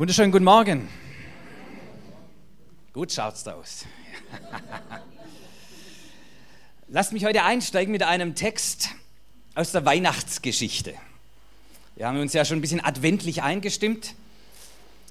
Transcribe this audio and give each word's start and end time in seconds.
Wunderschönen 0.00 0.32
guten 0.32 0.46
Morgen. 0.46 0.88
Gut 2.94 3.12
schaut's 3.12 3.44
da 3.44 3.52
aus. 3.52 3.84
Lasst 6.88 7.12
mich 7.12 7.26
heute 7.26 7.44
einsteigen 7.44 7.92
mit 7.92 8.02
einem 8.02 8.34
Text 8.34 8.94
aus 9.54 9.72
der 9.72 9.84
Weihnachtsgeschichte. 9.84 10.94
Wir 11.96 12.06
haben 12.06 12.18
uns 12.18 12.32
ja 12.32 12.46
schon 12.46 12.56
ein 12.56 12.60
bisschen 12.62 12.82
adventlich 12.82 13.42
eingestimmt. 13.42 14.14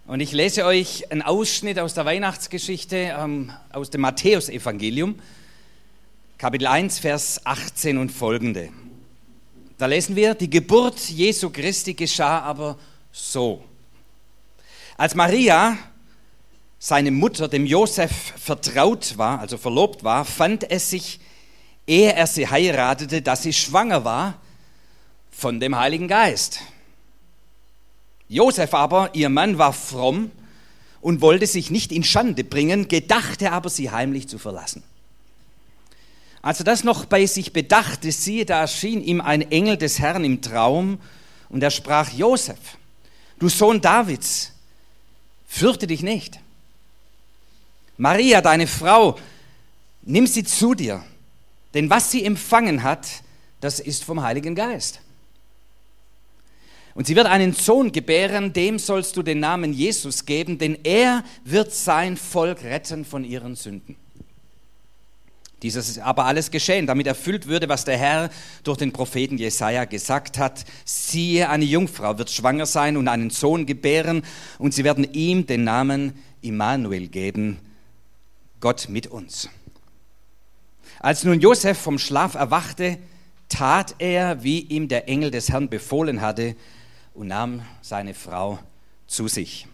Und 0.08 0.22
ich 0.22 0.32
lese 0.32 0.66
euch 0.66 1.12
einen 1.12 1.22
Ausschnitt 1.22 1.78
aus 1.78 1.94
der 1.94 2.06
Weihnachtsgeschichte, 2.06 3.16
ähm, 3.16 3.54
aus 3.72 3.92
dem 3.92 4.02
Matthäusevangelium, 4.02 5.20
Kapitel 6.40 6.66
1, 6.66 6.98
Vers 6.98 7.46
18 7.46 8.00
und 8.00 8.12
folgende. 8.12 8.70
Da 9.78 9.86
lesen 9.86 10.16
wir, 10.16 10.34
die 10.34 10.50
Geburt 10.50 11.00
Jesu 11.12 11.52
Christi 11.52 11.94
geschah 11.94 12.40
aber 12.40 12.80
so. 13.12 13.69
Als 15.00 15.16
Maria, 15.16 15.78
seine 16.78 17.12
Mutter, 17.12 17.48
dem 17.48 17.66
Josef 17.66 18.34
vertraut 18.36 19.18
war, 19.18 19.40
also 19.40 19.58
verlobt 19.58 20.04
war, 20.04 20.26
fand 20.26 20.70
es 20.70 20.90
sich, 20.90 21.22
ehe 21.88 22.12
er 22.12 22.28
sie 22.28 22.50
heiratete, 22.50 23.22
dass 23.22 23.44
sie 23.44 23.54
schwanger 23.54 24.04
war 24.04 24.42
von 25.32 25.62
dem 25.62 25.78
Heiligen 25.78 26.10
Geist. 26.10 26.60
Josef 28.28 28.74
aber, 28.74 29.12
ihr 29.14 29.30
Mann, 29.30 29.58
war 29.58 29.72
fromm 29.72 30.32
und 31.00 31.22
wollte 31.22 31.48
sich 31.48 31.72
nicht 31.72 31.94
in 31.94 32.04
Schande 32.04 32.44
bringen, 32.44 32.90
gedachte 32.90 33.54
aber, 33.54 33.70
sie 33.70 33.92
heimlich 33.92 34.28
zu 34.28 34.38
verlassen. 34.38 34.84
Als 36.42 36.60
er 36.60 36.66
das 36.66 36.84
noch 36.84 37.06
bei 37.06 37.26
sich 37.26 37.54
bedachte, 37.54 38.12
siehe, 38.12 38.46
da 38.46 38.60
erschien 38.60 39.02
ihm 39.02 39.22
ein 39.22 39.50
Engel 39.50 39.78
des 39.78 40.00
Herrn 40.00 40.26
im 40.26 40.42
Traum 40.42 41.00
und 41.48 41.64
er 41.64 41.72
sprach, 41.72 42.12
Josef, 42.12 42.60
du 43.40 43.48
Sohn 43.48 43.80
Davids, 43.80 44.52
fürchte 45.50 45.88
dich 45.88 46.04
nicht. 46.04 46.40
Maria, 47.98 48.40
deine 48.40 48.68
Frau, 48.68 49.18
nimm 50.04 50.26
sie 50.26 50.46
zu 50.46 50.74
dir, 50.76 51.04
denn 51.74 51.90
was 51.90 52.12
sie 52.12 52.24
empfangen 52.24 52.84
hat, 52.84 53.08
das 53.60 53.82
ist 53.82 54.06
vom 54.06 54.22
Heiligen 54.22 54.56
Geist. 54.56 55.02
Und 56.94 57.08
sie 57.08 57.16
wird 57.16 57.28
einen 57.28 57.54
Sohn 57.54 57.92
gebären, 57.92 58.54
dem 58.54 58.80
sollst 58.80 59.18
du 59.18 59.24
den 59.24 59.40
Namen 59.40 59.74
Jesus 59.74 60.26
geben, 60.26 60.58
denn 60.58 60.78
er 60.84 61.24
wird 61.44 61.74
sein 61.74 62.16
Volk 62.16 62.64
retten 62.64 63.04
von 63.04 63.26
ihren 63.26 63.56
Sünden. 63.56 63.96
Dieses 65.62 65.90
ist 65.90 66.00
aber 66.00 66.26
alles 66.26 66.52
geschehen, 66.52 66.88
damit 66.88 67.08
erfüllt 67.08 67.48
würde, 67.48 67.68
was 67.68 67.84
der 67.84 67.98
Herr 67.98 68.30
durch 68.64 68.78
den 68.78 68.94
Propheten 68.94 69.38
Jesaja 69.38 69.86
gesagt 69.86 70.38
hat. 70.38 70.64
Siehe, 70.86 71.50
eine 71.50 71.66
Jungfrau 71.66 72.18
wird 72.18 72.30
schwanger 72.30 72.66
sein 72.66 72.96
und 72.96 73.10
einen 73.10 73.30
Sohn 73.30 73.66
gebären, 73.66 74.24
und 74.58 74.74
sie 74.74 74.86
werden 74.86 75.14
ihm 75.14 75.46
den 75.46 75.66
Namen 75.66 76.14
Immanuel 76.42 77.08
geben, 77.08 77.60
Gott 78.62 78.88
mit 78.88 79.08
uns. 79.08 79.50
Als 81.00 81.24
nun 81.24 81.42
Josef 81.42 81.78
vom 81.78 82.00
Schlaf 82.00 82.36
erwachte, 82.36 82.98
tat 83.50 83.96
er, 84.00 84.44
wie 84.44 84.60
ihm 84.60 84.88
der 84.88 85.10
Engel 85.10 85.32
des 85.32 85.50
Herrn 85.50 85.70
befohlen 85.70 86.22
hatte, 86.22 86.56
und 87.14 87.28
nahm 87.28 87.64
seine 87.82 88.14
Frau 88.14 88.60
zu 89.08 89.28
sich. 89.28 89.68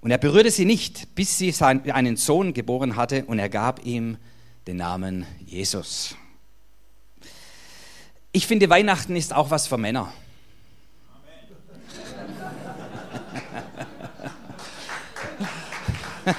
Und 0.00 0.12
er 0.12 0.18
berührte 0.18 0.50
sie 0.50 0.66
nicht, 0.66 1.14
bis 1.16 1.38
sie 1.38 1.52
einen 1.62 2.16
Sohn 2.16 2.54
geboren 2.54 2.94
hatte, 2.94 3.24
und 3.24 3.40
er 3.40 3.48
gab 3.48 3.84
ihm 3.84 4.18
den 4.66 4.76
Namen 4.78 5.26
Jesus. 5.44 6.16
Ich 8.32 8.46
finde, 8.46 8.70
Weihnachten 8.70 9.14
ist 9.14 9.34
auch 9.34 9.50
was 9.50 9.66
für 9.66 9.76
Männer. 9.78 10.12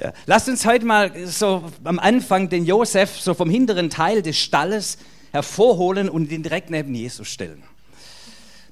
ja. 0.00 0.12
Lasst 0.26 0.48
uns 0.48 0.64
heute 0.64 0.86
mal 0.86 1.26
so 1.26 1.70
am 1.82 1.98
Anfang 1.98 2.48
den 2.48 2.64
Josef 2.64 3.20
so 3.20 3.34
vom 3.34 3.50
hinteren 3.50 3.90
Teil 3.90 4.22
des 4.22 4.38
Stalles 4.38 4.98
hervorholen 5.32 6.08
und 6.08 6.30
ihn 6.30 6.44
direkt 6.44 6.70
neben 6.70 6.94
Jesus 6.94 7.26
stellen. 7.28 7.64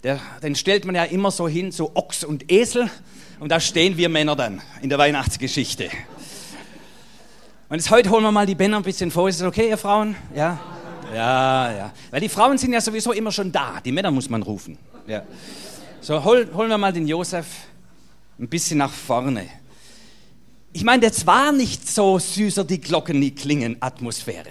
Der, 0.04 0.20
den 0.42 0.54
stellt 0.54 0.84
man 0.84 0.94
ja 0.94 1.02
immer 1.04 1.32
so 1.32 1.48
hin, 1.48 1.72
so 1.72 1.90
Ochs 1.94 2.22
und 2.22 2.52
Esel, 2.52 2.88
und 3.40 3.50
da 3.50 3.58
stehen 3.60 3.96
wir 3.96 4.08
Männer 4.08 4.36
dann 4.36 4.62
in 4.80 4.88
der 4.88 4.98
Weihnachtsgeschichte. 4.98 5.90
Und 7.68 7.78
jetzt 7.78 7.90
heute 7.90 8.10
holen 8.10 8.22
wir 8.22 8.30
mal 8.30 8.46
die 8.46 8.54
Männer 8.54 8.76
ein 8.76 8.84
bisschen 8.84 9.10
vor. 9.10 9.28
Ist 9.28 9.40
das 9.40 9.48
okay, 9.48 9.68
ihr 9.68 9.76
Frauen? 9.76 10.14
Ja? 10.32 10.56
Ja, 11.12 11.72
ja. 11.72 11.92
Weil 12.12 12.20
die 12.20 12.28
Frauen 12.28 12.56
sind 12.58 12.72
ja 12.72 12.80
sowieso 12.80 13.10
immer 13.10 13.32
schon 13.32 13.50
da. 13.50 13.80
Die 13.84 13.90
Männer 13.90 14.12
muss 14.12 14.30
man 14.30 14.40
rufen. 14.40 14.78
Ja. 15.08 15.24
So, 16.00 16.22
hol, 16.22 16.48
holen 16.54 16.68
wir 16.68 16.78
mal 16.78 16.92
den 16.92 17.08
Josef 17.08 17.46
ein 18.38 18.48
bisschen 18.48 18.78
nach 18.78 18.92
vorne. 18.92 19.48
Ich 20.72 20.84
meine, 20.84 21.02
jetzt 21.06 21.26
war 21.26 21.50
nicht 21.50 21.88
so 21.88 22.20
süßer 22.20 22.62
die 22.62 22.80
Glocken, 22.80 23.20
die 23.20 23.34
klingen 23.34 23.76
Atmosphäre. 23.80 24.50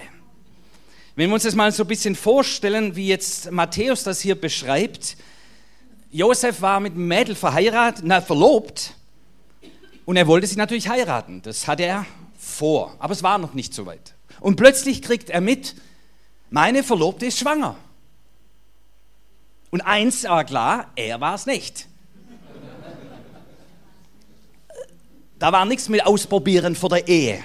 Wenn 1.15 1.29
wir 1.29 1.35
uns 1.35 1.43
das 1.43 1.55
mal 1.55 1.71
so 1.71 1.83
ein 1.83 1.87
bisschen 1.87 2.15
vorstellen, 2.15 2.97
wie 2.97 3.07
jetzt 3.07 3.49
Matthäus 3.49 4.03
das 4.03 4.19
hier 4.19 4.35
beschreibt, 4.35 5.15
Josef 6.11 6.61
war 6.61 6.81
mit 6.81 6.93
einem 6.93 7.07
Mädel 7.07 7.35
verheiratet, 7.35 8.03
na, 8.05 8.19
verlobt, 8.19 8.93
und 10.03 10.17
er 10.17 10.27
wollte 10.27 10.47
sie 10.47 10.57
natürlich 10.57 10.89
heiraten. 10.89 11.41
Das 11.41 11.67
hat 11.67 11.79
er 11.79 12.05
vor, 12.37 12.95
aber 12.99 13.13
es 13.13 13.23
war 13.23 13.37
noch 13.37 13.53
nicht 13.53 13.73
so 13.73 13.85
weit. 13.85 14.15
Und 14.39 14.55
plötzlich 14.55 15.01
kriegt 15.01 15.29
er 15.29 15.41
mit, 15.41 15.75
meine 16.49 16.83
Verlobte 16.83 17.25
ist 17.25 17.39
schwanger. 17.39 17.75
Und 19.71 19.81
eins 19.81 20.23
war 20.23 20.45
klar, 20.45 20.91
er 20.95 21.19
war 21.19 21.35
es 21.35 21.45
nicht. 21.45 21.87
Da 25.37 25.51
war 25.51 25.65
nichts 25.65 25.89
mit 25.89 26.05
Ausprobieren 26.05 26.75
vor 26.75 26.89
der 26.89 27.07
Ehe. 27.07 27.43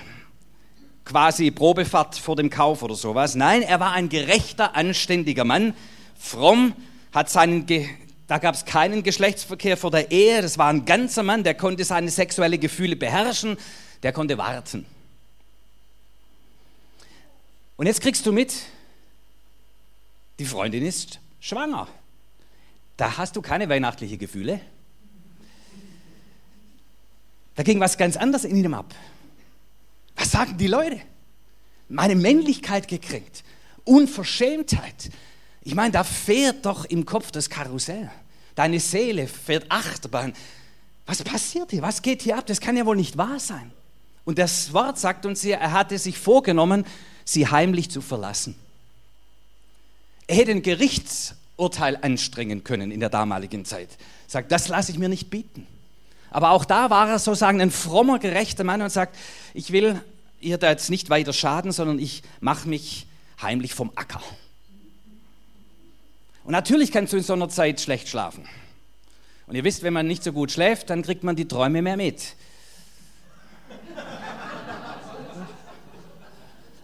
Quasi 1.05 1.51
Probefahrt 1.51 2.17
vor 2.17 2.37
dem 2.37 2.49
Kauf 2.49 2.83
oder 2.83 2.95
sowas. 2.95 3.35
Nein, 3.35 3.63
er 3.63 3.81
war 3.81 3.93
ein 3.93 4.09
gerechter, 4.09 4.77
anständiger 4.77 5.45
Mann, 5.45 5.75
fromm, 6.17 6.75
hat 7.13 7.29
seinen, 7.31 7.67
Ge 7.67 7.89
da 8.29 8.39
gab 8.39 8.55
es 8.55 8.65
keinen 8.65 9.03
Geschlechtsverkehr 9.03 9.77
vor 9.77 9.91
der 9.91 10.13
Ehe. 10.13 10.41
Das 10.41 10.57
war 10.57 10.69
ein 10.69 10.85
ganzer 10.85 11.25
Mann, 11.25 11.43
der 11.43 11.55
konnte 11.55 11.83
seine 11.83 12.11
sexuellen 12.11 12.61
Gefühle 12.61 12.95
beherrschen, 12.95 13.57
der 14.03 14.13
konnte 14.13 14.39
warten. 14.39 14.87
Und 17.77 17.87
jetzt 17.87 18.01
kriegst 18.01 18.27
du 18.27 18.33
mit, 18.33 18.55
die 20.39 20.45
Freundin 20.45 20.85
ist 20.85 21.21
schwanger. 21.41 21.89
Da 22.97 23.17
hast 23.17 23.37
du 23.37 23.43
keine 23.43 23.69
weihnachtlichen 23.69 24.19
Gefühle. 24.19 24.61
Da 27.55 27.63
ging 27.63 27.81
was 27.81 27.97
ganz 27.99 28.17
anderes 28.17 28.45
in 28.45 28.57
ihm 28.57 28.75
ab. 28.75 28.95
Was 30.17 30.31
sagen 30.31 30.59
die 30.59 30.67
Leute? 30.67 31.01
Meine 31.89 32.15
Männlichkeit 32.15 32.89
gekriegt, 32.89 33.43
Unverschämtheit. 33.85 35.11
Ich 35.63 35.75
meine, 35.75 35.93
da 35.93 36.05
fährt 36.05 36.65
doch 36.65 36.85
im 36.85 37.05
Kopf 37.05 37.31
das 37.31 37.51
Karussell. 37.51 38.11
Deine 38.55 38.81
Seele 38.81 39.27
fährt 39.27 39.71
Achterbahn. 39.71 40.35
Was 41.07 41.23
passiert 41.23 41.71
hier? 41.71 41.83
Was 41.83 42.03
geht 42.03 42.23
hier 42.23 42.37
ab? 42.37 42.47
Das 42.47 42.61
kann 42.61 42.77
ja 42.77 42.87
wohl 42.87 42.97
nicht 42.97 43.17
wahr 43.17 43.41
sein. 43.41 43.73
Und 44.25 44.39
das 44.39 44.73
Wort 44.73 44.99
sagt 44.99 45.27
uns 45.27 45.43
hier, 45.43 45.57
er 45.57 45.73
hatte 45.73 45.99
sich 45.99 46.19
vorgenommen, 46.19 46.85
sie 47.25 47.49
heimlich 47.49 47.91
zu 47.91 48.01
verlassen. 48.01 48.55
Er 50.27 50.37
hätte 50.37 50.53
ein 50.53 50.63
Gerichtsurteil 50.63 51.99
anstrengen 52.01 52.63
können 52.63 52.91
in 52.91 53.01
der 53.01 53.09
damaligen 53.09 53.65
Zeit. 53.65 53.89
Sagt, 54.27 54.53
das 54.53 54.69
lasse 54.69 54.93
ich 54.93 54.99
mir 54.99 55.09
nicht 55.09 55.31
bieten. 55.31 55.67
Aber 56.31 56.51
auch 56.51 56.65
da 56.65 56.91
war 56.91 57.09
er 57.09 57.19
sozusagen 57.19 57.61
ein 57.61 57.71
frommer, 57.71 58.19
gerechter 58.19 58.63
Mann 58.63 58.83
und 58.83 58.91
sagt, 58.91 59.17
ich 59.53 59.73
will 59.73 60.01
ihr 60.41 60.59
da 60.59 60.71
jetzt 60.71 60.91
nicht 60.91 61.11
weiter 61.11 61.33
schaden, 61.33 61.73
sondern 61.73 61.99
ich 61.99 62.23
mache 62.41 62.69
mich 62.69 63.07
heimlich 63.43 63.75
vom 63.75 63.91
Acker. 63.95 64.23
Und 66.45 66.53
natürlich 66.53 66.93
kannst 66.93 67.13
du 67.13 67.17
in 67.17 67.23
so 67.23 67.33
einer 67.33 67.49
Zeit 67.49 67.81
schlecht 67.81 68.09
schlafen. 68.09 68.45
Und 69.47 69.57
ihr 69.57 69.65
wisst, 69.65 69.83
wenn 69.83 69.93
man 69.93 70.07
nicht 70.07 70.23
so 70.23 70.33
gut 70.33 70.53
schläft, 70.53 70.91
dann 70.91 71.03
kriegt 71.03 71.25
man 71.25 71.37
die 71.37 71.49
Träume 71.49 71.83
mehr 71.83 71.97
mit. 71.97 72.35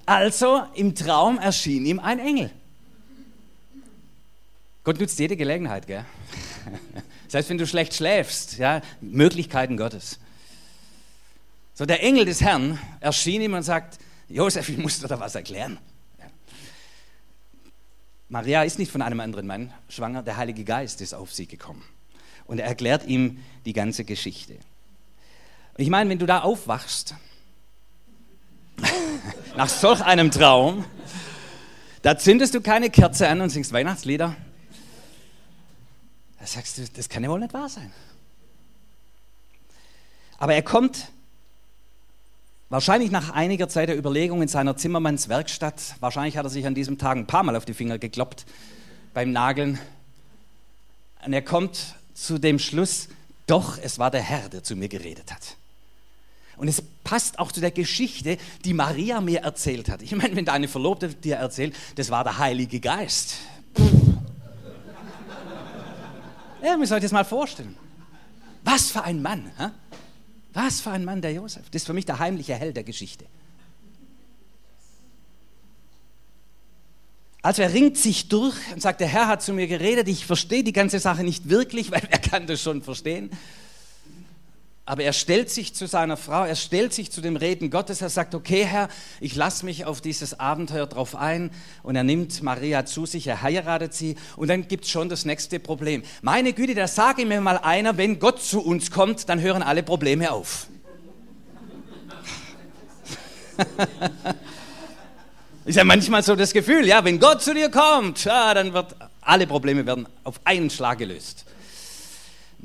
Also 0.07 0.63
im 0.75 0.95
Traum 0.95 1.39
erschien 1.39 1.85
ihm 1.85 1.99
ein 1.99 2.21
Engel. 2.21 2.51
Gott 4.85 5.01
nutzt 5.01 5.19
jede 5.19 5.37
Gelegenheit, 5.37 5.89
gell? 5.89 6.05
Heißt, 7.33 7.51
wenn 7.51 7.59
du 7.59 7.67
schlecht 7.67 7.93
schläfst, 7.93 8.57
ja, 8.57 8.81
Möglichkeiten 9.03 9.77
Gottes. 9.77 10.19
So, 11.75 11.85
der 11.85 12.03
Engel 12.03 12.25
des 12.25 12.41
Herrn 12.41 12.79
erschien 13.01 13.43
ihm 13.43 13.53
und 13.53 13.63
sagt, 13.63 13.99
Josef, 14.31 14.71
ich 14.71 14.79
muss 14.79 15.01
dir 15.01 15.09
da 15.09 15.21
was 15.21 15.35
erklären. 15.35 15.79
Ja. 16.19 16.25
Maria 18.31 18.63
ist 18.63 18.79
nicht 18.79 18.91
von 18.91 19.03
einem 19.03 19.21
anderen 19.21 19.47
Mann 19.47 19.71
schwanger, 19.91 20.23
der 20.23 20.39
Heilige 20.39 20.65
Geist 20.65 21.03
ist 21.03 21.13
auf 21.13 21.35
sie 21.35 21.47
gekommen. 21.47 21.85
Und 22.47 22.59
er 22.59 22.67
erklärt 22.67 23.05
ihm 23.05 23.45
die 23.67 23.75
ganze 23.75 24.05
Geschichte. 24.05 24.57
Ich 25.77 25.91
meine, 25.91 26.09
wenn 26.09 26.19
du 26.19 26.25
da 26.25 26.41
aufwachst 26.41 27.15
nach 29.57 29.69
solch 29.69 30.01
einem 30.01 30.31
Traum, 30.31 30.85
da 32.03 32.17
zündest 32.19 32.55
du 32.55 32.61
keine 32.61 32.91
Kerze 32.91 33.29
an 33.29 33.41
und 33.41 33.51
singst 33.51 33.73
Weihnachtslieder. 33.73 34.37
Da 36.39 36.47
sagst 36.47 36.79
du, 36.79 36.83
das 36.95 37.09
kann 37.09 37.25
ja 37.25 37.31
wohl 37.31 37.41
nicht 37.41 37.55
wahr 37.55 37.69
sein. 37.69 37.93
Aber 40.39 40.55
er 40.55 40.63
kommt 40.63 41.09
wahrscheinlich 42.69 43.11
nach 43.11 43.31
einiger 43.31 43.69
Zeit 43.69 43.89
der 43.89 43.99
Überlegung 43.99 44.43
in 44.43 44.49
seiner 44.49 44.77
Zimmermannswerkstatt, 44.77 45.97
wahrscheinlich 46.01 46.37
hat 46.37 46.45
er 46.45 46.51
sich 46.51 46.67
an 46.67 46.75
diesem 46.75 46.99
Tag 46.99 47.17
ein 47.17 47.27
paar 47.27 47.43
Mal 47.43 47.57
auf 47.57 47.65
die 47.65 47.75
Finger 47.75 47.99
gekloppt 47.99 48.45
beim 49.15 49.33
Nageln. 49.33 49.79
Und 51.25 51.33
er 51.33 51.43
kommt 51.43 51.97
zu 52.15 52.39
dem 52.39 52.59
Schluss, 52.59 53.09
doch, 53.47 53.79
es 53.79 53.99
war 53.99 54.11
der 54.11 54.23
Herr, 54.23 54.49
der 54.49 54.63
zu 54.63 54.77
mir 54.77 54.89
geredet 54.89 55.33
hat. 55.33 55.57
Und 56.57 56.69
es 56.69 56.83
passt 57.05 57.39
auch 57.39 57.53
zu 57.53 57.61
der 57.61 57.71
Geschichte, 57.71 58.39
die 58.65 58.75
Maria 58.75 59.21
mir 59.21 59.41
erzählt 59.41 59.89
hat. 59.89 60.03
Ich 60.03 60.15
meine, 60.15 60.35
wenn 60.37 60.45
deine 60.45 60.69
Verlobte 60.69 61.09
dir 61.09 61.37
erzählt, 61.37 61.75
das 61.97 62.11
war 62.11 62.25
der 62.25 62.39
Heilige 62.39 62.81
Geist. 62.81 63.35
Ja, 66.63 66.77
müsst 66.77 66.91
euch 66.91 67.03
das 67.03 67.13
mal 67.13 67.25
vorstellen. 67.25 67.77
Was 68.65 68.91
für 68.91 69.05
ein 69.05 69.23
Mann. 69.23 69.53
Hä? 69.57 69.69
Was 70.53 70.81
für 70.81 70.91
ein 70.91 71.05
Mann, 71.05 71.23
der 71.23 71.33
Josef. 71.33 71.71
Das 71.71 71.83
ist 71.83 71.87
für 71.87 71.93
mich 71.93 72.07
der 72.07 72.19
heimliche 72.19 72.55
Held 72.55 72.77
der 72.77 72.83
Geschichte. 72.83 73.27
Also 77.43 77.63
er 77.63 77.73
ringt 77.73 77.97
sich 77.97 78.29
durch 78.29 78.57
und 78.73 78.83
sagt, 78.83 79.01
der 79.01 79.07
Herr 79.07 79.29
hat 79.29 79.41
zu 79.41 79.53
mir 79.53 79.69
geredet, 79.69 80.09
ich 80.09 80.27
verstehe 80.27 80.65
die 80.65 80.73
ganze 80.73 80.99
Sache 80.99 81.23
nicht 81.23 81.49
wirklich, 81.49 81.91
weil 81.93 82.03
er 82.11 82.19
kann 82.19 82.49
das 82.49 82.61
schon 82.61 82.83
verstehen. 82.83 83.31
Aber 84.89 85.03
er 85.03 85.13
stellt 85.13 85.51
sich 85.51 85.75
zu 85.75 85.89
seiner 85.89 86.17
Frau, 86.17 86.45
er 86.45 86.55
stellt 86.55 86.95
sich 86.95 87.11
zu 87.11 87.21
dem 87.21 87.35
Reden 87.35 87.71
Gottes, 87.71 88.03
er 88.03 88.09
sagt, 88.09 88.37
okay 88.37 88.65
Herr, 88.65 88.89
ich 89.21 89.35
lasse 89.35 89.65
mich 89.65 89.85
auf 89.85 90.01
dieses 90.01 90.39
Abenteuer 90.39 90.87
drauf 90.87 91.17
ein 91.17 91.51
und 91.83 91.97
er 91.97 92.05
nimmt 92.05 92.41
Maria 92.45 92.87
zu 92.87 93.05
sich, 93.05 93.27
er 93.27 93.43
heiratet 93.43 93.95
sie 93.95 94.15
und 94.37 94.47
dann 94.47 94.69
gibt 94.69 94.85
es 94.85 94.91
schon 94.91 95.09
das 95.09 95.25
nächste 95.25 95.59
Problem. 95.59 96.05
Meine 96.23 96.53
Güte, 96.53 96.77
da 96.77 96.87
sage 96.87 97.27
mir 97.27 97.41
mal 97.41 97.59
einer, 97.59 97.97
wenn 97.97 98.21
Gott 98.21 98.41
zu 98.41 98.61
uns 98.61 98.93
kommt, 98.93 99.29
dann 99.29 99.41
hören 99.41 99.65
alle 99.65 99.83
Probleme 99.83 100.31
auf. 100.31 100.69
Ist 105.65 105.75
ja 105.75 105.83
manchmal 105.83 106.23
so 106.23 106.37
das 106.37 106.53
Gefühl, 106.53 106.87
ja, 106.87 107.05
wenn 107.05 107.19
Gott 107.19 107.43
zu 107.43 107.53
dir 107.55 107.71
kommt, 107.73 108.23
ja, 108.23 108.55
dann 108.55 108.73
wird 108.73 108.95
alle 109.21 109.49
Probleme 109.49 109.85
werden 109.85 110.07
auf 110.23 110.41
einen 110.45 110.71
Schlag 110.71 110.99
gelöst. 110.99 111.45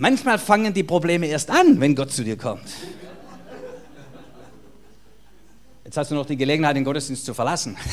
Manchmal 0.02 0.40
fangen 0.40 0.74
die 0.74 0.82
Probleme 0.82 1.28
erst 1.28 1.52
an, 1.52 1.80
wenn 1.80 1.94
Gott 1.94 2.12
zu 2.12 2.24
dir 2.24 2.36
kommt. 2.36 2.64
Jetzt 5.86 5.96
hast 5.96 6.10
du 6.10 6.16
noch 6.16 6.26
die 6.26 6.38
Gelegenheit, 6.38 6.76
den 6.76 6.84
Gottesdienst 6.84 7.24
zu 7.24 7.36
verlassen. 7.36 7.78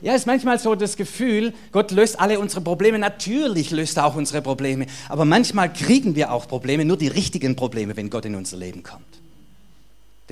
Ja, 0.00 0.16
ist 0.16 0.26
manchmal 0.26 0.58
so 0.58 0.74
das 0.74 0.96
Gefühl, 0.96 1.54
Gott 1.70 1.92
löst 1.92 2.18
alle 2.18 2.40
unsere 2.40 2.60
Probleme. 2.60 2.98
Natürlich 2.98 3.70
löst 3.70 3.96
er 3.96 4.06
auch 4.06 4.16
unsere 4.16 4.42
Probleme. 4.42 4.86
Aber 5.08 5.24
manchmal 5.24 5.72
kriegen 5.72 6.16
wir 6.16 6.32
auch 6.32 6.48
Probleme, 6.48 6.84
nur 6.84 6.96
die 6.96 7.06
richtigen 7.06 7.54
Probleme, 7.54 7.96
wenn 7.96 8.10
Gott 8.10 8.24
in 8.24 8.34
unser 8.34 8.56
Leben 8.56 8.82
kommt. 8.82 9.06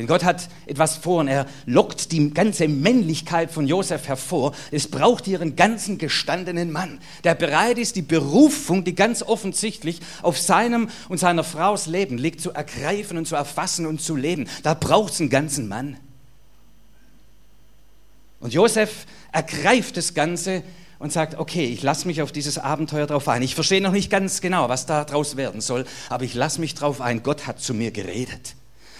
Denn 0.00 0.06
Gott 0.06 0.24
hat 0.24 0.48
etwas 0.64 0.96
vor 0.96 1.20
und 1.20 1.28
er 1.28 1.44
lockt 1.66 2.10
die 2.10 2.30
ganze 2.30 2.68
Männlichkeit 2.68 3.50
von 3.50 3.66
Josef 3.66 4.08
hervor. 4.08 4.54
Es 4.70 4.88
braucht 4.88 5.28
einen 5.28 5.56
ganzen 5.56 5.98
gestandenen 5.98 6.72
Mann, 6.72 7.00
der 7.22 7.34
bereit 7.34 7.76
ist, 7.76 7.96
die 7.96 8.02
Berufung, 8.02 8.82
die 8.82 8.94
ganz 8.94 9.22
offensichtlich 9.22 10.00
auf 10.22 10.38
seinem 10.38 10.88
und 11.10 11.18
seiner 11.18 11.44
Frau's 11.44 11.84
Leben 11.84 12.16
liegt, 12.16 12.40
zu 12.40 12.50
ergreifen 12.50 13.18
und 13.18 13.28
zu 13.28 13.36
erfassen 13.36 13.84
und 13.84 14.00
zu 14.00 14.16
leben. 14.16 14.48
Da 14.62 14.72
braucht 14.72 15.12
es 15.12 15.20
einen 15.20 15.28
ganzen 15.28 15.68
Mann. 15.68 15.98
Und 18.40 18.54
Josef 18.54 19.04
ergreift 19.32 19.98
das 19.98 20.14
Ganze 20.14 20.62
und 20.98 21.12
sagt, 21.12 21.34
okay, 21.34 21.66
ich 21.66 21.82
lasse 21.82 22.06
mich 22.06 22.22
auf 22.22 22.32
dieses 22.32 22.56
Abenteuer 22.56 23.06
drauf 23.06 23.28
ein. 23.28 23.42
Ich 23.42 23.54
verstehe 23.54 23.82
noch 23.82 23.92
nicht 23.92 24.08
ganz 24.08 24.40
genau, 24.40 24.70
was 24.70 24.86
da 24.86 25.04
draus 25.04 25.36
werden 25.36 25.60
soll, 25.60 25.84
aber 26.08 26.24
ich 26.24 26.32
lasse 26.32 26.58
mich 26.58 26.74
drauf 26.74 27.02
ein. 27.02 27.22
Gott 27.22 27.46
hat 27.46 27.60
zu 27.60 27.74
mir 27.74 27.90
geredet. 27.90 28.54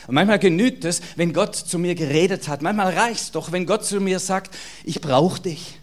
Und 0.06 0.14
manchmal 0.14 0.38
genügt 0.38 0.85
es, 0.85 1.00
wenn 1.17 1.32
Gott 1.32 1.55
zu 1.55 1.79
mir 1.79 1.94
geredet 1.94 2.49
hat. 2.49 2.62
Manchmal 2.62 2.94
reicht 2.94 3.20
es 3.20 3.31
doch, 3.32 3.52
wenn 3.52 3.67
Gott 3.67 3.85
zu 3.85 4.00
mir 4.00 4.19
sagt, 4.19 4.56
ich 4.85 5.00
brauche 5.00 5.41
dich. 5.41 5.79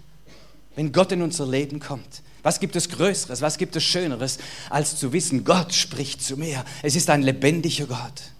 Wenn 0.75 0.91
Gott 0.91 1.11
in 1.11 1.21
unser 1.21 1.47
Leben 1.47 1.79
kommt. 1.79 2.21
Was 2.43 2.59
gibt 2.59 2.75
es 2.75 2.89
Größeres, 2.89 3.41
was 3.41 3.57
gibt 3.57 3.75
es 3.75 3.83
Schöneres, 3.83 4.37
als 4.69 4.97
zu 4.97 5.11
wissen, 5.11 5.43
Gott 5.43 5.73
spricht 5.73 6.23
zu 6.23 6.37
mir. 6.37 6.63
Es 6.81 6.95
ist 6.95 7.09
ein 7.09 7.21
lebendiger 7.21 7.87
Gott. 7.87 8.31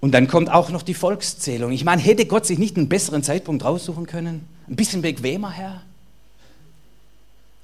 Und 0.00 0.12
dann 0.12 0.28
kommt 0.28 0.50
auch 0.50 0.68
noch 0.68 0.82
die 0.82 0.92
Volkszählung. 0.92 1.72
Ich 1.72 1.84
meine, 1.84 2.02
hätte 2.02 2.26
Gott 2.26 2.44
sich 2.44 2.58
nicht 2.58 2.76
einen 2.76 2.90
besseren 2.90 3.22
Zeitpunkt 3.22 3.64
raussuchen 3.64 4.06
können? 4.06 4.46
Ein 4.68 4.76
bisschen 4.76 5.00
bequemer, 5.00 5.50
Herr? 5.50 5.82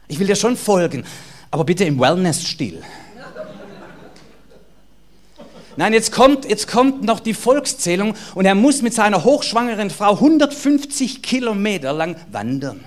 Ich 0.08 0.18
will 0.18 0.26
dir 0.26 0.36
schon 0.36 0.56
folgen, 0.56 1.04
aber 1.50 1.64
bitte 1.64 1.84
im 1.84 2.00
Wellness-Stil. 2.00 2.82
Nein, 5.80 5.94
jetzt 5.94 6.12
kommt, 6.12 6.44
jetzt 6.44 6.68
kommt 6.68 7.04
noch 7.04 7.20
die 7.20 7.32
Volkszählung 7.32 8.14
und 8.34 8.44
er 8.44 8.54
muss 8.54 8.82
mit 8.82 8.92
seiner 8.92 9.24
hochschwangeren 9.24 9.88
Frau 9.88 10.12
150 10.12 11.22
Kilometer 11.22 11.94
lang 11.94 12.16
wandern. 12.30 12.84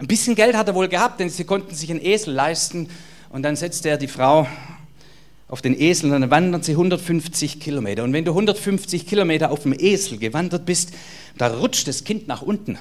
Ein 0.00 0.08
bisschen 0.08 0.34
Geld 0.34 0.56
hat 0.56 0.66
er 0.66 0.74
wohl 0.74 0.88
gehabt, 0.88 1.20
denn 1.20 1.30
sie 1.30 1.44
konnten 1.44 1.76
sich 1.76 1.92
einen 1.92 2.04
Esel 2.04 2.34
leisten 2.34 2.88
und 3.30 3.44
dann 3.44 3.54
setzte 3.54 3.88
er 3.88 3.98
die 3.98 4.08
Frau 4.08 4.48
auf 5.46 5.62
den 5.62 5.80
Esel 5.80 6.12
und 6.12 6.20
dann 6.20 6.30
wandern 6.32 6.64
sie 6.64 6.72
150 6.72 7.60
Kilometer. 7.60 8.02
Und 8.02 8.12
wenn 8.12 8.24
du 8.24 8.32
150 8.32 9.06
Kilometer 9.06 9.52
auf 9.52 9.62
dem 9.62 9.74
Esel 9.78 10.18
gewandert 10.18 10.66
bist, 10.66 10.90
da 11.38 11.46
rutscht 11.46 11.86
das 11.86 12.02
Kind 12.02 12.26
nach 12.26 12.42
unten. 12.42 12.78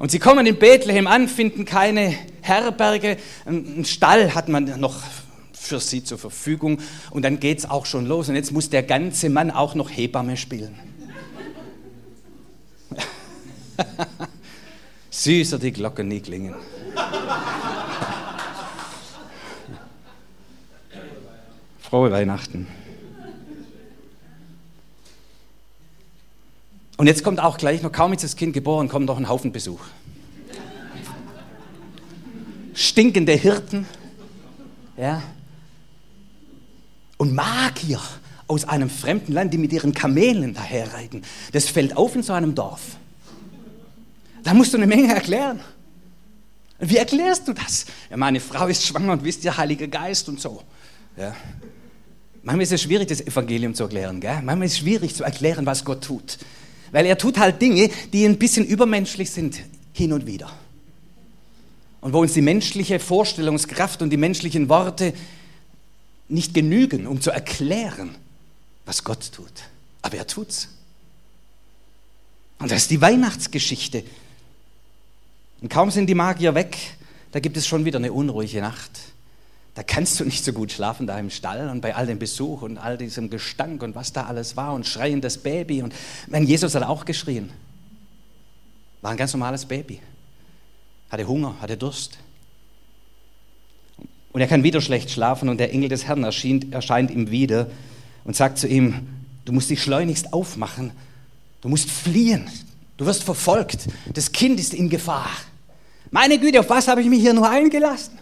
Und 0.00 0.10
sie 0.10 0.18
kommen 0.18 0.46
in 0.46 0.58
Bethlehem 0.58 1.06
an, 1.06 1.28
finden 1.28 1.66
keine 1.66 2.14
Herberge, 2.40 3.18
einen 3.44 3.84
Stall 3.84 4.34
hat 4.34 4.48
man 4.48 4.80
noch 4.80 5.02
für 5.52 5.78
sie 5.78 6.02
zur 6.02 6.16
Verfügung 6.16 6.78
und 7.10 7.22
dann 7.22 7.38
geht 7.38 7.58
es 7.58 7.68
auch 7.68 7.84
schon 7.84 8.06
los 8.06 8.30
und 8.30 8.34
jetzt 8.34 8.50
muss 8.50 8.70
der 8.70 8.82
ganze 8.82 9.28
Mann 9.28 9.50
auch 9.50 9.74
noch 9.74 9.90
Hebamme 9.90 10.38
spielen. 10.38 10.74
Süßer 15.10 15.58
die 15.58 15.70
Glocken 15.70 16.08
nie 16.08 16.20
klingen. 16.20 16.54
Frohe 21.78 22.10
Weihnachten. 22.10 22.79
Und 27.00 27.06
jetzt 27.06 27.24
kommt 27.24 27.40
auch 27.40 27.56
gleich 27.56 27.80
noch, 27.80 27.92
kaum 27.92 28.12
ist 28.12 28.24
das 28.24 28.36
Kind 28.36 28.52
geboren, 28.52 28.90
kommt 28.90 29.06
noch 29.06 29.16
ein 29.16 29.26
Haufen 29.26 29.52
Besuch. 29.52 29.80
Stinkende 32.74 33.32
Hirten, 33.32 33.86
ja, 34.98 35.22
und 37.16 37.34
Magier 37.34 38.02
aus 38.48 38.66
einem 38.66 38.90
fremden 38.90 39.32
Land, 39.32 39.54
die 39.54 39.56
mit 39.56 39.72
ihren 39.72 39.94
Kamelen 39.94 40.52
daherreiten. 40.52 41.22
Das 41.52 41.70
fällt 41.70 41.96
auf 41.96 42.14
in 42.16 42.22
so 42.22 42.34
einem 42.34 42.54
Dorf. 42.54 42.82
Da 44.42 44.52
musst 44.52 44.74
du 44.74 44.76
eine 44.76 44.86
Menge 44.86 45.14
erklären. 45.14 45.60
Wie 46.80 46.98
erklärst 46.98 47.48
du 47.48 47.54
das? 47.54 47.86
Ja, 48.10 48.18
meine 48.18 48.40
Frau 48.40 48.66
ist 48.66 48.84
schwanger 48.84 49.14
und 49.14 49.24
wisst 49.24 49.42
ihr, 49.42 49.56
Heiliger 49.56 49.86
Geist 49.86 50.28
und 50.28 50.38
so. 50.38 50.62
Ja. 51.16 51.34
Manchmal 52.42 52.64
ist 52.64 52.72
es 52.72 52.82
schwierig, 52.82 53.08
das 53.08 53.22
Evangelium 53.22 53.74
zu 53.74 53.84
erklären. 53.84 54.20
Gell? 54.20 54.42
Manchmal 54.42 54.66
ist 54.66 54.72
es 54.72 54.78
schwierig 54.80 55.14
zu 55.14 55.24
erklären, 55.24 55.64
was 55.64 55.82
Gott 55.82 56.04
tut. 56.04 56.36
Weil 56.92 57.06
er 57.06 57.18
tut 57.18 57.38
halt 57.38 57.60
Dinge, 57.62 57.90
die 58.12 58.24
ein 58.24 58.38
bisschen 58.38 58.66
übermenschlich 58.66 59.30
sind, 59.30 59.60
hin 59.92 60.12
und 60.12 60.26
wieder. 60.26 60.50
Und 62.00 62.12
wo 62.12 62.20
uns 62.20 62.32
die 62.32 62.42
menschliche 62.42 62.98
Vorstellungskraft 62.98 64.02
und 64.02 64.10
die 64.10 64.16
menschlichen 64.16 64.68
Worte 64.68 65.12
nicht 66.28 66.54
genügen, 66.54 67.06
um 67.06 67.20
zu 67.20 67.30
erklären, 67.30 68.14
was 68.86 69.04
Gott 69.04 69.32
tut. 69.32 69.52
Aber 70.02 70.16
er 70.16 70.26
tut's. 70.26 70.68
Und 72.58 72.70
das 72.70 72.82
ist 72.82 72.90
die 72.90 73.00
Weihnachtsgeschichte. 73.00 74.04
Und 75.60 75.68
kaum 75.68 75.90
sind 75.90 76.06
die 76.06 76.14
Magier 76.14 76.54
weg, 76.54 76.76
da 77.32 77.40
gibt 77.40 77.56
es 77.56 77.66
schon 77.66 77.84
wieder 77.84 77.98
eine 77.98 78.12
unruhige 78.12 78.60
Nacht. 78.60 78.90
Da 79.74 79.82
kannst 79.82 80.18
du 80.18 80.24
nicht 80.24 80.44
so 80.44 80.52
gut 80.52 80.72
schlafen 80.72 81.06
da 81.06 81.18
im 81.18 81.30
Stall 81.30 81.68
und 81.68 81.80
bei 81.80 81.94
all 81.94 82.06
dem 82.06 82.18
Besuch 82.18 82.62
und 82.62 82.78
all 82.78 82.98
diesem 82.98 83.30
Gestank 83.30 83.82
und 83.82 83.94
was 83.94 84.12
da 84.12 84.24
alles 84.24 84.56
war 84.56 84.74
und 84.74 84.86
schreiendes 84.86 85.38
Baby. 85.38 85.82
Und 85.82 85.94
mein 86.28 86.44
Jesus 86.44 86.74
hat 86.74 86.82
auch 86.82 87.04
geschrien. 87.04 87.50
War 89.00 89.12
ein 89.12 89.16
ganz 89.16 89.32
normales 89.32 89.64
Baby. 89.64 90.00
Hatte 91.08 91.26
Hunger, 91.26 91.54
hatte 91.60 91.76
Durst. 91.76 92.18
Und 94.32 94.40
er 94.40 94.46
kann 94.46 94.62
wieder 94.62 94.80
schlecht 94.80 95.10
schlafen 95.10 95.48
und 95.48 95.58
der 95.58 95.72
Engel 95.72 95.88
des 95.88 96.04
Herrn 96.04 96.24
erscheint, 96.24 96.72
erscheint 96.72 97.10
ihm 97.10 97.30
wieder 97.30 97.68
und 98.24 98.36
sagt 98.36 98.58
zu 98.58 98.68
ihm, 98.68 99.08
du 99.44 99.52
musst 99.52 99.70
dich 99.70 99.82
schleunigst 99.82 100.32
aufmachen, 100.32 100.92
du 101.60 101.68
musst 101.68 101.90
fliehen, 101.90 102.48
du 102.96 103.06
wirst 103.06 103.24
verfolgt, 103.24 103.88
das 104.14 104.30
Kind 104.30 104.60
ist 104.60 104.72
in 104.72 104.88
Gefahr. 104.88 105.30
Meine 106.12 106.38
Güte, 106.38 106.60
auf 106.60 106.68
was 106.68 106.86
habe 106.86 107.02
ich 107.02 107.08
mich 107.08 107.20
hier 107.20 107.34
nur 107.34 107.48
eingelassen? 107.48 108.18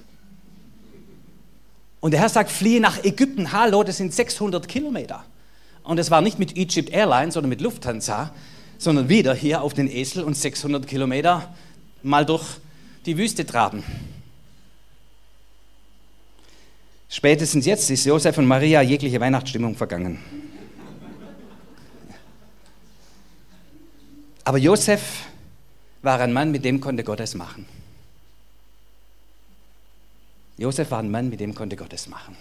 Und 2.00 2.12
der 2.12 2.20
Herr 2.20 2.28
sagt, 2.28 2.50
fliehe 2.50 2.80
nach 2.80 3.04
Ägypten. 3.04 3.52
Hallo, 3.52 3.82
das 3.82 3.96
sind 3.96 4.14
600 4.14 4.68
Kilometer. 4.68 5.24
Und 5.82 5.98
es 5.98 6.10
war 6.10 6.20
nicht 6.20 6.38
mit 6.38 6.56
Egypt 6.56 6.90
Airlines, 6.90 7.34
sondern 7.34 7.48
mit 7.48 7.60
Lufthansa. 7.60 8.32
sondern 8.78 9.08
wieder 9.08 9.34
hier 9.34 9.62
auf 9.62 9.74
den 9.74 9.90
Esel 9.90 10.22
und 10.22 10.34
600 10.36 10.86
Kilometer 10.86 11.52
mal 12.02 12.24
durch 12.24 12.44
die 13.06 13.18
Wüste 13.18 13.44
traben. 13.44 13.82
Spätestens 17.08 17.66
jetzt 17.66 17.90
ist 17.90 18.04
Josef 18.04 18.38
und 18.38 18.46
Maria 18.46 18.82
jegliche 18.82 19.20
Weihnachtsstimmung 19.20 19.74
vergangen. 19.74 20.20
Aber 24.44 24.58
Josef 24.58 25.24
war 26.02 26.20
ein 26.20 26.32
Mann, 26.32 26.52
mit 26.52 26.64
dem 26.64 26.80
konnte 26.80 27.02
Gott 27.02 27.20
es 27.20 27.34
machen. 27.34 27.66
Josef 30.58 30.90
war 30.90 30.98
ein 30.98 31.10
Mann, 31.10 31.30
mit 31.30 31.40
dem 31.40 31.54
konnte 31.54 31.76
Gott 31.76 31.92
es 31.92 32.08
machen. 32.08 32.36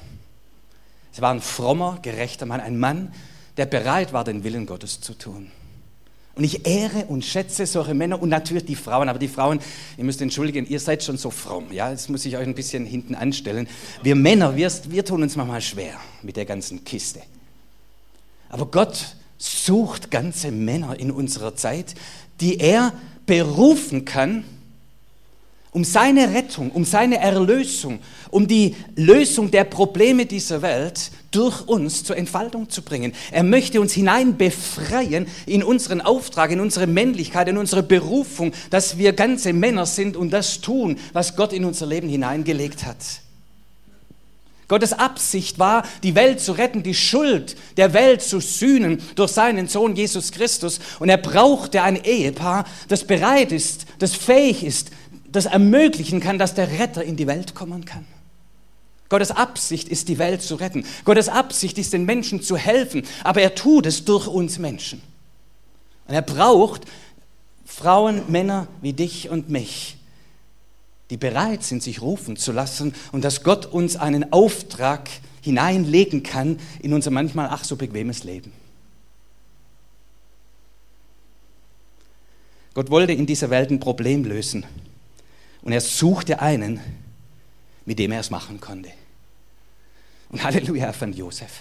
Es 1.14 1.22
war 1.22 1.34
ein 1.34 1.42
frommer, 1.42 2.00
gerechter 2.02 2.46
Mann, 2.46 2.60
ein 2.60 2.78
Mann, 2.78 3.14
der 3.56 3.66
bereit 3.66 4.12
war, 4.12 4.24
den 4.24 4.44
Willen 4.44 4.66
Gottes 4.66 5.00
zu 5.02 5.14
tun. 5.14 5.52
Und 6.36 6.44
ich 6.44 6.68
ehre 6.68 7.06
und 7.06 7.26
schätze 7.26 7.66
solche 7.66 7.96
Männer 7.96 8.22
und 8.22 8.30
natürlich 8.30 8.66
die 8.66 8.76
Frauen. 8.76 9.10
Aber 9.10 9.18
die 9.18 9.28
Frauen, 9.28 9.60
ihr 9.98 10.04
müsst 10.04 10.22
entschuldigen, 10.22 10.68
ihr 10.68 10.80
seid 10.80 11.04
schon 11.04 11.18
so 11.18 11.32
fromm. 11.32 11.72
Ja, 11.72 11.90
jetzt 11.90 12.10
muss 12.12 12.26
ich 12.26 12.38
euch 12.38 12.46
ein 12.46 12.54
bisschen 12.54 12.86
hinten 12.86 13.16
anstellen. 13.16 13.68
Wir 14.04 14.16
Männer, 14.16 14.56
wir, 14.56 14.72
wir 14.90 15.04
tun 15.04 15.24
uns 15.24 15.36
manchmal 15.36 15.62
schwer 15.62 15.96
mit 16.22 16.38
der 16.38 16.46
ganzen 16.46 16.84
Kiste. 16.84 17.22
Aber 18.50 18.68
Gott 18.68 19.16
sucht 19.40 20.12
ganze 20.12 20.52
Männer 20.52 21.00
in 21.00 21.10
unserer 21.10 21.56
Zeit, 21.56 21.96
die 22.40 22.60
er 22.60 22.94
berufen 23.26 24.06
kann, 24.06 24.44
um 25.78 25.84
seine 25.84 26.34
Rettung, 26.34 26.72
um 26.72 26.86
seine 26.86 27.20
Erlösung, 27.20 28.00
um 28.32 28.48
die 28.48 28.76
Lösung 28.96 29.52
der 29.52 29.64
Probleme 29.64 30.26
dieser 30.26 30.64
Welt 30.64 31.12
durch 31.30 31.68
uns 31.68 32.04
zur 32.04 32.18
Entfaltung 32.18 32.68
zu 32.68 32.82
bringen. 32.82 33.14
Er 33.32 33.44
möchte 33.44 33.80
uns 33.80 33.94
hinein 33.94 34.38
befreien 34.38 35.28
in 35.46 35.62
unseren 35.62 36.02
Auftrag, 36.02 36.50
in 36.50 36.62
unsere 36.62 36.88
Männlichkeit, 36.88 37.48
in 37.48 37.60
unsere 37.60 37.84
Berufung, 37.84 38.54
dass 38.72 38.98
wir 38.98 39.14
ganze 39.14 39.54
Männer 39.54 39.86
sind 39.86 40.18
und 40.18 40.32
das 40.32 40.62
tun, 40.62 40.98
was 41.14 41.36
Gott 41.36 41.54
in 41.54 41.64
unser 41.64 41.86
Leben 41.86 42.10
hineingelegt 42.10 42.84
hat. 42.84 42.98
Gottes 44.68 44.92
Absicht 44.92 45.60
war, 45.60 45.84
die 46.04 46.16
Welt 46.16 46.42
zu 46.42 46.52
retten, 46.52 46.84
die 46.84 46.94
Schuld 46.94 47.56
der 47.78 47.94
Welt 47.94 48.22
zu 48.22 48.42
sühnen 48.42 49.02
durch 49.16 49.32
seinen 49.32 49.68
Sohn 49.70 49.96
Jesus 49.96 50.34
Christus. 50.34 50.80
Und 51.00 51.08
er 51.08 51.18
brauchte 51.18 51.84
ein 51.84 52.04
Ehepaar, 52.04 52.66
das 52.90 53.06
bereit 53.06 53.54
ist, 53.54 53.86
das 54.00 54.14
fähig 54.14 54.66
ist, 54.66 54.92
das 55.38 55.46
ermöglichen 55.46 56.20
kann, 56.20 56.38
dass 56.38 56.54
der 56.54 56.80
Retter 56.80 57.04
in 57.04 57.16
die 57.16 57.28
Welt 57.28 57.56
kommen 57.56 57.86
kann. 57.86 58.06
Gottes 59.10 59.32
Absicht 59.32 59.88
ist, 59.88 60.10
die 60.10 60.18
Welt 60.18 60.42
zu 60.42 60.56
retten. 60.56 60.86
Gottes 61.06 61.30
Absicht 61.30 61.78
ist, 61.78 61.94
den 61.94 62.06
Menschen 62.06 62.42
zu 62.42 62.58
helfen. 62.58 63.04
Aber 63.24 63.42
er 63.42 63.56
tut 63.56 63.86
es 63.86 64.04
durch 64.04 64.28
uns 64.28 64.60
Menschen. 64.60 65.02
Und 66.08 66.14
er 66.14 66.22
braucht 66.22 66.82
Frauen, 67.66 68.24
Männer 68.28 68.68
wie 68.82 68.94
dich 68.94 69.30
und 69.30 69.50
mich, 69.50 69.98
die 71.10 71.18
bereit 71.18 71.64
sind, 71.64 71.84
sich 71.84 72.02
rufen 72.02 72.36
zu 72.36 72.52
lassen 72.52 72.94
und 73.12 73.24
dass 73.24 73.44
Gott 73.44 73.66
uns 73.66 73.96
einen 73.96 74.34
Auftrag 74.34 75.10
hineinlegen 75.42 76.24
kann 76.24 76.60
in 76.82 76.94
unser 76.94 77.12
manchmal 77.12 77.48
ach 77.50 77.64
so 77.64 77.76
bequemes 77.78 78.24
Leben. 78.24 78.52
Gott 82.74 82.90
wollte 82.90 83.14
in 83.14 83.26
dieser 83.26 83.50
Welt 83.50 83.72
ein 83.72 83.80
Problem 83.80 84.24
lösen. 84.24 84.66
Und 85.68 85.74
er 85.74 85.82
suchte 85.82 86.40
einen, 86.40 86.80
mit 87.86 88.00
dem 88.00 88.14
er 88.14 88.22
es 88.22 88.30
machen 88.30 88.62
konnte. 88.62 88.90
Und 90.30 90.42
Halleluja, 90.42 90.86
er 90.86 90.94
fand 90.94 91.18
Josef. 91.18 91.60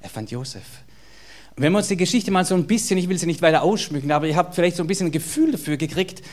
Er 0.00 0.10
fand 0.10 0.28
Josef. 0.28 0.64
Und 1.54 1.62
wenn 1.62 1.70
wir 1.70 1.78
uns 1.78 1.86
die 1.86 1.96
Geschichte 1.96 2.32
mal 2.32 2.44
so 2.44 2.56
ein 2.56 2.66
bisschen, 2.66 2.98
ich 2.98 3.08
will 3.08 3.16
sie 3.16 3.26
nicht 3.26 3.40
weiter 3.40 3.62
ausschmücken, 3.62 4.10
aber 4.10 4.26
ihr 4.26 4.34
habt 4.34 4.56
vielleicht 4.56 4.76
so 4.76 4.82
ein 4.82 4.88
bisschen 4.88 5.06
ein 5.06 5.12
Gefühl 5.12 5.52
dafür 5.52 5.76
gekriegt, 5.76 6.24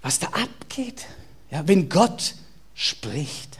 was 0.00 0.20
da 0.20 0.28
abgeht. 0.28 1.04
Ja, 1.50 1.68
wenn 1.68 1.90
Gott 1.90 2.36
spricht, 2.72 3.58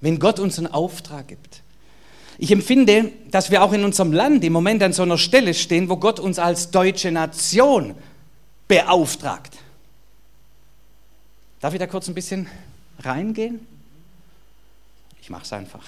wenn 0.00 0.18
Gott 0.18 0.40
uns 0.40 0.58
einen 0.58 0.66
Auftrag 0.66 1.28
gibt. 1.28 1.62
Ich 2.36 2.50
empfinde, 2.50 3.12
dass 3.30 3.52
wir 3.52 3.62
auch 3.62 3.72
in 3.72 3.84
unserem 3.84 4.12
Land 4.12 4.42
im 4.42 4.52
Moment 4.52 4.82
an 4.82 4.92
so 4.92 5.04
einer 5.04 5.18
Stelle 5.18 5.54
stehen, 5.54 5.88
wo 5.88 5.98
Gott 5.98 6.18
uns 6.18 6.40
als 6.40 6.72
deutsche 6.72 7.12
Nation 7.12 7.94
beauftragt. 8.66 9.56
Darf 11.66 11.74
ich 11.74 11.80
da 11.80 11.88
kurz 11.88 12.06
ein 12.06 12.14
bisschen 12.14 12.46
reingehen? 13.00 13.58
Ich 15.20 15.30
mache 15.30 15.42
es 15.42 15.52
einfach. 15.52 15.84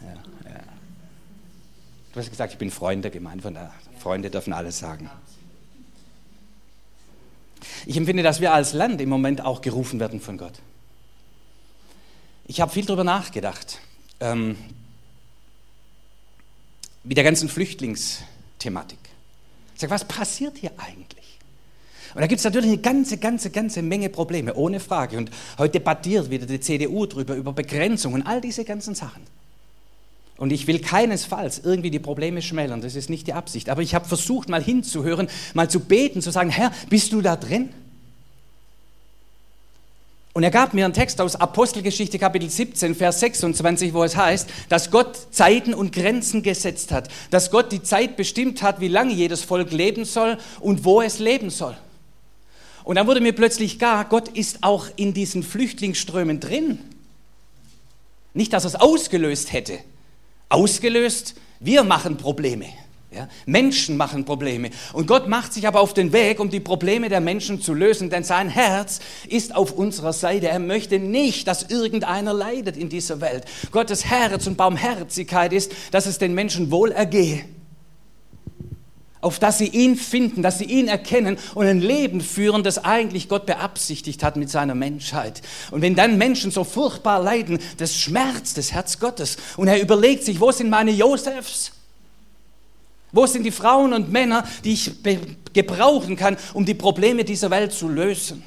Ja, 0.00 0.14
ja. 0.50 0.60
Du 2.12 2.18
hast 2.18 2.28
gesagt, 2.28 2.54
ich 2.54 2.58
bin 2.58 2.72
Freund 2.72 3.04
der 3.04 3.12
Gemeinde, 3.12 3.40
von 3.40 3.54
der 3.54 3.72
Freunde 4.00 4.30
dürfen 4.30 4.52
alles 4.52 4.80
sagen. 4.80 5.08
Ich 7.86 7.96
empfinde, 7.96 8.24
dass 8.24 8.40
wir 8.40 8.52
als 8.52 8.72
Land 8.72 9.00
im 9.00 9.10
Moment 9.10 9.42
auch 9.42 9.60
gerufen 9.60 10.00
werden 10.00 10.20
von 10.20 10.38
Gott. 10.38 10.58
Ich 12.48 12.60
habe 12.60 12.72
viel 12.72 12.84
darüber 12.84 13.04
nachgedacht, 13.04 13.78
ähm, 14.18 14.58
mit 17.04 17.16
der 17.16 17.22
ganzen 17.22 17.48
Flüchtlingsthematik. 17.48 18.98
Ich 19.76 19.82
sage, 19.82 19.92
was 19.92 20.04
passiert 20.04 20.58
hier 20.58 20.72
eigentlich? 20.78 21.21
Und 22.14 22.20
da 22.20 22.26
gibt 22.26 22.40
es 22.40 22.44
natürlich 22.44 22.68
eine 22.68 22.78
ganze, 22.78 23.16
ganze, 23.16 23.50
ganze 23.50 23.82
Menge 23.82 24.08
Probleme, 24.08 24.54
ohne 24.54 24.80
Frage. 24.80 25.16
Und 25.16 25.30
heute 25.58 25.72
debattiert 25.78 26.30
wieder 26.30 26.46
die 26.46 26.60
CDU 26.60 27.06
drüber, 27.06 27.34
über 27.34 27.52
Begrenzungen, 27.52 28.26
all 28.26 28.40
diese 28.40 28.64
ganzen 28.64 28.94
Sachen. 28.94 29.22
Und 30.36 30.52
ich 30.52 30.66
will 30.66 30.80
keinesfalls 30.80 31.60
irgendwie 31.64 31.90
die 31.90 32.00
Probleme 32.00 32.42
schmälern, 32.42 32.80
das 32.80 32.96
ist 32.96 33.08
nicht 33.08 33.26
die 33.26 33.32
Absicht. 33.32 33.70
Aber 33.70 33.80
ich 33.80 33.94
habe 33.94 34.08
versucht, 34.08 34.48
mal 34.48 34.62
hinzuhören, 34.62 35.28
mal 35.54 35.70
zu 35.70 35.80
beten, 35.80 36.20
zu 36.20 36.30
sagen, 36.30 36.50
Herr, 36.50 36.72
bist 36.88 37.12
du 37.12 37.20
da 37.20 37.36
drin? 37.36 37.70
Und 40.34 40.42
er 40.42 40.50
gab 40.50 40.72
mir 40.72 40.86
einen 40.86 40.94
Text 40.94 41.20
aus 41.20 41.36
Apostelgeschichte 41.36 42.18
Kapitel 42.18 42.48
17, 42.48 42.94
Vers 42.94 43.20
26, 43.20 43.92
wo 43.92 44.02
es 44.02 44.16
heißt, 44.16 44.48
dass 44.70 44.90
Gott 44.90 45.18
Zeiten 45.30 45.74
und 45.74 45.92
Grenzen 45.92 46.42
gesetzt 46.42 46.90
hat, 46.90 47.08
dass 47.30 47.50
Gott 47.50 47.70
die 47.70 47.82
Zeit 47.82 48.16
bestimmt 48.16 48.62
hat, 48.62 48.80
wie 48.80 48.88
lange 48.88 49.12
jedes 49.12 49.44
Volk 49.44 49.72
leben 49.72 50.06
soll 50.06 50.38
und 50.60 50.84
wo 50.84 51.02
es 51.02 51.18
leben 51.18 51.50
soll. 51.50 51.76
Und 52.84 52.96
dann 52.96 53.06
wurde 53.06 53.20
mir 53.20 53.32
plötzlich 53.32 53.78
klar, 53.78 54.04
Gott 54.04 54.28
ist 54.28 54.62
auch 54.62 54.86
in 54.96 55.14
diesen 55.14 55.42
Flüchtlingsströmen 55.42 56.40
drin. 56.40 56.78
Nicht, 58.34 58.52
dass 58.52 58.64
er 58.64 58.68
es 58.68 58.74
ausgelöst 58.76 59.52
hätte. 59.52 59.78
Ausgelöst, 60.48 61.34
wir 61.60 61.84
machen 61.84 62.16
Probleme. 62.16 62.66
Ja, 63.14 63.28
Menschen 63.44 63.98
machen 63.98 64.24
Probleme. 64.24 64.70
Und 64.94 65.06
Gott 65.06 65.28
macht 65.28 65.52
sich 65.52 65.66
aber 65.66 65.80
auf 65.80 65.92
den 65.92 66.14
Weg, 66.14 66.40
um 66.40 66.48
die 66.48 66.60
Probleme 66.60 67.10
der 67.10 67.20
Menschen 67.20 67.60
zu 67.60 67.74
lösen, 67.74 68.08
denn 68.08 68.24
sein 68.24 68.48
Herz 68.48 69.00
ist 69.28 69.54
auf 69.54 69.72
unserer 69.72 70.14
Seite. 70.14 70.48
Er 70.48 70.58
möchte 70.58 70.98
nicht, 70.98 71.46
dass 71.46 71.64
irgendeiner 71.64 72.32
leidet 72.32 72.78
in 72.78 72.88
dieser 72.88 73.20
Welt. 73.20 73.44
Gottes 73.70 74.06
Herz 74.06 74.46
und 74.46 74.56
Barmherzigkeit 74.56 75.52
ist, 75.52 75.72
dass 75.90 76.06
es 76.06 76.16
den 76.16 76.32
Menschen 76.32 76.70
wohl 76.70 76.90
ergehe 76.90 77.44
auf 79.22 79.38
dass 79.38 79.56
sie 79.56 79.68
ihn 79.68 79.96
finden, 79.96 80.42
dass 80.42 80.58
sie 80.58 80.64
ihn 80.64 80.88
erkennen 80.88 81.38
und 81.54 81.66
ein 81.66 81.80
Leben 81.80 82.20
führen, 82.20 82.62
das 82.62 82.84
eigentlich 82.84 83.28
Gott 83.28 83.46
beabsichtigt 83.46 84.22
hat 84.22 84.36
mit 84.36 84.50
seiner 84.50 84.74
Menschheit. 84.74 85.40
Und 85.70 85.80
wenn 85.80 85.94
dann 85.94 86.18
Menschen 86.18 86.50
so 86.50 86.64
furchtbar 86.64 87.22
leiden, 87.22 87.60
das 87.78 87.96
schmerzt 87.96 88.58
das 88.58 88.72
Herz 88.72 88.98
Gottes. 88.98 89.38
Und 89.56 89.68
er 89.68 89.80
überlegt 89.80 90.24
sich, 90.24 90.40
wo 90.40 90.50
sind 90.50 90.68
meine 90.68 90.90
Josefs? 90.90 91.72
Wo 93.12 93.26
sind 93.26 93.44
die 93.44 93.52
Frauen 93.52 93.92
und 93.92 94.10
Männer, 94.10 94.44
die 94.64 94.72
ich 94.72 94.90
gebrauchen 95.52 96.16
kann, 96.16 96.36
um 96.52 96.66
die 96.66 96.74
Probleme 96.74 97.24
dieser 97.24 97.50
Welt 97.50 97.72
zu 97.72 97.88
lösen? 97.88 98.42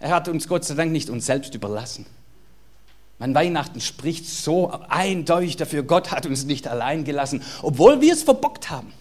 Er 0.00 0.10
hat 0.10 0.26
uns 0.26 0.48
Gott 0.48 0.64
sei 0.64 0.74
Dank 0.74 0.90
nicht 0.90 1.10
uns 1.10 1.26
selbst 1.26 1.54
überlassen. 1.54 2.06
Mein 3.20 3.36
Weihnachten 3.36 3.80
spricht 3.80 4.26
so 4.26 4.72
eindeutig 4.88 5.56
dafür, 5.56 5.84
Gott 5.84 6.10
hat 6.10 6.26
uns 6.26 6.44
nicht 6.44 6.66
allein 6.66 7.04
gelassen, 7.04 7.40
obwohl 7.62 8.00
wir 8.00 8.12
es 8.14 8.24
verbockt 8.24 8.68
haben. 8.68 8.92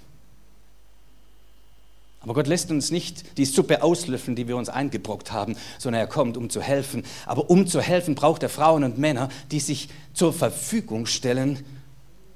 Aber 2.21 2.35
Gott 2.35 2.45
lässt 2.45 2.69
uns 2.69 2.91
nicht 2.91 3.37
die 3.37 3.45
Suppe 3.45 3.81
auslöffeln, 3.81 4.35
die 4.35 4.47
wir 4.47 4.55
uns 4.55 4.69
eingebrockt 4.69 5.31
haben, 5.31 5.55
sondern 5.79 6.01
er 6.01 6.07
kommt, 6.07 6.37
um 6.37 6.51
zu 6.51 6.61
helfen. 6.61 7.03
Aber 7.25 7.49
um 7.49 7.65
zu 7.65 7.81
helfen, 7.81 8.13
braucht 8.13 8.43
er 8.43 8.49
Frauen 8.49 8.83
und 8.83 8.99
Männer, 8.99 9.29
die 9.49 9.59
sich 9.59 9.89
zur 10.13 10.31
Verfügung 10.31 11.07
stellen, 11.07 11.63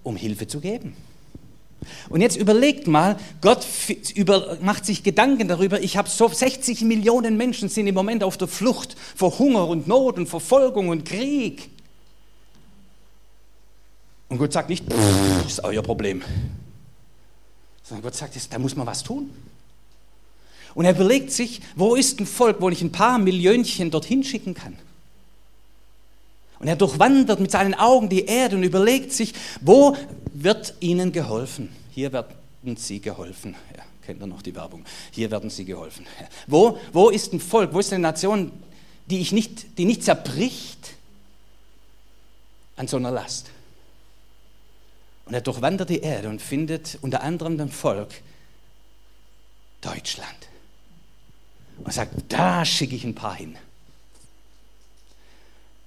um 0.02 0.16
Hilfe 0.16 0.48
zu 0.48 0.60
geben. 0.60 0.96
Und 2.10 2.22
jetzt 2.22 2.36
überlegt 2.36 2.88
mal, 2.88 3.18
Gott 3.42 3.68
macht 4.62 4.88
sich 4.88 5.04
Gedanken 5.04 5.48
darüber, 5.48 5.80
ich 5.80 5.98
habe 5.98 6.10
so 6.10 6.28
60 6.28 6.82
Millionen 6.82 7.38
Menschen 7.38 7.70
sind 7.70 7.86
im 7.86 7.94
Moment 7.94 8.24
auf 8.24 8.38
der 8.38 8.48
Flucht 8.48 8.96
vor 9.16 9.38
Hunger 9.38 9.68
und 9.68 9.88
Not 9.88 10.18
und 10.18 10.28
Verfolgung 10.28 10.90
und 10.90 11.06
Krieg. 11.06 11.70
Und 14.30 14.40
Gott 14.40 14.52
sagt 14.52 14.70
nicht, 14.70 14.84
ist 15.46 15.64
euer 15.64 15.84
Problem. 15.84 16.24
Sondern 17.84 18.02
Gott 18.02 18.16
sagt, 18.16 18.36
da 18.52 18.58
muss 18.58 18.76
man 18.76 18.88
was 18.88 19.04
tun. 19.04 19.30
Und 20.76 20.86
er 20.86 20.92
überlegt 20.92 21.32
sich, 21.32 21.62
wo 21.76 21.96
ist 21.96 22.20
ein 22.20 22.28
Volk, 22.28 22.58
wo 22.60 22.70
ich 22.70 22.82
ein 22.82 22.92
paar 22.92 23.18
Millionchen 23.18 23.90
dorthin 23.90 24.24
schicken 24.24 24.54
kann? 24.54 24.78
Und 26.60 26.68
er 26.68 26.76
durchwandert 26.76 27.40
mit 27.40 27.52
seinen 27.52 27.74
Augen 27.74 28.10
die 28.10 28.26
Erde 28.26 28.58
und 28.58 28.64
überlegt 28.64 29.12
sich, 29.14 29.34
wo 29.62 29.96
wird 30.34 30.74
ihnen 30.82 31.12
geholfen? 31.12 31.70
Hier 31.92 32.12
werden 32.12 32.76
sie 32.76 33.00
geholfen. 33.00 33.56
Ja, 33.76 33.84
kennt 34.06 34.22
ihr 34.22 34.28
noch 34.28 34.42
die 34.42 34.54
Werbung? 34.54 34.84
Hier 35.12 35.32
werden 35.32 35.50
sie 35.50 35.64
geholfen. 35.64 36.06
Ja. 36.20 36.28
Wo, 36.48 36.78
wo 36.92 37.10
ist 37.10 37.32
ein 37.34 37.40
Volk, 37.40 37.74
wo 37.74 37.80
ist 37.80 37.94
eine 37.94 38.02
Nation, 38.02 38.52
die, 39.06 39.20
ich 39.20 39.32
nicht, 39.32 39.78
die 39.78 39.86
nicht 39.86 40.04
zerbricht 40.04 40.94
an 42.76 42.88
so 42.88 42.98
einer 42.98 43.12
Last? 43.12 43.50
Und 45.26 45.34
er 45.34 45.42
durchwandert 45.42 45.90
die 45.90 46.00
Erde 46.00 46.30
und 46.30 46.42
findet 46.42 46.98
unter 47.02 47.24
anderem 47.24 47.60
ein 47.60 47.72
Volk, 47.72 48.10
Deutschland. 49.82 50.45
Und 51.84 51.94
sagt, 51.94 52.14
da 52.30 52.66
schicke 52.66 52.96
ich 52.96 53.04
ein 53.04 53.16
paar 53.16 53.36
hin. 53.36 53.58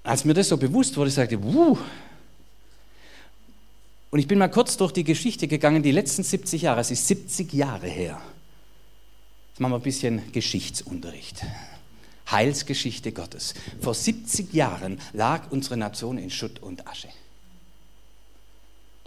Als 0.02 0.24
mir 0.24 0.34
das 0.34 0.48
so 0.48 0.56
bewusst 0.56 0.96
wurde, 0.96 1.10
sagte 1.10 1.34
ich, 1.34 1.42
wuh. 1.42 1.76
Und 4.10 4.18
ich 4.18 4.26
bin 4.26 4.38
mal 4.38 4.48
kurz 4.48 4.76
durch 4.76 4.92
die 4.92 5.04
Geschichte 5.04 5.48
gegangen, 5.48 5.82
die 5.82 5.92
letzten 5.92 6.22
70 6.22 6.62
Jahre, 6.62 6.80
es 6.80 6.90
ist 6.90 7.06
70 7.08 7.52
Jahre 7.52 7.88
her. 7.88 8.20
Jetzt 9.50 9.60
machen 9.60 9.72
wir 9.72 9.78
ein 9.78 9.82
bisschen 9.82 10.32
Geschichtsunterricht. 10.32 11.44
Heilsgeschichte 12.30 13.12
Gottes. 13.12 13.54
Vor 13.80 13.94
70 13.94 14.52
Jahren 14.52 15.00
lag 15.12 15.50
unsere 15.50 15.76
Nation 15.76 16.16
in 16.18 16.30
Schutt 16.30 16.60
und 16.60 16.86
Asche. 16.86 17.08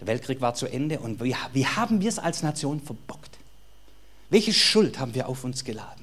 Der 0.00 0.06
Weltkrieg 0.08 0.40
war 0.40 0.54
zu 0.54 0.66
Ende 0.66 0.98
und 0.98 1.22
wie, 1.22 1.34
wie 1.52 1.66
haben 1.66 2.00
wir 2.00 2.08
es 2.08 2.18
als 2.18 2.42
Nation 2.42 2.80
verbockt? 2.80 3.38
Welche 4.30 4.52
Schuld 4.52 4.98
haben 4.98 5.14
wir 5.14 5.28
auf 5.28 5.44
uns 5.44 5.64
geladen? 5.64 6.01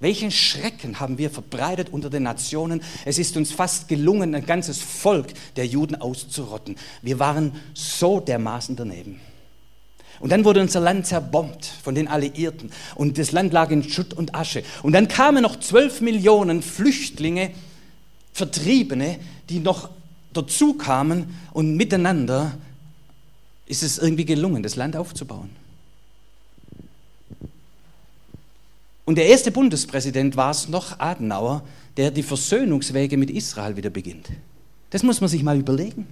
Welchen 0.00 0.30
Schrecken 0.30 1.00
haben 1.00 1.18
wir 1.18 1.28
verbreitet 1.28 1.88
unter 1.90 2.08
den 2.08 2.22
Nationen? 2.22 2.82
Es 3.04 3.18
ist 3.18 3.36
uns 3.36 3.50
fast 3.50 3.88
gelungen, 3.88 4.34
ein 4.34 4.46
ganzes 4.46 4.80
Volk 4.80 5.28
der 5.56 5.66
Juden 5.66 5.96
auszurotten. 5.96 6.76
Wir 7.02 7.18
waren 7.18 7.52
so 7.74 8.20
dermaßen 8.20 8.76
daneben. 8.76 9.20
Und 10.20 10.30
dann 10.30 10.44
wurde 10.44 10.60
unser 10.60 10.80
Land 10.80 11.06
zerbombt 11.06 11.64
von 11.64 11.94
den 11.94 12.08
Alliierten 12.08 12.70
und 12.96 13.18
das 13.18 13.32
Land 13.32 13.52
lag 13.52 13.70
in 13.70 13.88
Schutt 13.88 14.14
und 14.14 14.34
Asche. 14.34 14.64
Und 14.82 14.92
dann 14.92 15.08
kamen 15.08 15.42
noch 15.42 15.60
zwölf 15.60 16.00
Millionen 16.00 16.62
Flüchtlinge, 16.62 17.52
Vertriebene, 18.32 19.18
die 19.48 19.60
noch 19.60 19.90
dazu 20.32 20.74
kamen 20.74 21.36
und 21.52 21.76
miteinander 21.76 22.52
ist 23.66 23.82
es 23.82 23.98
irgendwie 23.98 24.24
gelungen, 24.24 24.62
das 24.62 24.76
Land 24.76 24.96
aufzubauen. 24.96 25.50
Und 29.08 29.14
der 29.14 29.24
erste 29.24 29.50
Bundespräsident 29.50 30.36
war 30.36 30.50
es 30.50 30.68
noch, 30.68 31.00
Adenauer, 31.00 31.62
der 31.96 32.10
die 32.10 32.22
Versöhnungswege 32.22 33.16
mit 33.16 33.30
Israel 33.30 33.74
wieder 33.74 33.88
beginnt. 33.88 34.28
Das 34.90 35.02
muss 35.02 35.22
man 35.22 35.30
sich 35.30 35.42
mal 35.42 35.58
überlegen. 35.58 36.06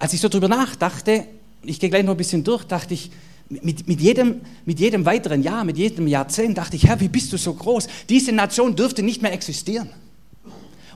Als 0.00 0.12
ich 0.12 0.20
so 0.20 0.28
drüber 0.28 0.48
nachdachte, 0.48 1.28
ich 1.62 1.78
gehe 1.78 1.88
gleich 1.88 2.02
noch 2.02 2.14
ein 2.14 2.16
bisschen 2.16 2.42
durch, 2.42 2.64
dachte 2.64 2.94
ich, 2.94 3.12
mit, 3.48 3.86
mit, 3.86 4.00
jedem, 4.00 4.40
mit 4.64 4.80
jedem 4.80 5.06
weiteren 5.06 5.44
Jahr, 5.44 5.62
mit 5.62 5.78
jedem 5.78 6.08
Jahrzehnt 6.08 6.58
dachte 6.58 6.74
ich, 6.74 6.84
Herr, 6.88 6.98
wie 6.98 7.06
bist 7.06 7.32
du 7.32 7.36
so 7.36 7.54
groß? 7.54 7.86
Diese 8.08 8.32
Nation 8.32 8.74
dürfte 8.74 9.04
nicht 9.04 9.22
mehr 9.22 9.32
existieren. 9.32 9.90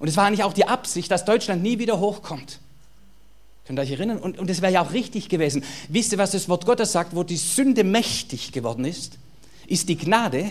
Und 0.01 0.09
es 0.09 0.17
war 0.17 0.25
eigentlich 0.25 0.43
auch 0.43 0.53
die 0.53 0.67
Absicht, 0.67 1.13
dass 1.13 1.25
Deutschland 1.25 1.63
nie 1.63 1.79
wieder 1.79 2.01
hochkommt. 2.01 2.59
Könnt 3.69 3.79
ihr 3.79 3.83
euch 3.83 3.93
erinnern? 3.93 4.19
Und, 4.19 4.37
und 4.37 4.51
das 4.51 4.63
wäre 4.63 4.73
ja 4.73 4.83
auch 4.83 4.93
richtig 4.93 5.29
gewesen. 5.29 5.63
Wisst 5.91 6.11
ihr, 6.11 6.19
was 6.19 6.33
das 6.33 6.49
Wort 6.49 6.67
Gottes 6.67 6.91
sagt, 6.91 7.15
wo 7.15 7.23
die 7.23 7.37
Sünde 7.37 7.85
mächtig 7.85 8.51
geworden 8.51 8.85
ist? 8.85 9.19
Ist 9.67 9.89
die 9.89 9.97
Gnade 9.97 10.51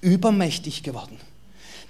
übermächtig 0.00 0.82
geworden. 0.82 1.18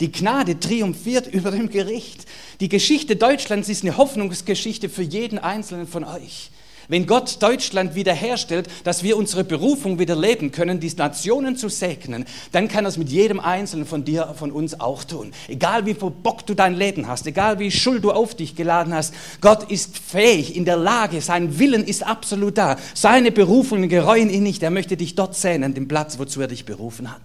Die 0.01 0.11
Gnade 0.11 0.59
triumphiert 0.59 1.27
über 1.27 1.51
dem 1.51 1.69
Gericht. 1.69 2.27
Die 2.61 2.69
Geschichte 2.69 3.17
Deutschlands 3.17 3.69
ist 3.69 3.83
eine 3.83 3.97
Hoffnungsgeschichte 3.97 4.89
für 4.89 5.03
jeden 5.03 5.39
Einzelnen 5.39 5.87
von 5.87 6.05
euch. 6.05 6.51
Wenn 6.89 7.07
Gott 7.07 7.43
Deutschland 7.43 7.95
wiederherstellt, 7.95 8.69
dass 8.85 9.03
wir 9.03 9.17
unsere 9.17 9.45
Berufung 9.45 9.99
wieder 9.99 10.17
leben 10.17 10.53
können, 10.53 10.81
die 10.81 10.93
Nationen 10.97 11.57
zu 11.57 11.69
segnen, 11.69 12.25
dann 12.51 12.69
kann 12.69 12.85
er 12.85 12.89
es 12.89 12.99
mit 12.99 13.09
jedem 13.09 13.41
Einzelnen 13.41 13.87
von 13.87 14.05
dir, 14.05 14.35
von 14.37 14.51
uns 14.51 14.79
auch 14.81 15.05
tun. 15.05 15.33
Egal 15.49 15.87
wie 15.87 15.95
verbockt 15.95 16.49
du 16.49 16.55
dein 16.55 16.75
Leben 16.75 17.07
hast, 17.07 17.27
egal 17.27 17.59
wie 17.59 17.71
Schuld 17.71 18.05
du 18.05 18.11
auf 18.11 18.35
dich 18.35 18.57
geladen 18.57 18.95
hast, 18.95 19.15
Gott 19.41 19.71
ist 19.71 19.99
fähig, 19.99 20.57
in 20.57 20.65
der 20.65 20.77
Lage, 20.77 21.21
sein 21.21 21.59
Willen 21.59 21.85
ist 21.85 22.05
absolut 22.05 22.59
da. 22.59 22.77
Seine 22.95 23.31
Berufungen 23.31 23.89
gereuen 23.89 24.31
ihn 24.31 24.43
nicht, 24.43 24.63
er 24.63 24.71
möchte 24.71 24.97
dich 24.97 25.15
dort 25.15 25.37
sehen, 25.37 25.65
an 25.65 25.75
dem 25.75 25.89
Platz, 25.89 26.19
wozu 26.19 26.41
er 26.41 26.49
dich 26.49 26.65
berufen 26.65 27.11
hat. 27.11 27.23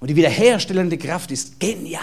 Und 0.00 0.08
die 0.08 0.16
wiederherstellende 0.16 0.96
Kraft 0.96 1.30
ist 1.30 1.58
genial 1.58 2.02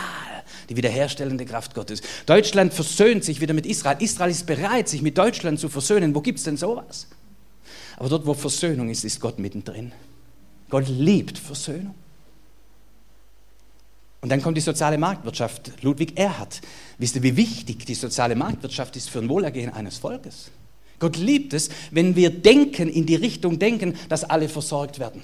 die 0.69 0.78
wiederherstellende 0.78 1.45
Kraft 1.45 1.75
Gottes. 1.75 2.01
Deutschland 2.25 2.73
versöhnt 2.73 3.23
sich 3.23 3.41
wieder 3.41 3.54
mit 3.54 3.65
Israel. 3.65 3.97
Israel 3.99 4.32
ist 4.32 4.45
bereit, 4.45 4.89
sich 4.89 5.01
mit 5.01 5.17
Deutschland 5.17 5.60
zu 5.60 5.69
versöhnen. 5.69 6.15
Wo 6.15 6.21
gibt 6.21 6.39
es 6.39 6.45
denn 6.45 6.58
sowas? 6.58 7.08
Aber 7.97 8.10
dort, 8.10 8.25
wo 8.25 8.34
Versöhnung 8.34 8.89
ist, 8.89 9.06
ist 9.06 9.19
Gott 9.19 9.39
mittendrin. 9.39 9.91
Gott 10.69 10.88
liebt 10.88 11.38
Versöhnung. 11.38 11.95
Und 14.21 14.30
dann 14.30 14.41
kommt 14.41 14.58
die 14.58 14.62
soziale 14.62 14.97
Marktwirtschaft. 14.97 15.71
Ludwig 15.84 16.17
Erhard. 16.17 16.62
Wisst 16.97 17.15
ihr, 17.15 17.23
wie 17.23 17.38
wichtig 17.38 17.86
die 17.86 17.93
soziale 17.93 18.36
Marktwirtschaft 18.36 18.95
ist 18.95 19.10
für 19.10 19.19
ein 19.19 19.30
Wohlergehen 19.30 19.71
eines 19.71 19.99
Volkes? 19.99 20.49
Gott 20.97 21.17
liebt 21.17 21.54
es, 21.54 21.69
wenn 21.91 22.15
wir 22.15 22.30
denken, 22.32 22.89
in 22.89 23.06
die 23.06 23.15
Richtung 23.15 23.60
denken, 23.60 23.95
dass 24.10 24.23
alle 24.23 24.49
versorgt 24.49 24.97
werden. 24.97 25.21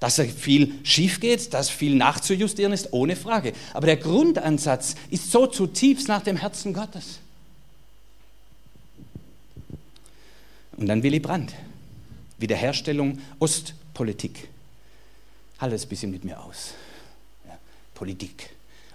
Dass 0.00 0.20
viel 0.20 0.74
schief 0.82 1.20
geht, 1.20 1.54
dass 1.54 1.70
viel 1.70 1.94
nachzujustieren 1.94 2.72
ist, 2.72 2.92
ohne 2.92 3.16
Frage. 3.16 3.52
Aber 3.72 3.86
der 3.86 3.96
Grundansatz 3.96 4.96
ist 5.10 5.30
so 5.30 5.46
zutiefst 5.46 6.08
nach 6.08 6.22
dem 6.22 6.36
Herzen 6.36 6.74
Gottes. 6.74 7.20
Und 10.76 10.86
dann 10.86 11.02
Willy 11.02 11.20
Brandt. 11.20 11.54
Wiederherstellung 12.38 13.18
Ostpolitik. 13.38 14.48
Halte 15.58 15.76
es 15.76 15.86
ein 15.86 15.88
bisschen 15.88 16.10
mit 16.10 16.24
mir 16.24 16.42
aus. 16.42 16.74
Ja, 17.46 17.56
Politik. 17.94 18.50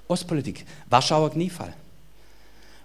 Ostpolitik. 0.08 0.66
Warschauer 0.90 1.32
Kniefall. 1.32 1.74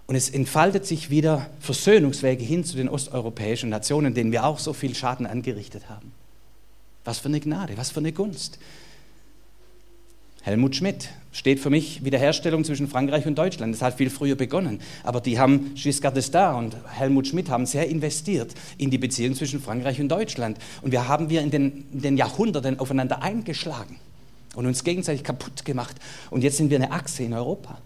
Und 0.07 0.15
es 0.15 0.29
entfaltet 0.29 0.85
sich 0.85 1.09
wieder 1.09 1.49
Versöhnungswege 1.59 2.43
hin 2.43 2.63
zu 2.63 2.77
den 2.77 2.87
osteuropäischen 2.87 3.69
Nationen, 3.69 4.13
denen 4.13 4.31
wir 4.31 4.45
auch 4.45 4.59
so 4.59 4.73
viel 4.73 4.93
Schaden 4.95 5.25
angerichtet 5.25 5.89
haben. 5.89 6.11
Was 7.05 7.19
für 7.19 7.29
eine 7.29 7.39
Gnade, 7.39 7.77
was 7.77 7.91
für 7.91 7.99
eine 7.99 8.11
Gunst. 8.11 8.59
Helmut 10.45 10.75
Schmidt 10.75 11.09
steht 11.31 11.59
für 11.59 11.71
mich 11.71 12.05
Wiederherstellung 12.05 12.63
zwischen 12.63 12.87
Frankreich 12.87 13.25
und 13.25 13.35
Deutschland. 13.35 13.73
Das 13.73 13.81
hat 13.81 13.97
viel 13.97 14.11
früher 14.11 14.35
begonnen. 14.35 14.79
Aber 15.03 15.19
die 15.19 15.39
haben, 15.39 15.73
Giscard 15.73 16.15
d'Estaing 16.15 16.57
und 16.57 16.75
Helmut 16.87 17.27
Schmidt 17.27 17.49
haben 17.49 17.65
sehr 17.65 17.87
investiert 17.87 18.53
in 18.77 18.91
die 18.91 18.99
Beziehung 18.99 19.33
zwischen 19.33 19.59
Frankreich 19.59 19.99
und 19.99 20.09
Deutschland. 20.09 20.59
Und 20.83 20.91
wir 20.91 21.07
haben 21.07 21.31
wir 21.31 21.41
in 21.41 21.49
den, 21.49 21.85
in 21.91 22.01
den 22.01 22.17
Jahrhunderten 22.17 22.79
aufeinander 22.79 23.23
eingeschlagen 23.23 23.95
und 24.55 24.67
uns 24.67 24.83
gegenseitig 24.83 25.23
kaputt 25.23 25.65
gemacht. 25.65 25.95
Und 26.29 26.43
jetzt 26.43 26.57
sind 26.57 26.69
wir 26.69 26.77
eine 26.77 26.91
Achse 26.91 27.23
in 27.23 27.33
Europa. 27.33 27.79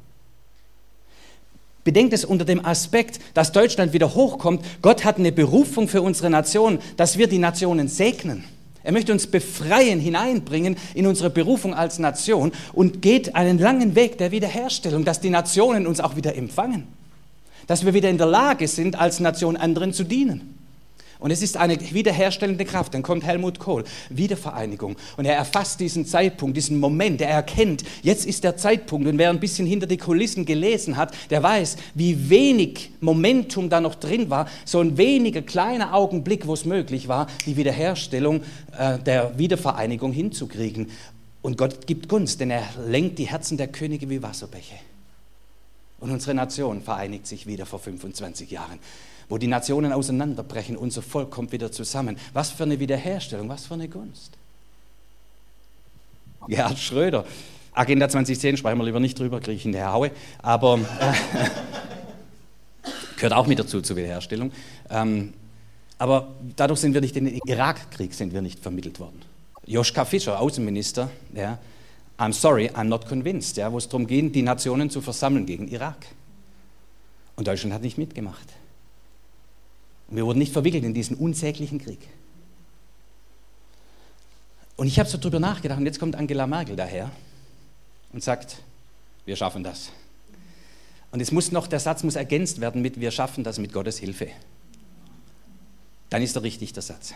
Bedenkt 1.86 2.12
es 2.12 2.26
unter 2.26 2.44
dem 2.44 2.66
Aspekt, 2.66 3.22
dass 3.36 3.54
Deutschland 3.54 3.94
wieder 3.94 4.16
hochkommt. 4.16 4.66
Gott 4.82 5.06
hat 5.06 5.18
eine 5.18 5.32
Berufung 5.32 5.88
für 5.88 6.02
unsere 6.02 6.30
Nation, 6.30 6.80
dass 6.98 7.18
wir 7.18 7.28
die 7.28 7.38
Nationen 7.38 7.88
segnen. 7.88 8.44
Er 8.84 8.92
möchte 8.94 9.12
uns 9.12 9.28
befreien, 9.28 10.00
hineinbringen 10.00 10.78
in 10.94 11.06
unsere 11.06 11.30
Berufung 11.30 11.74
als 11.74 12.00
Nation 12.00 12.52
und 12.74 13.02
geht 13.02 13.36
einen 13.36 13.60
langen 13.60 13.96
Weg 13.96 14.18
der 14.18 14.32
Wiederherstellung, 14.32 15.04
dass 15.04 15.20
die 15.20 15.30
Nationen 15.30 15.86
uns 15.86 16.00
auch 16.00 16.16
wieder 16.16 16.36
empfangen, 16.36 16.88
dass 17.68 17.86
wir 17.86 17.94
wieder 17.94 18.10
in 18.10 18.18
der 18.18 18.28
Lage 18.28 18.68
sind, 18.68 19.00
als 19.00 19.20
Nation 19.20 19.58
anderen 19.58 19.94
zu 19.94 20.04
dienen. 20.04 20.59
Und 21.20 21.32
es 21.32 21.42
ist 21.42 21.58
eine 21.58 21.78
wiederherstellende 21.92 22.64
Kraft. 22.64 22.94
Dann 22.94 23.04
kommt 23.04 23.26
Helmut 23.26 23.60
Kohl, 23.60 23.84
Wiedervereinigung. 24.10 24.96
Und 25.18 25.26
er 25.26 25.36
erfasst 25.36 25.82
diesen 25.82 26.06
Zeitpunkt, 26.06 26.56
diesen 26.56 26.80
Moment. 26.80 27.20
Er 27.20 27.30
erkennt, 27.30 27.84
jetzt 28.02 28.26
ist 28.26 28.46
der 28.46 28.56
Zeitpunkt. 28.56 29.06
Und 29.06 29.18
wer 29.18 29.30
ein 29.30 29.42
bisschen 29.42 29.68
hinter 29.68 29.86
die 29.86 29.98
Kulissen 29.98 30.46
gelesen 30.46 30.96
hat, 30.96 31.14
der 31.30 31.44
weiß, 31.44 31.76
wie 31.94 32.30
wenig 32.30 32.92
Momentum 33.02 33.70
da 33.70 33.82
noch 33.82 33.96
drin 33.96 34.30
war. 34.30 34.48
So 34.64 34.80
ein 34.80 34.98
weniger 34.98 35.42
kleiner 35.42 35.94
Augenblick, 35.94 36.48
wo 36.48 36.54
es 36.54 36.64
möglich 36.64 37.10
war, 37.10 37.28
die 37.46 37.58
Wiederherstellung 37.58 38.42
äh, 38.78 38.98
der 39.00 39.38
Wiedervereinigung 39.38 40.14
hinzukriegen. 40.14 40.90
Und 41.42 41.58
Gott 41.58 41.86
gibt 41.86 42.08
Gunst, 42.08 42.40
denn 42.40 42.50
er 42.50 42.64
lenkt 42.88 43.20
die 43.20 43.28
Herzen 43.28 43.58
der 43.58 43.68
Könige 43.68 44.10
wie 44.10 44.24
Wasserbäche. 44.24 44.76
Und 46.00 46.12
unsere 46.12 46.34
Nation 46.34 46.82
vereinigt 46.82 47.28
sich 47.28 47.46
wieder 47.46 47.66
vor 47.66 47.80
25 47.80 48.50
Jahren 48.52 48.80
wo 49.30 49.38
die 49.38 49.48
Nationen 49.48 49.94
auseinanderbrechen, 49.94 50.76
unser 50.76 51.04
Volk 51.04 51.30
kommt 51.30 51.52
wieder 51.52 51.72
zusammen. 51.72 52.18
Was 52.34 52.50
für 52.50 52.64
eine 52.64 52.80
Wiederherstellung, 52.80 53.48
was 53.48 53.68
für 53.68 53.76
eine 53.76 53.88
Gunst. 53.88 54.32
Gerhard 56.48 56.80
Schröder, 56.80 57.26
Agenda 57.74 58.10
2010, 58.10 58.58
sprechen 58.58 58.80
wir 58.80 58.86
lieber 58.86 59.00
nicht 59.00 59.18
drüber, 59.20 59.40
kriege 59.40 59.58
ich 59.58 59.66
in 59.66 59.72
der 59.72 59.94
Haue, 59.94 60.10
aber 60.42 60.80
äh, 60.80 61.14
gehört 63.16 63.34
auch 63.34 63.46
mit 63.46 63.60
dazu 63.60 63.82
zur 63.82 63.96
Wiederherstellung. 63.96 64.52
Ähm, 64.90 65.34
aber 66.00 66.30
dadurch 66.56 66.80
sind 66.80 66.94
wir 66.94 67.02
nicht 67.02 67.16
in 67.16 67.26
den 67.26 67.40
Irakkrieg 67.46 68.14
sind 68.14 68.34
wir 68.34 68.42
nicht 68.42 68.60
vermittelt 68.60 69.00
worden. 69.00 69.22
Joschka 69.66 70.06
Fischer, 70.06 70.40
Außenminister, 70.40 71.12
ja, 71.36 71.60
I'm 72.18 72.34
sorry, 72.34 72.70
I'm 72.70 72.86
not 72.86 73.06
convinced, 73.08 73.58
ja, 73.58 73.72
wo 73.72 73.78
es 73.78 73.88
darum 73.88 74.08
ging, 74.08 74.32
die 74.32 74.42
Nationen 74.42 74.90
zu 74.90 75.02
versammeln 75.02 75.46
gegen 75.46 75.68
Irak. 75.68 76.08
Und 77.36 77.48
Deutschland 77.48 77.74
hat 77.74 77.84
nicht 77.84 77.98
mitgemacht. 77.98 78.48
Und 80.10 80.16
wir 80.16 80.26
wurden 80.26 80.40
nicht 80.40 80.54
verwickelt 80.54 80.84
in 80.84 80.94
diesen 80.94 81.16
unsäglichen 81.18 81.80
Krieg. 81.80 82.00
Und 84.76 84.88
ich 84.88 84.98
habe 84.98 85.10
so 85.10 85.18
drüber 85.18 85.40
nachgedacht 85.40 85.80
und 85.80 85.86
jetzt 85.86 86.00
kommt 86.00 86.16
Angela 86.16 86.48
Merkel 86.48 86.76
daher 86.76 87.12
und 88.12 88.24
sagt, 88.24 88.58
wir 89.26 89.36
schaffen 89.36 89.64
das. 89.64 89.92
Und 91.12 91.22
es 91.22 91.32
muss 91.32 91.52
noch, 91.52 91.68
der 91.68 91.80
Satz 91.80 92.04
muss 92.04 92.16
ergänzt 92.16 92.62
werden 92.62 92.82
mit, 92.82 93.00
wir 93.00 93.12
schaffen 93.12 93.44
das 93.44 93.60
mit 93.60 93.74
Gottes 93.74 94.00
Hilfe. 94.00 94.30
Dann 96.10 96.22
ist 96.22 96.36
er 96.36 96.44
richtig, 96.44 96.74
der 96.74 96.82
Satz. 96.82 97.14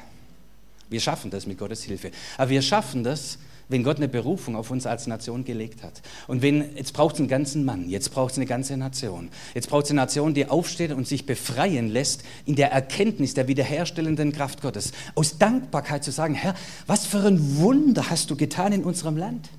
Wir 0.90 1.00
schaffen 1.00 1.32
das 1.32 1.48
mit 1.48 1.58
Gottes 1.58 1.84
Hilfe. 1.84 2.12
Aber 2.38 2.50
wir 2.50 2.62
schaffen 2.62 3.04
das, 3.04 3.40
wenn 3.70 3.84
Gott 3.84 3.98
eine 3.98 4.08
Berufung 4.08 4.56
auf 4.56 4.72
uns 4.72 4.86
als 4.86 5.08
Nation 5.08 5.46
gelegt 5.46 5.84
hat. 5.84 6.02
Und 6.28 6.42
wenn, 6.42 6.76
jetzt 6.76 6.94
braucht 6.94 7.16
es 7.16 7.20
einen 7.20 7.30
ganzen 7.30 7.66
Mann, 7.66 7.90
jetzt 7.90 8.10
braucht 8.10 8.32
es 8.32 8.38
eine 8.38 8.46
ganze 8.46 8.78
Nation. 8.78 9.30
Jetzt 9.54 9.70
braucht 9.70 9.86
es 9.86 9.92
eine 9.92 10.02
Nation, 10.02 10.34
die 10.34 10.48
aufsteht 10.48 10.92
und 10.92 11.08
sich 11.08 11.26
befreien 11.26 11.90
lässt 11.90 12.24
in 12.46 12.56
der 12.56 12.72
Erkenntnis 12.72 13.34
der 13.34 13.48
wiederherstellenden 13.48 14.32
Kraft 14.32 14.62
Gottes. 14.62 14.92
Aus 15.16 15.38
Dankbarkeit 15.38 16.04
zu 16.04 16.12
sagen, 16.12 16.34
Herr, 16.36 16.56
was 16.88 17.06
für 17.06 17.20
ein 17.20 17.58
Wunder 17.58 18.10
hast 18.10 18.30
du 18.30 18.36
getan 18.36 18.74
in 18.74 18.84
unserem 18.84 19.18
Land? 19.18 19.50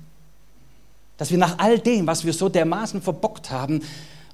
Dass 1.17 1.31
wir 1.31 1.37
nach 1.37 1.59
all 1.59 1.79
dem, 1.79 2.07
was 2.07 2.25
wir 2.25 2.33
so 2.33 2.49
dermaßen 2.49 3.01
verbockt 3.01 3.49
haben 3.51 3.81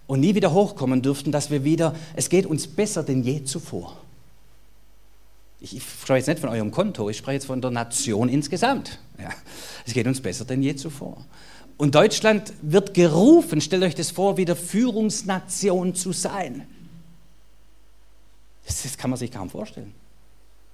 und 0.08 0.20
nie 0.20 0.36
wieder 0.36 0.52
hochkommen 0.52 1.02
dürften, 1.02 1.32
dass 1.32 1.52
wir 1.52 1.64
wieder, 1.64 1.96
es 2.16 2.30
geht 2.30 2.46
uns 2.46 2.68
besser 2.68 3.04
denn 3.04 3.24
je 3.24 3.44
zuvor. 3.44 3.98
Ich, 5.62 5.78
ich 5.78 5.84
spreche 5.84 6.18
jetzt 6.18 6.28
nicht 6.28 6.40
von 6.40 6.50
eurem 6.50 6.72
Konto, 6.72 7.10
ich 7.10 7.18
spreche 7.18 7.36
jetzt 7.36 7.46
von 7.46 7.62
der 7.62 7.72
Nation 7.72 8.28
insgesamt. 8.28 9.00
Ja, 9.20 9.30
es 9.86 9.94
geht 9.94 10.08
uns 10.08 10.20
besser 10.20 10.44
denn 10.44 10.62
je 10.62 10.76
zuvor. 10.76 11.26
Und 11.78 11.96
Deutschland 11.96 12.54
wird 12.62 12.94
gerufen, 12.94 13.62
stellt 13.62 13.84
euch 13.84 13.96
das 13.96 14.12
vor, 14.12 14.38
wieder 14.38 14.56
Führungsnation 14.56 15.96
zu 15.96 16.12
sein. 16.12 16.68
Das, 18.66 18.84
das 18.84 18.98
kann 18.98 19.10
man 19.10 19.18
sich 19.18 19.32
kaum 19.32 19.50
vorstellen 19.50 19.94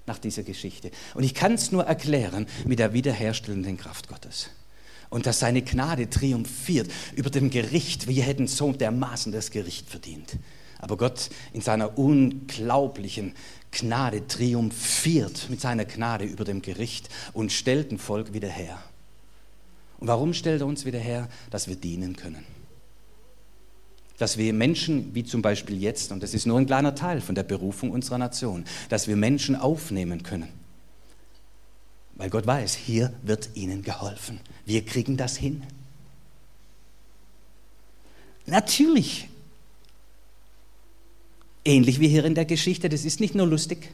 nach 0.06 0.18
dieser 0.18 0.44
Geschichte. 0.44 0.92
Und 1.14 1.24
ich 1.24 1.34
kann 1.34 1.54
es 1.54 1.72
nur 1.72 1.84
erklären 1.84 2.48
mit 2.66 2.80
der 2.80 2.94
wiederherstellenden 2.94 3.78
Kraft 3.78 4.08
Gottes. 4.08 4.50
Und 5.10 5.26
dass 5.26 5.40
seine 5.40 5.62
Gnade 5.62 6.10
triumphiert 6.10 6.90
über 7.16 7.30
dem 7.30 7.50
Gericht. 7.50 8.08
Wir 8.08 8.24
hätten 8.24 8.48
so 8.48 8.72
dermaßen 8.74 9.32
das 9.32 9.52
Gericht 9.52 9.90
verdient. 9.90 10.38
Aber 10.80 10.98
Gott 10.98 11.30
in 11.54 11.62
seiner 11.62 11.98
unglaublichen 11.98 13.34
Gnade 13.72 14.28
triumphiert 14.28 15.50
mit 15.50 15.62
seiner 15.62 15.86
Gnade 15.86 16.26
über 16.26 16.44
dem 16.44 16.62
Gericht 16.62 17.10
und 17.34 17.52
stellt 17.52 17.92
ein 17.92 17.98
Volk 17.98 18.34
wieder 18.34 18.50
her. 18.50 18.78
Und 20.00 20.08
warum 20.08 20.34
stellt 20.34 20.62
er 20.62 20.68
uns 20.68 20.86
wieder 20.86 21.00
her? 21.00 21.28
Dass 21.50 21.68
wir 21.68 21.76
dienen 21.76 22.16
können. 22.16 22.46
Dass 24.18 24.38
wir 24.38 24.54
Menschen, 24.54 25.14
wie 25.14 25.24
zum 25.24 25.42
Beispiel 25.42 25.82
jetzt, 25.82 26.12
und 26.12 26.24
das 26.24 26.34
ist 26.34 26.46
nur 26.46 26.58
ein 26.58 26.66
kleiner 26.66 26.96
Teil 26.96 27.22
von 27.22 27.36
der 27.36 27.44
Berufung 27.44 27.92
unserer 27.92 28.18
Nation, 28.18 28.66
dass 28.90 29.08
wir 29.08 29.16
Menschen 29.16 29.56
aufnehmen 29.56 30.24
können. 30.24 30.50
Weil 32.16 32.32
Gott 32.32 32.48
weiß, 32.48 32.76
hier 32.76 33.14
wird 33.22 33.50
ihnen 33.54 33.84
geholfen. 33.84 34.40
Wir 34.66 34.84
kriegen 34.84 35.18
das 35.18 35.38
hin. 35.38 35.64
Natürlich 38.48 39.30
Ähnlich 41.68 42.00
wie 42.00 42.08
hier 42.08 42.24
in 42.24 42.34
der 42.34 42.46
Geschichte, 42.46 42.88
das 42.88 43.04
ist 43.04 43.20
nicht 43.20 43.36
nur 43.36 43.46
lustig. 43.46 43.90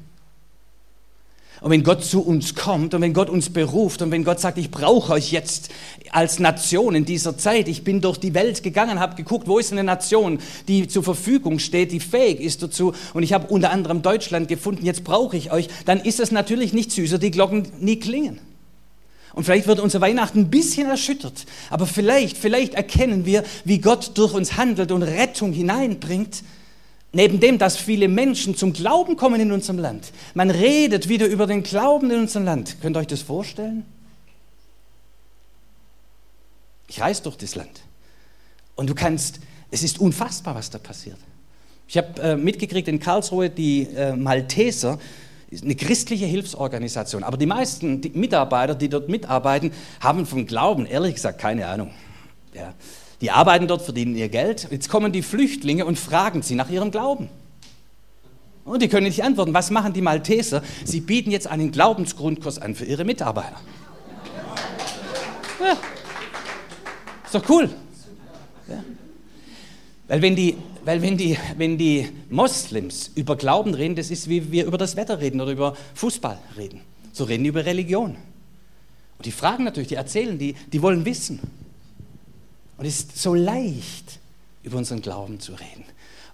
Und 1.59 1.71
wenn 1.71 1.83
Gott 1.83 2.03
zu 2.03 2.21
uns 2.21 2.53
kommt 2.53 2.93
und 2.93 3.01
wenn 3.01 3.13
Gott 3.13 3.31
uns 3.31 3.49
beruft 3.49 4.03
und 4.03 4.11
wenn 4.11 4.23
Gott 4.23 4.39
sagt, 4.39 4.59
ich 4.59 4.69
brauche 4.69 5.13
euch 5.13 5.31
jetzt 5.31 5.69
als 6.11 6.37
Nation 6.37 6.93
in 6.93 7.05
dieser 7.05 7.35
Zeit, 7.35 7.67
ich 7.67 7.83
bin 7.83 7.99
durch 7.99 8.19
die 8.19 8.35
Welt 8.35 8.61
gegangen, 8.61 8.99
habe 8.99 9.15
geguckt, 9.15 9.47
wo 9.47 9.57
ist 9.57 9.71
eine 9.71 9.83
Nation, 9.83 10.37
die 10.67 10.87
zur 10.87 11.03
Verfügung 11.03 11.57
steht, 11.57 11.91
die 11.91 11.99
fähig 11.99 12.41
ist 12.41 12.61
dazu 12.61 12.93
und 13.15 13.23
ich 13.23 13.33
habe 13.33 13.47
unter 13.47 13.71
anderem 13.71 14.03
Deutschland 14.03 14.49
gefunden, 14.49 14.85
jetzt 14.85 15.03
brauche 15.03 15.35
ich 15.35 15.51
euch, 15.51 15.67
dann 15.85 15.99
ist 15.99 16.19
es 16.19 16.29
natürlich 16.29 16.73
nicht 16.73 16.91
süßer, 16.91 17.17
die 17.17 17.31
Glocken 17.31 17.65
nie 17.79 17.97
klingen. 17.97 18.39
Und 19.33 19.45
vielleicht 19.45 19.65
wird 19.65 19.79
unser 19.79 19.99
Weihnachten 19.99 20.41
ein 20.41 20.49
bisschen 20.51 20.87
erschüttert, 20.87 21.47
aber 21.71 21.87
vielleicht, 21.87 22.37
vielleicht 22.37 22.75
erkennen 22.75 23.25
wir, 23.25 23.43
wie 23.65 23.79
Gott 23.79 24.11
durch 24.13 24.35
uns 24.35 24.57
handelt 24.57 24.91
und 24.91 25.01
Rettung 25.01 25.53
hineinbringt 25.53 26.43
Neben 27.15 27.39
dem, 27.39 27.59
dass 27.59 27.77
viele 27.77 28.07
Menschen 28.07 28.55
zum 28.55 28.73
Glauben 28.73 29.15
kommen 29.15 29.39
in 29.39 29.51
unserem 29.51 29.77
Land. 29.77 30.11
Man 30.33 30.49
redet 30.49 31.07
wieder 31.09 31.27
über 31.27 31.45
den 31.45 31.61
Glauben 31.61 32.09
in 32.09 32.21
unserem 32.21 32.45
Land. 32.45 32.81
Könnt 32.81 32.97
ihr 32.97 33.01
euch 33.01 33.07
das 33.07 33.21
vorstellen? 33.21 33.85
Ich 36.87 36.99
reise 36.99 37.21
durch 37.21 37.37
das 37.37 37.53
Land. 37.53 37.81
Und 38.75 38.89
du 38.89 38.95
kannst, 38.95 39.39
es 39.69 39.83
ist 39.83 39.99
unfassbar, 39.99 40.55
was 40.55 40.71
da 40.71 40.79
passiert. 40.79 41.19
Ich 41.87 41.97
habe 41.97 42.19
äh, 42.19 42.35
mitgekriegt 42.35 42.87
in 42.87 42.99
Karlsruhe, 42.99 43.51
die 43.51 43.83
äh, 43.95 44.15
Malteser, 44.15 44.97
eine 45.61 45.75
christliche 45.75 46.25
Hilfsorganisation. 46.25 47.23
Aber 47.23 47.37
die 47.37 47.45
meisten 47.45 48.01
die 48.01 48.09
Mitarbeiter, 48.09 48.73
die 48.73 48.89
dort 48.89 49.09
mitarbeiten, 49.09 49.71
haben 49.99 50.25
vom 50.25 50.47
Glauben 50.47 50.87
ehrlich 50.87 51.13
gesagt 51.13 51.39
keine 51.39 51.67
Ahnung. 51.67 51.91
Ja. 52.55 52.73
Die 53.23 53.31
arbeiten 53.31 53.69
dort, 53.69 53.81
verdienen 53.81 54.17
ihr 54.17 54.27
Geld. 54.27 54.67
Jetzt 54.69 54.89
kommen 54.89 55.13
die 55.13 55.21
Flüchtlinge 55.21 55.85
und 55.85 55.97
fragen 55.97 56.41
sie 56.41 56.55
nach 56.55 56.69
ihrem 56.69 56.91
Glauben. 56.91 57.29
Und 58.65 58.81
die 58.81 58.89
können 58.89 59.07
nicht 59.07 59.23
antworten. 59.23 59.53
Was 59.53 59.71
machen 59.71 59.93
die 59.93 60.01
Malteser? 60.01 60.61
Sie 60.83 60.99
bieten 60.99 61.31
jetzt 61.31 61.47
einen 61.47 61.71
Glaubensgrundkurs 61.71 62.59
an 62.59 62.75
für 62.75 62.83
ihre 62.83 63.05
Mitarbeiter. 63.05 63.61
Ja. 65.61 65.77
Ist 67.23 67.33
doch 67.33 67.47
cool. 67.47 67.69
Ja. 68.67 68.83
Weil, 70.09 70.21
wenn 70.21 70.35
die, 70.35 70.57
weil 70.83 71.01
wenn, 71.01 71.15
die, 71.15 71.37
wenn 71.55 71.77
die 71.77 72.09
Moslems 72.29 73.09
über 73.15 73.37
Glauben 73.37 73.73
reden, 73.73 73.95
das 73.95 74.11
ist 74.11 74.27
wie 74.27 74.51
wir 74.51 74.65
über 74.65 74.77
das 74.77 74.97
Wetter 74.97 75.21
reden 75.21 75.39
oder 75.39 75.53
über 75.53 75.77
Fußball 75.93 76.39
reden. 76.57 76.81
So 77.13 77.23
reden 77.23 77.43
die 77.43 77.49
über 77.51 77.65
Religion. 77.65 78.17
Und 79.17 79.25
die 79.25 79.31
fragen 79.31 79.63
natürlich, 79.63 79.87
die 79.87 79.95
erzählen, 79.95 80.37
die, 80.37 80.55
die 80.73 80.81
wollen 80.81 81.05
wissen. 81.05 81.39
Und 82.83 82.89
es 82.89 82.99
ist 82.99 83.17
so 83.17 83.33
leicht, 83.33 84.19
über 84.61 84.77
unseren 84.77 85.01
Glauben 85.01 85.39
zu 85.39 85.53
reden. 85.53 85.85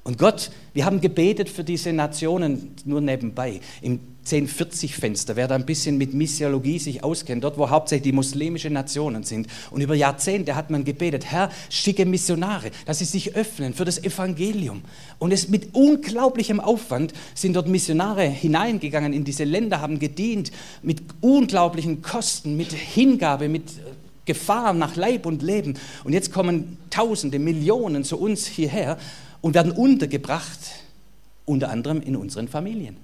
Und 0.03 0.17
Gott, 0.17 0.49
wir 0.73 0.83
haben 0.83 0.99
gebetet 0.99 1.47
für 1.47 1.63
diese 1.63 1.93
Nationen 1.93 2.71
nur 2.85 3.01
nebenbei. 3.01 3.61
Im 3.83 3.99
1040-Fenster, 4.25 5.35
wer 5.35 5.47
da 5.47 5.53
ein 5.53 5.67
bisschen 5.67 5.99
mit 5.99 6.15
Missiologie 6.15 6.79
sich 6.79 7.03
auskennt, 7.03 7.43
dort 7.43 7.59
wo 7.59 7.69
hauptsächlich 7.69 8.05
die 8.05 8.15
muslimischen 8.15 8.73
Nationen 8.73 9.21
sind. 9.21 9.45
Und 9.69 9.81
über 9.81 9.93
Jahrzehnte 9.93 10.55
hat 10.55 10.71
man 10.71 10.85
gebetet, 10.85 11.25
Herr, 11.25 11.51
schicke 11.69 12.07
Missionare, 12.07 12.71
dass 12.87 12.97
sie 12.97 13.05
sich 13.05 13.35
öffnen 13.35 13.75
für 13.75 13.85
das 13.85 14.03
Evangelium. 14.03 14.81
Und 15.19 15.31
es 15.31 15.49
mit 15.49 15.75
unglaublichem 15.75 16.59
Aufwand 16.59 17.13
sind 17.35 17.55
dort 17.55 17.67
Missionare 17.67 18.23
hineingegangen 18.23 19.13
in 19.13 19.23
diese 19.23 19.43
Länder, 19.43 19.81
haben 19.81 19.99
gedient 19.99 20.51
mit 20.81 21.03
unglaublichen 21.21 22.01
Kosten, 22.01 22.57
mit 22.57 22.73
Hingabe, 22.73 23.49
mit 23.49 23.65
Gefahr 24.29 24.73
nach 24.73 24.95
Leib 24.95 25.25
und 25.25 25.41
Leben. 25.41 25.73
Und 26.03 26.13
jetzt 26.13 26.31
kommen 26.31 26.77
Tausende, 26.91 27.39
Millionen 27.39 28.03
zu 28.03 28.19
uns 28.19 28.45
hierher 28.45 28.99
und 29.41 29.55
werden 29.55 29.71
untergebracht, 29.71 30.59
unter 31.45 31.71
anderem 31.71 31.99
in 31.99 32.15
unseren 32.15 32.47
Familien. 32.47 32.97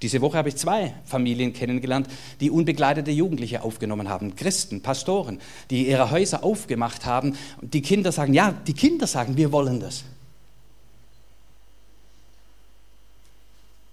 Diese 0.00 0.22
Woche 0.22 0.38
habe 0.38 0.48
ich 0.48 0.56
zwei 0.56 0.94
Familien 1.04 1.52
kennengelernt, 1.52 2.08
die 2.40 2.50
unbegleitete 2.50 3.10
Jugendliche 3.10 3.62
aufgenommen 3.62 4.08
haben, 4.08 4.34
Christen, 4.34 4.80
Pastoren, 4.80 5.40
die 5.68 5.88
ihre 5.88 6.10
Häuser 6.10 6.42
aufgemacht 6.42 7.04
haben. 7.04 7.36
Und 7.60 7.74
die 7.74 7.82
Kinder 7.82 8.10
sagen, 8.10 8.32
ja, 8.32 8.52
die 8.66 8.72
Kinder 8.72 9.06
sagen, 9.06 9.36
wir 9.36 9.52
wollen 9.52 9.78
das. 9.78 10.04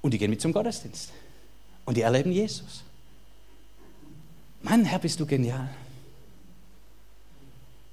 Und 0.01 0.13
die 0.13 0.17
gehen 0.17 0.29
mit 0.29 0.39
zum 0.39 0.53
Gottesdienst. 0.53 1.11
Und 1.83 1.97
die 1.97 2.01
erleben 2.01 2.31
Jesus. 2.31 2.83
Mann, 4.61 4.85
Herr, 4.85 4.99
bist 4.99 5.19
du 5.19 5.25
genial. 5.25 5.69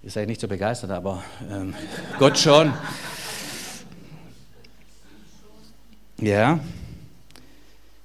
Ihr 0.01 0.13
seid 0.13 0.29
nicht 0.29 0.41
so 0.41 0.47
begeistert, 0.47 0.93
aber 0.93 1.25
ähm, 1.51 1.75
Gott 2.21 2.39
schon. 2.39 2.73
Ja. 6.21 6.61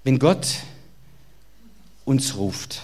Wenn 0.04 0.18
Gott 0.18 0.48
uns 2.04 2.36
ruft, 2.36 2.82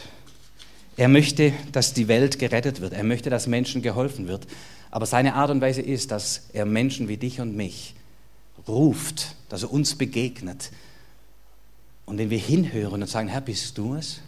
er 0.96 1.08
möchte, 1.08 1.54
dass 1.72 1.94
die 1.94 2.08
Welt 2.08 2.38
gerettet 2.38 2.82
wird. 2.82 2.94
Er 2.94 3.04
möchte, 3.04 3.32
dass 3.32 3.48
Menschen 3.48 3.82
geholfen 3.82 4.28
wird. 4.28 4.46
Aber 4.92 5.08
seine 5.08 5.34
Art 5.34 5.50
und 5.50 5.60
Weise 5.60 5.82
ist, 5.82 6.12
dass 6.12 6.50
er 6.54 6.66
Menschen 6.66 7.08
wie 7.08 7.18
dich 7.18 7.42
und 7.42 7.56
mich 7.56 7.96
ruft, 8.68 9.36
dass 9.50 9.64
er 9.64 9.72
uns 9.72 9.96
begegnet. 9.96 10.72
Und 12.06 12.20
wenn 12.20 12.30
wir 12.30 12.38
hinhören 12.38 13.02
und 13.02 13.08
sagen, 13.08 13.28
Herr, 13.28 13.42
bist 13.42 13.78
du 13.78 13.96
es? 13.96 14.22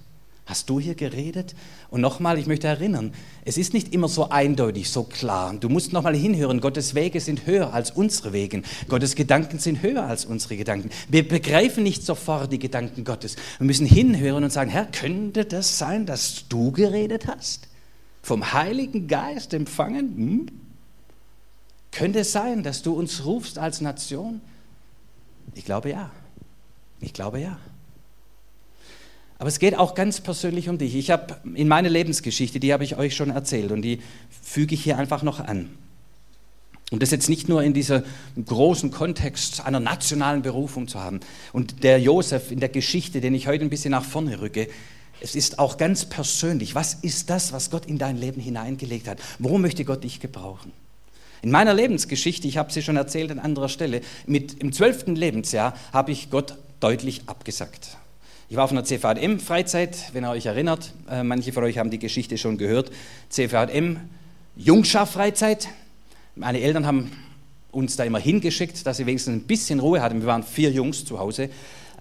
Hast 0.46 0.70
du 0.70 0.80
hier 0.80 0.96
geredet? 0.96 1.56
Und 1.90 2.02
nochmal, 2.02 2.38
ich 2.40 2.48
möchte 2.48 2.68
erinnern, 2.68 3.14
es 3.46 3.58
ist 3.58 3.74
nicht 3.74 3.94
immer 3.94 4.08
so 4.08 4.30
eindeutig, 4.30 4.90
so 4.90 5.04
klar. 5.04 5.54
Du 5.54 5.70
musst 5.70 5.94
nochmal 5.94 6.16
hinhören, 6.16 6.62
Gottes 6.62 6.96
Wege 6.96 7.22
sind 7.22 7.46
höher 7.46 7.74
als 7.74 7.92
unsere 7.92 8.34
Wege. 8.34 8.64
Gottes 8.90 9.16
Gedanken 9.16 9.60
sind 9.60 9.82
höher 9.82 10.04
als 10.04 10.26
unsere 10.26 10.58
Gedanken. 10.58 10.90
Wir 11.10 11.28
begreifen 11.28 11.84
nicht 11.84 12.04
sofort 12.04 12.52
die 12.52 12.60
Gedanken 12.60 13.04
Gottes. 13.04 13.36
Wir 13.60 13.68
müssen 13.68 13.86
hinhören 13.86 14.44
und 14.44 14.52
sagen, 14.52 14.72
Herr, 14.72 14.86
könnte 14.86 15.46
das 15.46 15.78
sein, 15.78 16.06
dass 16.06 16.48
du 16.50 16.72
geredet 16.72 17.28
hast? 17.28 17.68
Vom 18.24 18.52
Heiligen 18.52 19.08
Geist 19.08 19.54
empfangen? 19.54 20.16
Hm? 20.16 20.48
Könnte 21.92 22.20
es 22.20 22.32
sein, 22.32 22.64
dass 22.64 22.82
du 22.82 22.94
uns 22.94 23.26
rufst 23.26 23.60
als 23.60 23.80
Nation? 23.82 24.42
Ich 25.54 25.66
glaube 25.66 25.92
ja. 25.92 26.12
Ich 27.00 27.14
glaube 27.14 27.40
ja. 27.42 27.58
Aber 29.42 29.48
es 29.48 29.58
geht 29.58 29.76
auch 29.76 29.96
ganz 29.96 30.22
persönlich 30.22 30.70
um 30.70 30.78
dich. 30.78 30.94
Ich 30.94 31.10
habe 31.10 31.36
in 31.56 31.68
meiner 31.68 31.90
Lebensgeschichte, 31.90 32.60
die 32.60 32.74
habe 32.74 32.84
ich 32.84 32.98
euch 32.98 33.16
schon 33.16 33.32
erzählt 33.32 33.72
und 33.72 33.82
die 33.82 34.00
füge 34.44 34.76
ich 34.76 34.84
hier 34.84 35.00
einfach 35.00 35.24
noch 35.24 35.40
an. 35.40 35.72
Und 36.92 37.02
das 37.02 37.10
jetzt 37.10 37.28
nicht 37.28 37.50
nur 37.50 37.64
in 37.64 37.74
diesem 37.74 38.04
großen 38.46 38.92
Kontext 38.92 39.66
einer 39.66 39.80
nationalen 39.80 40.44
Berufung 40.44 40.88
zu 40.88 41.00
haben. 41.00 41.22
Und 41.54 41.82
der 41.84 42.00
Josef 42.00 42.52
in 42.52 42.60
der 42.60 42.70
Geschichte, 42.70 43.20
den 43.20 43.34
ich 43.34 43.48
heute 43.48 43.64
ein 43.64 43.72
bisschen 43.72 43.90
nach 43.90 44.06
vorne 44.06 44.42
rücke, 44.42 44.68
es 45.22 45.34
ist 45.34 45.58
auch 45.58 45.78
ganz 45.78 46.06
persönlich. 46.06 46.76
Was 46.76 46.94
ist 46.94 47.32
das, 47.32 47.52
was 47.52 47.72
Gott 47.72 47.88
in 47.88 47.98
dein 47.98 48.18
Leben 48.18 48.42
hineingelegt 48.42 49.08
hat? 49.08 49.18
Wo 49.40 49.58
möchte 49.58 49.86
Gott 49.86 50.04
dich 50.04 50.20
gebrauchen? 50.20 50.72
In 51.42 51.50
meiner 51.50 51.74
Lebensgeschichte, 51.74 52.48
ich 52.48 52.58
habe 52.58 52.72
sie 52.72 52.84
schon 52.84 52.96
erzählt 52.96 53.32
an 53.32 53.40
anderer 53.40 53.70
Stelle, 53.70 54.02
mit, 54.28 54.62
im 54.62 54.72
zwölften 54.72 55.16
Lebensjahr 55.16 55.74
habe 55.92 56.12
ich 56.12 56.30
Gott 56.30 56.60
deutlich 56.80 57.24
abgesagt. 57.26 57.98
Ich 58.52 58.58
war 58.58 58.66
auf 58.66 58.72
einer 58.74 58.84
CVM-Freizeit, 58.84 60.12
wenn 60.12 60.26
ihr 60.26 60.30
euch 60.30 60.46
erinnert. 60.46 60.92
Äh, 61.10 61.24
manche 61.24 61.54
von 61.54 61.64
euch 61.64 61.78
haben 61.78 61.90
die 61.90 62.00
Geschichte 62.00 62.38
schon 62.38 62.58
gehört. 62.58 62.92
CVM, 63.30 63.96
Jungschar-Freizeit. 64.58 65.70
Meine 66.36 66.60
Eltern 66.60 66.86
haben 66.86 67.14
uns 67.72 67.96
da 67.96 68.04
immer 68.04 68.20
hingeschickt, 68.20 68.86
dass 68.86 68.98
sie 68.98 69.06
wenigstens 69.06 69.36
ein 69.36 69.44
bisschen 69.44 69.80
Ruhe 69.80 70.02
hatten. 70.02 70.20
Wir 70.20 70.28
waren 70.28 70.44
vier 70.44 70.70
Jungs 70.70 71.06
zu 71.06 71.18
Hause. 71.18 71.50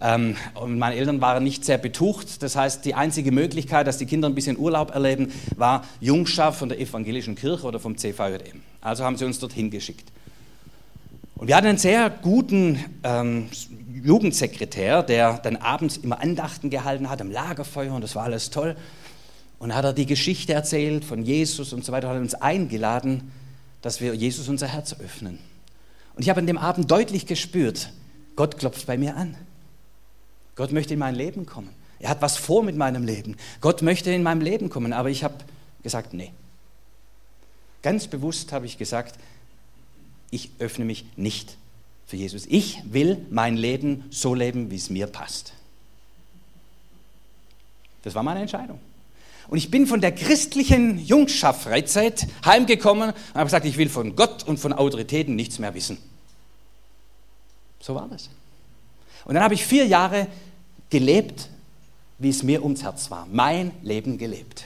Ähm, 0.01 0.35
und 0.55 0.77
meine 0.77 0.97
Eltern 0.97 1.21
waren 1.21 1.45
nicht 1.45 1.65
sehr 1.65 1.79
betucht. 1.79 2.43
Das 2.43 2.57
heißt, 2.57 2.85
die 2.85 2.95
einzige 2.95 3.31
Möglichkeit, 3.31 3.87
dass 3.87 3.99
die 3.99 4.07
Kinder 4.07 4.29
ein 4.29 4.35
bisschen 4.35 4.59
Urlaub 4.59 4.93
erleben, 4.93 5.33
war 5.57 5.85
Jungschar 6.01 6.53
von 6.53 6.69
der 6.69 6.81
evangelischen 6.81 7.37
Kirche 7.37 7.65
oder 7.65 7.79
vom 7.79 7.97
CVM. 7.97 8.61
Also 8.81 9.05
haben 9.05 9.17
sie 9.17 9.25
uns 9.25 9.39
dorthin 9.39 9.71
geschickt. 9.71 10.11
Und 11.37 11.47
wir 11.47 11.57
hatten 11.57 11.69
einen 11.69 11.79
sehr 11.79 12.11
guten 12.11 12.85
ähm, 13.05 13.47
Jugendsekretär, 14.05 15.03
der 15.03 15.39
dann 15.39 15.57
abends 15.57 15.97
immer 15.97 16.21
Andachten 16.21 16.71
gehalten 16.71 17.09
hat 17.11 17.21
am 17.21 17.31
Lagerfeuer 17.31 17.95
und 17.95 18.03
das 18.03 18.15
war 18.15 18.25
alles 18.25 18.51
toll. 18.51 18.77
Und 19.59 19.75
hat 19.75 19.85
er 19.85 19.93
die 19.93 20.07
Geschichte 20.07 20.53
erzählt 20.53 21.05
von 21.05 21.23
Jesus 21.23 21.73
und 21.73 21.85
so 21.85 21.93
weiter, 21.93 22.09
hat 22.09 22.17
uns 22.17 22.35
eingeladen, 22.35 23.31
dass 23.83 24.01
wir 24.01 24.15
Jesus 24.15 24.49
unser 24.49 24.69
Herz 24.69 24.95
öffnen. 25.01 25.39
Und 26.15 26.23
ich 26.23 26.31
habe 26.31 26.41
an 26.41 26.47
dem 26.47 26.59
Abend 26.59 26.91
deutlich 26.91 27.27
gespürt, 27.27 27.93
Gott 28.37 28.59
klopft 28.59 28.87
bei 28.87 28.97
mir 28.97 29.17
an. 29.17 29.37
Gott 30.57 30.73
möchte 30.73 30.95
in 30.95 31.01
mein 31.01 31.15
Leben 31.15 31.47
kommen. 31.47 31.71
Er 31.99 32.11
hat 32.11 32.23
was 32.23 32.37
vor 32.37 32.63
mit 32.63 32.77
meinem 32.77 33.05
Leben. 33.05 33.37
Gott 33.61 33.83
möchte 33.83 34.11
in 34.11 34.23
meinem 34.23 34.41
Leben 34.41 34.71
kommen, 34.71 34.93
aber 34.93 35.11
ich 35.11 35.25
habe 35.25 35.35
gesagt, 35.83 36.15
nee. 36.15 36.33
Ganz 37.83 38.07
bewusst 38.07 38.53
habe 38.53 38.67
ich 38.67 38.79
gesagt, 38.79 39.19
ich 40.31 40.51
öffne 40.59 40.85
mich 40.85 41.05
nicht 41.17 41.57
für 42.11 42.17
Jesus. 42.17 42.45
Ich 42.49 42.83
will 42.85 43.25
mein 43.31 43.57
Leben 43.57 44.05
so 44.11 44.35
leben, 44.35 44.71
wie 44.71 44.77
es 44.77 44.91
mir 44.91 45.07
passt. 45.07 45.53
Das 48.03 48.17
war 48.17 48.25
meine 48.25 48.41
Entscheidung. 48.41 48.81
Und 49.49 49.59
ich 49.59 49.71
bin 49.71 49.87
von 49.87 50.01
der 50.01 50.13
christlichen 50.13 50.99
Jungschaft-Freizeit 50.99 52.27
heimgekommen 52.45 53.11
und 53.11 53.35
habe 53.35 53.45
gesagt, 53.45 53.65
ich 53.65 53.77
will 53.77 53.89
von 53.89 54.17
Gott 54.17 54.43
und 54.43 54.59
von 54.59 54.73
Autoritäten 54.73 55.37
nichts 55.37 55.61
mehr 55.61 55.73
wissen. 55.73 55.99
So 57.79 57.95
war 57.95 58.09
das. 58.09 58.29
Und 59.25 59.35
dann 59.35 59.45
habe 59.45 59.55
ich 59.55 59.65
vier 59.65 59.87
Jahre 59.87 60.27
gelebt, 60.89 61.49
wie 62.19 62.31
es 62.31 62.43
mir 62.43 62.65
ums 62.65 62.83
Herz 62.83 63.11
war. 63.11 63.27
Mein 63.31 63.71
Leben 63.83 64.19
gelebt. 64.19 64.65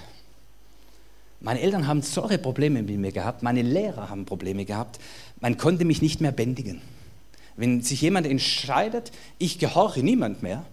Meine 1.40 1.60
Eltern 1.60 1.86
haben 1.86 2.00
solche 2.00 2.38
Probleme 2.38 2.82
mit 2.82 2.96
mir 2.96 3.12
gehabt, 3.12 3.42
meine 3.42 3.60
Lehrer 3.60 4.08
haben 4.08 4.24
Probleme 4.24 4.64
gehabt. 4.64 4.98
Man 5.40 5.58
konnte 5.58 5.84
mich 5.84 6.00
nicht 6.00 6.22
mehr 6.22 6.32
bändigen. 6.32 6.80
Wenn 7.56 7.82
sich 7.82 8.00
jemand 8.00 8.26
entscheidet, 8.26 9.12
ich 9.38 9.58
gehorche 9.58 10.02
niemand 10.02 10.42
mehr, 10.42 10.64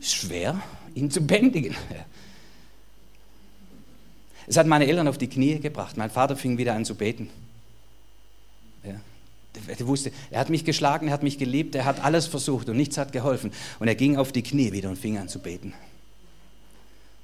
ist 0.00 0.14
schwer, 0.14 0.60
ihn 0.94 1.10
zu 1.10 1.20
bändigen. 1.20 1.76
Es 4.46 4.56
hat 4.56 4.66
meine 4.66 4.86
Eltern 4.86 5.06
auf 5.06 5.18
die 5.18 5.28
Knie 5.28 5.60
gebracht. 5.60 5.96
Mein 5.96 6.10
Vater 6.10 6.36
fing 6.36 6.58
wieder 6.58 6.74
an 6.74 6.84
zu 6.84 6.96
beten. 6.96 7.30
Ja. 8.82 9.00
Er 9.68 9.86
wusste, 9.86 10.10
er 10.30 10.40
hat 10.40 10.50
mich 10.50 10.64
geschlagen, 10.64 11.08
er 11.08 11.12
hat 11.12 11.22
mich 11.22 11.38
geliebt, 11.38 11.74
er 11.74 11.84
hat 11.84 12.02
alles 12.02 12.26
versucht 12.26 12.68
und 12.68 12.76
nichts 12.76 12.98
hat 12.98 13.12
geholfen. 13.12 13.52
Und 13.78 13.86
er 13.86 13.94
ging 13.94 14.16
auf 14.16 14.32
die 14.32 14.42
Knie 14.42 14.72
wieder 14.72 14.88
und 14.88 14.96
fing 14.96 15.18
an 15.18 15.28
zu 15.28 15.38
beten. 15.38 15.72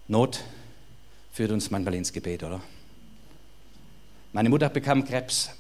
Not 0.07 0.45
führt 1.33 1.51
uns 1.51 1.71
manchmal 1.71 1.95
ins 1.95 2.13
Gebet, 2.13 2.45
oder? 2.45 2.61
Meine 4.33 4.49
Mutter 4.49 4.69
bekam 4.69 5.05
Krebs 5.05 5.51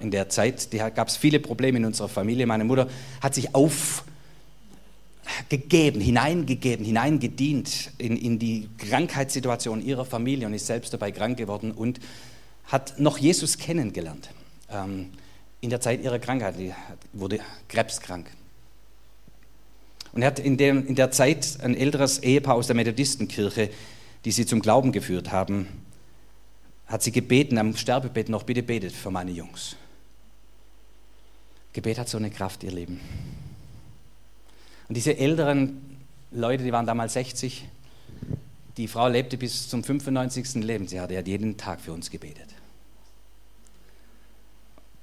in 0.00 0.10
der 0.10 0.28
Zeit. 0.28 0.72
Da 0.74 0.90
gab 0.90 1.08
es 1.08 1.16
viele 1.16 1.40
Probleme 1.40 1.78
in 1.78 1.84
unserer 1.84 2.08
Familie. 2.08 2.46
Meine 2.46 2.64
Mutter 2.64 2.88
hat 3.20 3.34
sich 3.34 3.54
aufgegeben, 3.54 4.02
hineingegeben, 6.00 6.84
hineingedient 6.84 7.92
in, 7.98 8.16
in 8.16 8.38
die 8.38 8.68
Krankheitssituation 8.78 9.84
ihrer 9.84 10.04
Familie 10.04 10.46
und 10.46 10.54
ist 10.54 10.66
selbst 10.66 10.92
dabei 10.92 11.10
krank 11.10 11.38
geworden 11.38 11.72
und 11.72 12.00
hat 12.66 13.00
noch 13.00 13.18
Jesus 13.18 13.58
kennengelernt. 13.58 14.28
Ähm, 14.70 15.10
in 15.60 15.70
der 15.70 15.80
Zeit 15.80 16.02
ihrer 16.02 16.18
Krankheit, 16.18 16.56
die 16.58 16.72
wurde 17.12 17.38
krebskrank. 17.68 18.26
Und 20.12 20.22
er 20.22 20.26
hat 20.26 20.38
in, 20.38 20.56
dem, 20.56 20.86
in 20.86 20.94
der 20.94 21.10
Zeit 21.10 21.58
ein 21.62 21.74
älteres 21.74 22.18
Ehepaar 22.18 22.56
aus 22.56 22.66
der 22.66 22.76
Methodistenkirche, 22.76 23.70
die 24.24 24.32
sie 24.32 24.44
zum 24.44 24.60
Glauben 24.60 24.92
geführt 24.92 25.32
haben, 25.32 25.68
hat 26.92 27.02
sie 27.02 27.10
gebeten 27.10 27.56
am 27.56 27.74
Sterbebett 27.74 28.28
noch, 28.28 28.42
bitte 28.42 28.62
betet 28.62 28.92
für 28.92 29.10
meine 29.10 29.30
Jungs. 29.30 29.76
Gebet 31.72 31.98
hat 31.98 32.10
so 32.10 32.18
eine 32.18 32.30
Kraft, 32.30 32.62
ihr 32.64 32.70
Leben. 32.70 33.00
Und 34.88 34.94
diese 34.94 35.16
älteren 35.16 35.98
Leute, 36.30 36.64
die 36.64 36.72
waren 36.72 36.84
damals 36.84 37.14
60, 37.14 37.66
die 38.76 38.88
Frau 38.88 39.08
lebte 39.08 39.38
bis 39.38 39.70
zum 39.70 39.82
95. 39.82 40.56
Lebensjahr, 40.56 41.08
die 41.08 41.16
hat 41.16 41.26
jeden 41.26 41.56
Tag 41.56 41.80
für 41.80 41.94
uns 41.94 42.10
gebetet. 42.10 42.48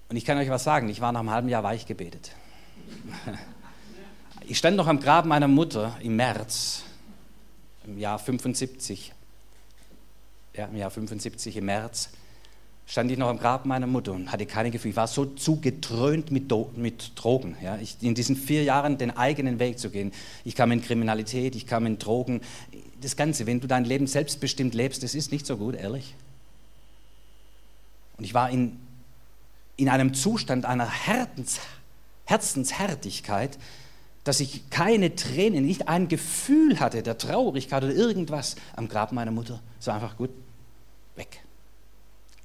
Und 0.10 0.16
ich 0.16 0.26
kann 0.26 0.38
euch 0.38 0.50
was 0.50 0.64
sagen, 0.64 0.90
ich 0.90 1.02
war 1.02 1.12
nach 1.12 1.22
einem 1.22 1.32
halben 1.32 1.50
Jahr 1.50 1.64
weich 1.64 1.86
gebetet. 1.86 2.32
Ich 4.46 4.58
stand 4.58 4.78
noch 4.78 4.88
am 4.88 5.00
Grab 5.00 5.26
meiner 5.26 5.48
Mutter 5.48 5.96
im 6.02 6.16
März, 6.16 6.82
im 7.86 8.00
Jahr 8.00 8.18
75, 8.18 9.14
ja, 10.60 10.66
im 10.66 10.76
Jahr 10.76 10.92
75 10.92 11.56
im 11.56 11.66
März, 11.66 12.10
stand 12.86 13.10
ich 13.12 13.18
noch 13.18 13.30
am 13.30 13.40
Grab 13.40 13.66
meiner 13.66 13.88
Mutter 13.88 14.12
und 14.12 14.32
hatte 14.32 14.46
keine 14.46 14.72
Gefühle. 14.72 14.92
Ich 14.92 14.98
war 14.98 15.08
so 15.08 15.26
zugetrönt 15.26 16.32
mit, 16.32 16.52
mit 16.78 17.12
Drogen. 17.16 17.56
Ja. 17.62 17.78
Ich, 17.78 17.98
in 18.02 18.14
diesen 18.14 18.36
vier 18.36 18.64
Jahren 18.64 18.98
den 18.98 19.16
eigenen 19.16 19.60
Weg 19.60 19.80
zu 19.80 19.90
gehen. 19.90 20.12
Ich 20.44 20.56
kam 20.56 20.72
in 20.72 20.82
Kriminalität, 20.82 21.56
ich 21.56 21.66
kam 21.66 21.86
in 21.86 21.98
Drogen. 21.98 22.42
Das 23.00 23.16
Ganze, 23.16 23.46
wenn 23.48 23.62
du 23.62 23.68
dein 23.68 23.86
Leben 23.86 24.06
selbstbestimmt 24.06 24.74
lebst, 24.74 25.02
das 25.02 25.16
ist 25.16 25.32
nicht 25.32 25.46
so 25.46 25.56
gut, 25.56 25.76
ehrlich. 25.76 26.16
Und 28.18 28.26
ich 28.26 28.34
war 28.34 28.50
in, 28.50 28.78
in 29.78 29.88
einem 29.88 30.14
Zustand 30.14 30.66
einer 30.66 30.90
Herzens, 30.90 31.60
Herzenshärtigkeit, 32.26 33.58
dass 34.26 34.42
ich 34.42 34.70
keine 34.70 35.16
Tränen, 35.16 35.66
nicht 35.66 35.88
ein 35.88 36.10
Gefühl 36.10 36.80
hatte 36.82 37.02
der 37.02 37.18
Traurigkeit 37.18 37.84
oder 37.84 37.94
irgendwas 37.94 38.58
am 38.76 38.90
Grab 38.90 39.14
meiner 39.14 39.32
Mutter. 39.32 39.62
Es 39.80 39.88
war 39.88 39.96
einfach 39.96 40.18
gut, 40.18 40.32
weg. 41.20 41.44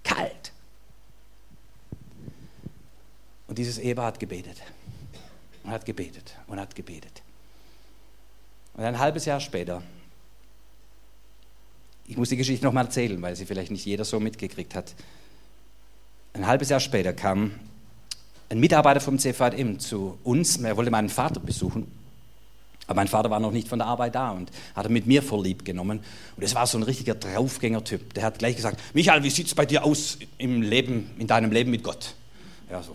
Kalt. 0.03 0.53
Und 3.49 3.59
dieses 3.59 3.79
Ehepaar 3.79 4.07
hat 4.07 4.21
gebetet. 4.21 4.61
Und 5.63 5.71
hat 5.71 5.87
gebetet 5.87 6.37
und 6.47 6.61
hat 6.61 6.75
gebetet. 6.75 7.23
Und 8.75 8.85
ein 8.85 8.99
halbes 8.99 9.25
Jahr 9.25 9.41
später, 9.41 9.83
ich 12.07 12.19
muss 12.19 12.29
die 12.29 12.37
Geschichte 12.37 12.67
nochmal 12.67 12.85
erzählen, 12.85 13.21
weil 13.23 13.35
sie 13.35 13.47
vielleicht 13.47 13.71
nicht 13.71 13.87
jeder 13.87 14.05
so 14.05 14.21
mitgekriegt 14.21 14.75
hat. 14.75 14.95
Ein 16.35 16.47
halbes 16.47 16.69
Jahr 16.69 16.81
später 16.81 17.15
kam 17.15 17.53
ein 18.51 18.61
Mitarbeiter 18.61 19.01
vom 19.01 19.19
CVM 19.19 19.79
zu 19.79 20.19
uns, 20.23 20.59
er 20.59 20.77
wollte 20.77 20.91
meinen 20.91 21.09
Vater 21.09 21.41
besuchen. 21.41 21.91
Aber 22.87 22.97
mein 22.97 23.09
Vater 23.09 23.31
war 23.31 23.41
noch 23.41 23.53
nicht 23.53 23.69
von 23.69 23.79
der 23.79 23.89
Arbeit 23.89 24.15
da 24.15 24.31
und 24.31 24.51
hat 24.75 24.87
er 24.87 24.91
mit 24.91 25.07
mir 25.07 25.23
vorlieb 25.23 25.65
genommen. 25.65 26.01
Und 26.37 26.43
es 26.43 26.55
war 26.55 26.67
so 26.67 26.79
ein 26.79 26.83
richtiger 26.83 27.15
Draufgänger-Typ. 27.15 28.13
Der 28.15 28.25
hat 28.25 28.39
gleich 28.39 28.57
gesagt: 28.57 28.81
Michael, 28.93 29.23
wie 29.23 29.31
sieht 29.31 29.47
es 29.47 29.55
bei 29.55 29.65
dir 29.65 29.85
aus 29.85 30.19
im 30.39 30.61
Leben, 30.61 31.11
in 31.19 31.27
deinem 31.27 31.51
Leben 31.51 31.71
mit 31.71 31.83
Gott? 31.83 32.15
Ja, 32.71 32.83
so. 32.83 32.95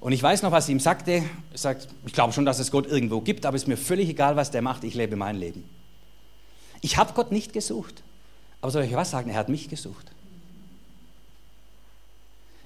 Und 0.00 0.12
ich 0.12 0.22
weiß 0.22 0.42
noch, 0.42 0.50
was 0.50 0.66
ich 0.66 0.72
ihm 0.72 0.80
sagte. 0.80 1.22
Er 1.52 1.58
sagt: 1.58 1.88
Ich 2.04 2.12
glaube 2.12 2.32
schon, 2.32 2.44
dass 2.44 2.58
es 2.58 2.72
Gott 2.72 2.86
irgendwo 2.86 3.20
gibt, 3.20 3.46
aber 3.46 3.56
es 3.56 3.62
ist 3.62 3.68
mir 3.68 3.76
völlig 3.76 4.08
egal, 4.08 4.34
was 4.34 4.50
der 4.50 4.62
macht. 4.62 4.82
Ich 4.82 4.94
lebe 4.94 5.14
mein 5.14 5.36
Leben. 5.36 5.64
Ich 6.80 6.96
habe 6.96 7.12
Gott 7.14 7.30
nicht 7.30 7.52
gesucht. 7.52 8.02
Aber 8.60 8.72
soll 8.72 8.82
ich 8.84 8.92
was 8.92 9.10
sagen? 9.10 9.30
Er 9.30 9.36
hat 9.36 9.48
mich 9.48 9.68
gesucht. 9.68 10.12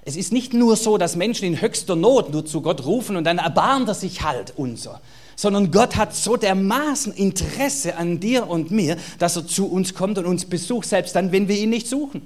Es 0.07 0.15
ist 0.15 0.31
nicht 0.31 0.53
nur 0.53 0.77
so, 0.77 0.97
dass 0.97 1.17
Menschen 1.17 1.45
in 1.45 1.59
höchster 1.59 1.97
Not 1.97 2.31
nur 2.31 2.45
zu 2.45 2.61
Gott 2.61 2.85
rufen 2.85 3.17
und 3.17 3.25
dann 3.25 3.39
erbarmt 3.39 3.89
er 3.89 3.93
sich 3.93 4.21
halt 4.21 4.53
unser, 4.55 5.01
sondern 5.37 5.71
Gott 5.71 5.95
hat 5.95 6.15
so 6.15 6.35
dermaßen 6.35 7.13
Interesse 7.13 7.95
an 7.95 8.19
dir 8.19 8.49
und 8.49 8.71
mir, 8.71 8.97
dass 9.19 9.35
er 9.35 9.47
zu 9.47 9.67
uns 9.67 9.93
kommt 9.93 10.17
und 10.17 10.25
uns 10.25 10.45
besucht, 10.45 10.89
selbst 10.89 11.15
dann, 11.15 11.31
wenn 11.31 11.47
wir 11.47 11.55
ihn 11.55 11.69
nicht 11.69 11.87
suchen. 11.87 12.25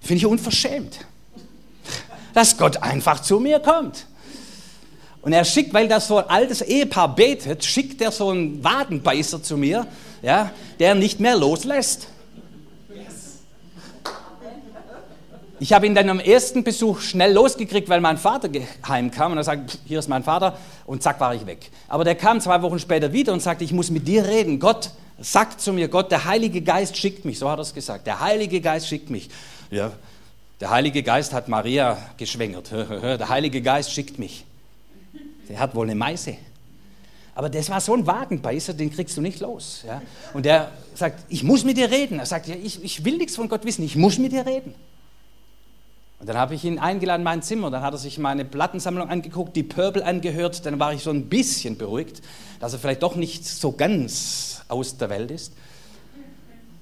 Finde 0.00 0.18
ich 0.18 0.26
unverschämt, 0.26 1.06
dass 2.34 2.58
Gott 2.58 2.82
einfach 2.82 3.22
zu 3.22 3.38
mir 3.38 3.60
kommt. 3.60 4.06
Und 5.22 5.32
er 5.32 5.44
schickt, 5.44 5.72
weil 5.72 5.88
das 5.88 6.08
so 6.08 6.18
ein 6.18 6.28
altes 6.28 6.62
Ehepaar 6.62 7.14
betet, 7.14 7.64
schickt 7.64 8.00
er 8.00 8.10
so 8.10 8.30
einen 8.30 8.62
Wadenbeißer 8.64 9.42
zu 9.42 9.56
mir, 9.56 9.86
ja, 10.22 10.50
der 10.80 10.96
nicht 10.96 11.20
mehr 11.20 11.36
loslässt. 11.36 12.08
Ich 15.60 15.72
habe 15.72 15.86
ihn 15.86 15.94
dann 15.94 16.08
am 16.08 16.20
ersten 16.20 16.62
Besuch 16.62 17.00
schnell 17.00 17.32
losgekriegt, 17.32 17.88
weil 17.88 18.00
mein 18.00 18.18
Vater 18.18 18.48
heimkam 18.86 19.32
und 19.32 19.38
er 19.38 19.44
sagt, 19.44 19.78
hier 19.86 19.98
ist 19.98 20.08
mein 20.08 20.22
Vater 20.22 20.56
und 20.86 21.02
zack 21.02 21.18
war 21.20 21.34
ich 21.34 21.46
weg. 21.46 21.70
Aber 21.88 22.04
der 22.04 22.14
kam 22.14 22.40
zwei 22.40 22.62
Wochen 22.62 22.78
später 22.78 23.12
wieder 23.12 23.32
und 23.32 23.40
sagte, 23.40 23.64
ich 23.64 23.72
muss 23.72 23.90
mit 23.90 24.06
dir 24.06 24.26
reden. 24.26 24.60
Gott 24.60 24.90
sagt 25.20 25.60
zu 25.60 25.72
mir, 25.72 25.88
Gott, 25.88 26.12
der 26.12 26.24
Heilige 26.24 26.62
Geist 26.62 26.96
schickt 26.96 27.24
mich, 27.24 27.38
so 27.38 27.50
hat 27.50 27.58
er 27.58 27.62
es 27.62 27.74
gesagt. 27.74 28.06
Der 28.06 28.20
Heilige 28.20 28.60
Geist 28.60 28.86
schickt 28.88 29.10
mich. 29.10 29.28
Ja, 29.70 29.92
der 30.60 30.70
Heilige 30.70 31.02
Geist 31.02 31.32
hat 31.32 31.48
Maria 31.48 31.98
geschwängert. 32.16 32.70
Der 32.72 33.28
Heilige 33.28 33.62
Geist 33.62 33.92
schickt 33.92 34.18
mich. 34.18 34.44
Der 35.48 35.60
hat 35.60 35.74
wohl 35.74 35.86
eine 35.86 35.94
Meise. 35.94 36.36
Aber 37.36 37.48
das 37.48 37.70
war 37.70 37.80
so 37.80 37.94
ein 37.94 38.04
Wagenbeißer, 38.04 38.74
den 38.74 38.90
kriegst 38.90 39.16
du 39.16 39.20
nicht 39.20 39.38
los. 39.38 39.84
Ja? 39.86 40.02
Und 40.34 40.44
der 40.44 40.72
sagt, 40.96 41.22
ich 41.28 41.44
muss 41.44 41.62
mit 41.62 41.76
dir 41.76 41.88
reden. 41.88 42.18
Er 42.18 42.26
sagt, 42.26 42.48
ja, 42.48 42.56
ich, 42.56 42.82
ich 42.82 43.04
will 43.04 43.16
nichts 43.16 43.36
von 43.36 43.48
Gott 43.48 43.64
wissen, 43.64 43.84
ich 43.84 43.94
muss 43.94 44.18
mit 44.18 44.32
dir 44.32 44.44
reden. 44.44 44.74
Und 46.20 46.28
dann 46.28 46.36
habe 46.36 46.54
ich 46.54 46.64
ihn 46.64 46.78
eingeladen 46.78 47.20
in 47.20 47.24
mein 47.24 47.42
Zimmer. 47.42 47.70
Dann 47.70 47.82
hat 47.82 47.94
er 47.94 47.98
sich 47.98 48.18
meine 48.18 48.44
Plattensammlung 48.44 49.08
angeguckt, 49.08 49.54
die 49.54 49.62
Purple 49.62 50.04
angehört. 50.04 50.66
Dann 50.66 50.80
war 50.80 50.92
ich 50.92 51.02
so 51.02 51.10
ein 51.10 51.28
bisschen 51.28 51.78
beruhigt, 51.78 52.22
dass 52.58 52.72
er 52.72 52.80
vielleicht 52.80 53.02
doch 53.02 53.14
nicht 53.14 53.46
so 53.46 53.72
ganz 53.72 54.62
aus 54.68 54.96
der 54.96 55.10
Welt 55.10 55.30
ist. 55.30 55.52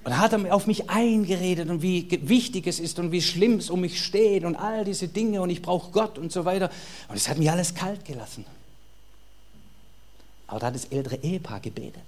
Und 0.04 0.12
dann 0.12 0.20
hat 0.20 0.32
er 0.32 0.54
auf 0.54 0.68
mich 0.68 0.88
eingeredet 0.88 1.68
und 1.68 1.82
wie 1.82 2.06
wichtig 2.22 2.68
es 2.68 2.78
ist 2.78 3.00
und 3.00 3.10
wie 3.10 3.20
schlimm 3.20 3.56
es 3.56 3.70
um 3.70 3.80
mich 3.80 4.02
steht 4.02 4.44
und 4.44 4.54
all 4.54 4.84
diese 4.84 5.08
Dinge 5.08 5.42
und 5.42 5.50
ich 5.50 5.62
brauche 5.62 5.90
Gott 5.90 6.16
und 6.16 6.30
so 6.30 6.44
weiter. 6.44 6.70
Und 7.08 7.16
es 7.16 7.28
hat 7.28 7.38
mich 7.38 7.50
alles 7.50 7.74
kalt 7.74 8.04
gelassen. 8.04 8.46
Aber 10.46 10.60
da 10.60 10.66
hat 10.68 10.76
das 10.76 10.84
ältere 10.86 11.16
Ehepaar 11.16 11.58
gebetet. 11.58 12.04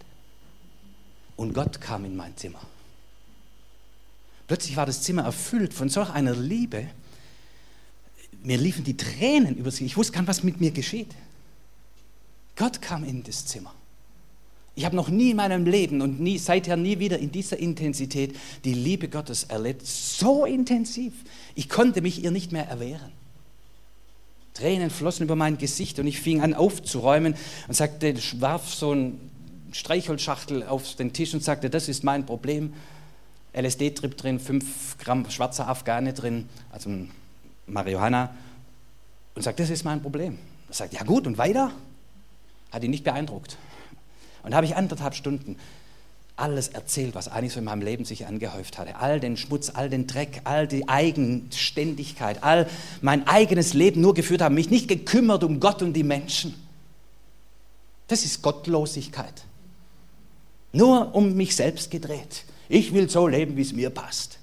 Und 1.37 1.55
Gott 1.55 1.81
kam 1.81 2.05
in 2.05 2.17
mein 2.17 2.37
Zimmer. 2.37 2.61
Plötzlich 4.47 4.77
war 4.77 4.87
das 4.87 5.03
Zimmer 5.03 5.25
erfüllt 5.25 5.75
von 5.75 5.89
solch 5.89 6.11
einer 6.11 6.35
Liebe. 6.35 6.87
Mir 8.43 8.59
liefen 8.59 8.85
die 8.85 8.97
Tränen 8.97 9.57
über 9.57 9.71
sie. 9.71 9.85
Ich 9.85 9.97
wusste 9.97 10.13
gar 10.13 10.21
nicht, 10.21 10.29
was 10.29 10.43
mit 10.43 10.61
mir 10.61 10.71
geschieht. 10.71 11.09
Gott 12.57 12.81
kam 12.83 13.05
in 13.05 13.23
das 13.23 13.47
Zimmer. 13.47 13.75
Ich 14.75 14.85
habe 14.85 14.95
noch 14.95 15.09
nie 15.09 15.31
in 15.31 15.37
meinem 15.37 15.67
Leben 15.67 16.01
und 16.03 16.21
nie, 16.21 16.39
seither 16.39 16.77
nie 16.77 17.01
wieder 17.01 17.19
in 17.19 17.33
dieser 17.33 17.59
Intensität 17.59 18.37
die 18.65 18.75
Liebe 18.75 19.09
Gottes 19.09 19.45
erlebt. 19.45 19.85
So 19.85 20.45
intensiv. 20.45 21.13
Ich 21.57 21.69
konnte 21.69 22.01
mich 22.01 22.23
ihr 22.23 22.31
nicht 22.31 22.53
mehr 22.53 22.69
erwehren. 22.69 23.13
Tränen 24.55 24.91
flossen 24.91 25.25
über 25.25 25.37
mein 25.37 25.59
Gesicht 25.59 25.99
und 25.99 26.07
ich 26.07 26.21
fing 26.21 26.41
an 26.43 26.55
aufzuräumen 26.55 27.35
und 27.67 27.75
sagte, 27.75 28.15
warf 28.41 28.73
so 28.73 28.93
ein 28.93 29.21
Streichholzschachtel 29.73 30.63
auf 30.65 30.95
den 30.95 31.13
Tisch 31.13 31.35
und 31.35 31.43
sagte, 31.43 31.71
das 31.71 31.89
ist 31.89 32.05
mein 32.05 32.27
Problem. 32.27 32.73
LSD-Trip 33.53 34.17
drin, 34.17 34.39
5 34.39 34.99
Gramm 34.99 35.29
schwarzer 35.31 35.69
Afghane 35.69 36.13
drin, 36.13 36.49
also 36.71 36.91
Marihuana. 37.69 38.35
Und 39.35 39.43
sagt, 39.43 39.61
das 39.61 39.71
ist 39.71 39.85
mein 39.85 40.03
Problem. 40.03 40.39
Er 40.69 40.75
sagt, 40.75 40.95
ja 40.95 41.03
gut, 41.05 41.27
und 41.27 41.39
weiter? 41.39 41.71
Hat 42.71 42.83
ihn 42.83 42.91
nicht 42.91 43.05
beeindruckt. 43.05 43.57
Und 44.43 44.51
da 44.51 44.57
habe 44.57 44.67
ich 44.67 44.77
anderthalb 44.77 45.15
Stunden 45.15 45.57
alles 46.39 46.69
erzählt, 46.69 47.15
was 47.15 47.29
eigentlich 47.29 47.53
so 47.53 47.59
in 47.59 47.65
meinem 47.65 47.83
Leben 47.83 48.05
sich 48.05 48.27
angehäuft 48.27 48.79
hatte. 48.79 48.97
All 48.97 49.19
den 49.21 49.37
Schmutz, 49.37 49.71
all 49.75 49.91
den 49.91 50.07
Dreck, 50.07 50.43
all 50.45 50.69
die 50.69 50.89
Eigenständigkeit, 50.89 52.43
all 52.45 52.69
mein 53.01 53.27
eigenes 53.27 53.75
Leben 53.75 54.01
nur 54.01 54.15
geführt 54.15 54.41
habe, 54.41 54.55
mich 54.55 54.71
nicht 54.71 54.89
gekümmert 54.89 55.43
um 55.43 55.59
Gott 55.59 55.83
und 55.83 55.95
die 55.95 56.05
Menschen. 56.05 56.55
Das 58.07 58.25
ist 58.25 58.41
Gottlosigkeit. 58.43 59.45
Nur 60.73 61.15
um 61.15 61.35
mich 61.35 61.57
selbst 61.57 61.91
gedreht. 61.91 62.45
Ich 62.69 62.93
will 62.93 63.09
so 63.09 63.27
leben, 63.27 63.57
wie 63.57 63.63
es 63.63 63.73
mir 63.73 63.91
passt. 63.91 64.39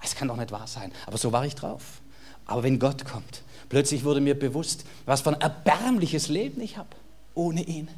Das 0.00 0.14
kann 0.14 0.28
doch 0.28 0.36
nicht 0.36 0.50
wahr 0.50 0.66
sein. 0.66 0.92
Aber 1.06 1.18
so 1.18 1.32
war 1.32 1.44
ich 1.44 1.54
drauf. 1.54 2.00
Aber 2.46 2.62
wenn 2.62 2.78
Gott 2.78 3.04
kommt, 3.04 3.42
plötzlich 3.68 4.04
wurde 4.04 4.20
mir 4.20 4.38
bewusst, 4.38 4.84
was 5.06 5.20
für 5.20 5.30
ein 5.30 5.40
erbärmliches 5.40 6.28
Leben 6.28 6.60
ich 6.60 6.76
habe 6.76 6.88
ohne 7.34 7.62
ihn. 7.62 7.88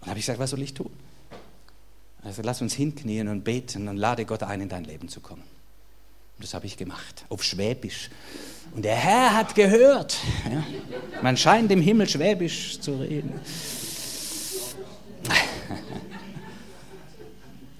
Dann 0.00 0.10
habe 0.10 0.18
ich 0.18 0.26
gesagt, 0.26 0.38
was 0.38 0.50
soll 0.50 0.62
ich 0.62 0.74
tun? 0.74 0.92
Also 2.22 2.42
lass 2.42 2.60
uns 2.62 2.74
hinknien 2.74 3.28
und 3.28 3.42
beten 3.44 3.88
und 3.88 3.96
lade 3.96 4.24
Gott 4.24 4.42
ein, 4.42 4.60
in 4.60 4.68
dein 4.68 4.84
Leben 4.84 5.08
zu 5.08 5.20
kommen. 5.20 5.42
Und 5.42 6.44
das 6.44 6.54
habe 6.54 6.66
ich 6.66 6.76
gemacht, 6.76 7.24
auf 7.28 7.42
Schwäbisch. 7.42 8.10
Und 8.74 8.84
der 8.84 8.96
Herr 8.96 9.34
hat 9.34 9.54
gehört. 9.54 10.18
Ja. 10.50 10.64
Man 11.22 11.36
scheint 11.36 11.70
im 11.72 11.80
Himmel 11.80 12.08
Schwäbisch 12.08 12.78
zu 12.80 12.96
reden. 12.96 13.32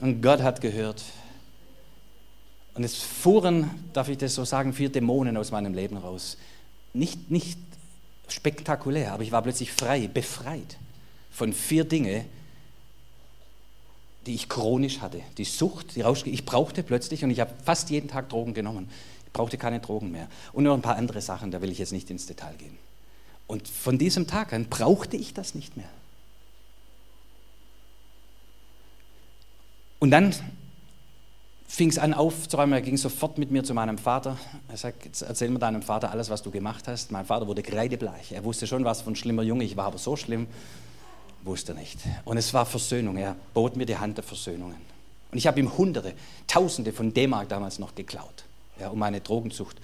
Und 0.01 0.23
Gott 0.23 0.41
hat 0.43 0.61
gehört. 0.61 1.03
Und 2.77 2.85
es 2.85 2.97
fuhren, 2.97 3.71
darf 3.95 4.09
ich 4.09 4.19
das 4.19 4.35
so 4.35 4.45
sagen, 4.45 4.75
vier 4.75 4.91
Dämonen 4.91 5.37
aus 5.37 5.51
meinem 5.51 5.73
Leben 5.73 5.97
raus. 5.97 6.37
Nicht, 6.93 7.31
nicht 7.31 7.59
spektakulär, 8.29 9.13
aber 9.13 9.23
ich 9.23 9.33
war 9.33 9.43
plötzlich 9.43 9.73
frei, 9.73 10.09
befreit 10.09 10.77
von 11.31 11.53
vier 11.53 11.85
Dingen, 11.85 12.27
die 14.27 14.35
ich 14.35 14.49
chronisch 14.49 15.01
hatte. 15.01 15.21
Die 15.39 15.45
Sucht, 15.45 15.97
die 15.97 16.03
Rausch, 16.03 16.27
ich 16.27 16.45
brauchte 16.45 16.83
plötzlich, 16.83 17.25
und 17.25 17.31
ich 17.31 17.41
habe 17.41 17.53
fast 17.65 17.91
jeden 17.91 18.09
Tag 18.09 18.29
Drogen 18.29 18.53
genommen. 18.53 18.91
Ich 19.25 19.33
brauchte 19.33 19.57
keine 19.57 19.81
Drogen 19.81 20.11
mehr. 20.11 20.29
Und 20.53 20.65
noch 20.65 20.75
ein 20.75 20.83
paar 20.83 20.97
andere 20.97 21.23
Sachen, 21.23 21.51
da 21.51 21.63
will 21.63 21.71
ich 21.71 21.79
jetzt 21.79 21.93
nicht 21.93 22.11
ins 22.11 22.27
Detail 22.27 22.55
gehen. 22.57 22.77
Und 23.47 23.69
von 23.69 23.97
diesem 23.97 24.27
Tag 24.27 24.53
an 24.53 24.67
brauchte 24.67 25.17
ich 25.17 25.33
das 25.33 25.55
nicht 25.55 25.77
mehr. 25.77 25.89
Und 29.99 30.11
dann 30.11 30.35
fing 31.69 31.89
es 31.89 31.99
an 31.99 32.15
aufzuräumen. 32.15 32.75
Er 32.75 32.83
ging 32.83 32.97
sofort 32.97 33.39
mit 33.39 33.51
mir 33.51 33.65
zu 33.65 33.75
meinem 33.75 33.99
Vater. 33.99 34.39
Er 34.69 34.77
sagt, 34.77 35.05
jetzt 35.05 35.23
erzähl 35.23 35.51
mir 35.51 35.59
deinem 35.59 35.83
Vater 35.83 36.11
alles, 36.11 36.31
was 36.31 36.43
du 36.43 36.51
gemacht 36.51 36.89
hast. 36.89 37.11
Mein 37.11 37.27
Vater 37.27 37.47
wurde 37.47 37.63
kreidebleich. 37.63 38.33
Er 38.33 38.45
wusste 38.45 38.67
schon, 38.67 38.85
was 38.85 39.03
von 39.03 39.17
schlimmer 39.17 39.43
Junge. 39.43 39.65
Ich 39.65 39.77
war 39.77 39.87
aber 39.87 39.99
so 39.99 40.17
schlimm, 40.17 40.47
wusste 41.43 41.75
nicht. 41.75 41.99
Und 42.25 42.37
es 42.37 42.55
war 42.55 42.67
Versöhnung. 42.67 43.17
Er 43.17 43.37
bot 43.55 43.77
mir 43.77 43.87
die 43.87 43.97
Hand 43.97 44.17
der 44.17 44.25
Versöhnungen. 44.25 44.77
Und 45.33 45.39
ich 45.39 45.47
habe 45.47 45.61
ihm 45.61 45.77
Hunderte, 45.77 46.15
Tausende 46.47 46.93
von 46.93 47.13
D-Mark 47.13 47.49
damals 47.49 47.79
noch 47.79 47.95
geklaut, 47.95 48.45
ja, 48.81 48.89
um 48.89 48.99
meine 48.99 49.21
Drogenzucht 49.21 49.77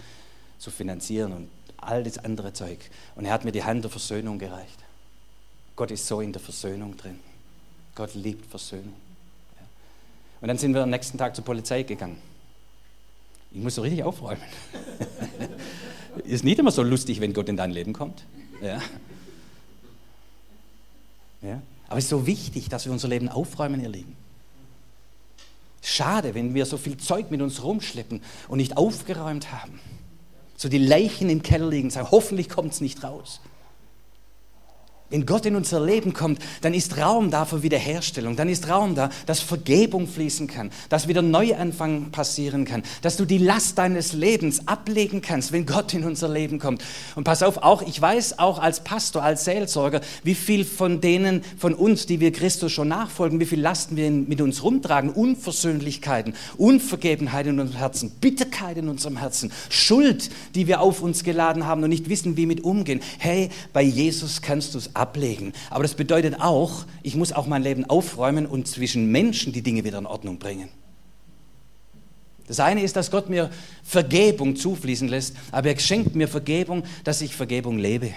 zu 0.59 0.71
finanzieren 0.71 1.33
und 1.33 1.49
all 1.77 2.05
das 2.05 2.19
andere 2.19 2.53
Zeug. 2.53 2.79
Und 3.17 3.25
er 3.25 3.33
hat 3.33 3.45
mir 3.45 3.53
die 3.53 3.65
Hand 3.65 3.83
der 3.83 3.91
Versöhnung 3.91 4.39
gereicht. 4.39 4.79
Gott 5.75 5.91
ist 5.91 6.07
so 6.07 6.21
in 6.21 6.33
der 6.33 6.41
Versöhnung 6.41 6.97
drin. 6.97 7.19
Gott 7.95 8.15
liebt 8.15 8.47
Versöhnung. 8.47 8.95
Und 10.43 10.49
dann 10.49 10.59
sind 10.59 10.75
wir 10.75 10.83
am 10.83 10.91
nächsten 10.91 11.17
Tag 11.17 11.37
zur 11.37 11.45
Polizei 11.45 11.85
gegangen. 11.85 12.19
Ich 13.53 13.63
muss 13.63 13.77
so 13.77 13.83
richtig 13.83 14.03
aufräumen. 14.03 14.43
ist 16.25 16.43
nicht 16.43 16.59
immer 16.59 16.73
so 16.73 16.83
lustig, 16.83 17.21
wenn 17.21 17.33
Gott 17.33 17.49
in 17.49 17.57
dein 17.57 17.71
Leben 17.71 17.93
kommt. 17.93 18.25
Ja. 18.61 18.83
Ja? 21.43 21.63
Aber 21.89 21.99
es 21.99 22.05
ist 22.05 22.11
so 22.11 22.27
wichtig, 22.27 22.69
dass 22.69 22.87
wir 22.87 22.93
unser 22.93 23.07
Leben 23.07 23.29
aufräumen, 23.29 23.81
ihr 23.83 23.89
Lieben. 23.89 24.17
Schade, 25.81 26.35
wenn 26.35 26.55
wir 26.55 26.67
so 26.67 26.77
viel 26.77 26.97
Zeug 26.97 27.31
mit 27.31 27.41
uns 27.41 27.63
rumschleppen 27.63 28.21
und 28.49 28.59
nicht 28.59 28.77
aufgeräumt 28.77 29.53
haben. 29.53 29.79
So 30.57 30.69
die 30.69 30.79
Leichen 30.79 31.31
im 31.31 31.43
Keller 31.43 31.69
liegen, 31.69 31.91
sagen, 31.91 32.09
hoffentlich 32.11 32.49
kommt 32.49 32.73
es 32.73 32.81
nicht 32.81 33.05
raus. 33.05 33.41
Wenn 35.13 35.27
Gott 35.27 35.45
in 35.45 35.57
unser 35.57 35.79
Leben 35.79 36.15
kommt, 36.15 36.39
dann 36.63 36.73
ist 36.73 36.97
Raum 36.97 37.31
da 37.31 37.45
für 37.45 37.63
Wiederherstellung, 37.63 38.35
dann 38.35 38.49
ist 38.49 38.71
Raum 38.71 38.95
da, 38.95 39.11
dass 39.27 39.41
Vergebung 39.41 40.09
fließen 40.09 40.47
kann, 40.47 40.71
dass 40.89 41.07
wieder 41.07 41.21
Neuanfang 41.21 42.11
passieren 42.13 42.65
kann, 42.65 42.83
dass 43.03 43.19
du 43.19 43.27
die 43.27 43.37
Last 43.37 43.77
deines 43.77 44.15
Lebens 44.15 44.67
ablegen 44.67 45.21
kannst, 45.21 45.53
wenn 45.53 45.67
Gott 45.67 45.93
in 45.93 46.05
unser 46.05 46.31
Leben 46.31 46.59
kommt. 46.59 46.83
Und 47.15 47.25
pass 47.25 47.43
auf, 47.43 47.59
auch 47.59 47.83
ich 47.83 48.01
weiß 48.01 48.39
auch 48.39 48.59
als 48.59 48.85
Pastor, 48.85 49.23
als 49.23 49.45
Seelsorger, 49.45 50.01
wie 50.25 50.35
viel 50.35 50.65
von 50.65 51.03
denen 51.03 51.43
von 51.59 51.75
uns, 51.75 52.07
die 52.07 52.19
wir 52.19 52.33
Christus 52.33 52.73
schon 52.73 52.89
nachfolgen, 52.89 53.39
wie 53.39 53.45
viel 53.45 53.61
Lasten 53.61 53.97
wir 53.97 54.11
mit 54.11 54.41
uns 54.41 54.63
rumtragen, 54.63 55.11
Unversöhnlichkeiten, 55.11 56.33
Unvergebenheit 56.57 57.47
in 57.47 57.61
unserem 57.61 57.79
Herzen, 57.79 58.13
Bitterkeit 58.19 58.79
in 58.79 58.89
unserem 58.89 59.19
Herzen, 59.19 59.53
Schuld, 59.69 60.31
die 60.55 60.67
wir 60.67 60.81
auf 60.81 61.03
uns 61.03 61.23
geladen 61.23 61.67
haben 61.67 61.83
und 61.83 61.91
nicht 61.91 62.09
wissen, 62.09 62.39
wie 62.39 62.47
mit 62.47 62.65
umgehen. 62.65 63.01
Hey, 63.19 63.51
bei 63.75 63.83
Jesus 63.83 64.41
kannst 64.41 64.73
du 64.73 64.79
es 64.79 64.97
ablegen. 65.03 65.53
Aber 65.69 65.83
das 65.83 65.95
bedeutet 65.95 66.41
auch, 66.41 66.87
ich 67.03 67.17
muss 67.17 67.33
auch 67.33 67.47
mein 67.47 67.63
Leben 67.63 67.85
aufräumen 67.85 68.47
und 68.47 68.69
zwischen 68.69 69.11
Menschen 69.11 69.53
die 69.53 69.63
Dinge 69.63 69.85
wieder 69.85 69.99
in 69.99 70.07
Ordnung 70.07 70.39
bringen. 70.39 70.69
Das 72.47 72.61
eine 72.61 72.83
ist, 72.83 72.97
dass 72.97 73.11
Gott 73.11 73.29
mir 73.29 73.51
Vergebung 73.83 74.57
zufließen 74.57 75.09
lässt, 75.09 75.37
aber 75.51 75.71
er 75.71 75.79
schenkt 75.79 76.15
mir 76.15 76.29
Vergebung, 76.29 76.85
dass 77.05 77.21
ich 77.21 77.35
Vergebung 77.35 77.79
lebe. 77.79 78.13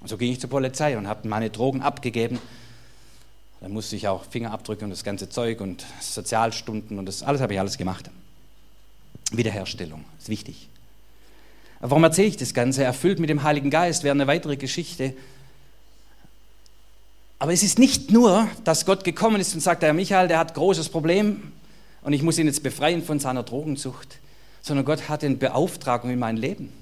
Und 0.00 0.08
so 0.08 0.16
ging 0.16 0.32
ich 0.32 0.40
zur 0.40 0.50
Polizei 0.50 0.96
und 0.96 1.08
habe 1.08 1.26
meine 1.28 1.50
Drogen 1.50 1.82
abgegeben. 1.82 2.38
Dann 3.60 3.72
musste 3.72 3.96
ich 3.96 4.06
auch 4.06 4.24
Fingerabdrücke 4.24 4.84
und 4.84 4.90
das 4.90 5.02
ganze 5.02 5.28
Zeug 5.28 5.60
und 5.60 5.84
Sozialstunden 6.00 6.98
und 6.98 7.06
das 7.06 7.22
alles 7.22 7.40
habe 7.40 7.54
ich 7.54 7.60
alles 7.60 7.76
gemacht. 7.76 8.10
Wiederherstellung 9.32 10.04
ist 10.18 10.28
wichtig. 10.28 10.68
Warum 11.80 12.02
erzähle 12.02 12.28
ich 12.28 12.36
das 12.36 12.54
Ganze? 12.54 12.82
Erfüllt 12.82 13.20
mit 13.20 13.30
dem 13.30 13.42
Heiligen 13.42 13.70
Geist 13.70 14.02
wäre 14.02 14.12
eine 14.12 14.26
weitere 14.26 14.56
Geschichte. 14.56 15.14
Aber 17.38 17.52
es 17.52 17.62
ist 17.62 17.78
nicht 17.78 18.10
nur, 18.10 18.48
dass 18.64 18.84
Gott 18.84 19.04
gekommen 19.04 19.40
ist 19.40 19.54
und 19.54 19.60
sagt, 19.60 19.82
Herr 19.82 19.92
Michael, 19.92 20.28
der 20.28 20.38
hat 20.38 20.54
großes 20.54 20.88
Problem 20.88 21.52
und 22.02 22.12
ich 22.12 22.22
muss 22.22 22.38
ihn 22.38 22.46
jetzt 22.46 22.62
befreien 22.62 23.02
von 23.02 23.20
seiner 23.20 23.44
Drogensucht, 23.44 24.18
sondern 24.60 24.84
Gott 24.84 25.08
hat 25.08 25.22
eine 25.22 25.36
Beauftragung 25.36 26.10
in 26.10 26.18
mein 26.18 26.36
Leben. 26.36 26.72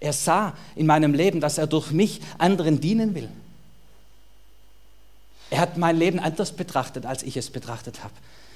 Er 0.00 0.12
sah 0.12 0.54
in 0.74 0.86
meinem 0.86 1.14
Leben, 1.14 1.40
dass 1.40 1.58
er 1.58 1.66
durch 1.66 1.90
mich 1.92 2.20
anderen 2.38 2.80
dienen 2.80 3.14
will. 3.14 3.28
Er 5.50 5.60
hat 5.60 5.78
mein 5.78 5.96
Leben 5.96 6.18
anders 6.18 6.52
betrachtet, 6.52 7.06
als 7.06 7.22
ich 7.22 7.36
es 7.36 7.50
betrachtet 7.50 8.02
habe. 8.02 8.12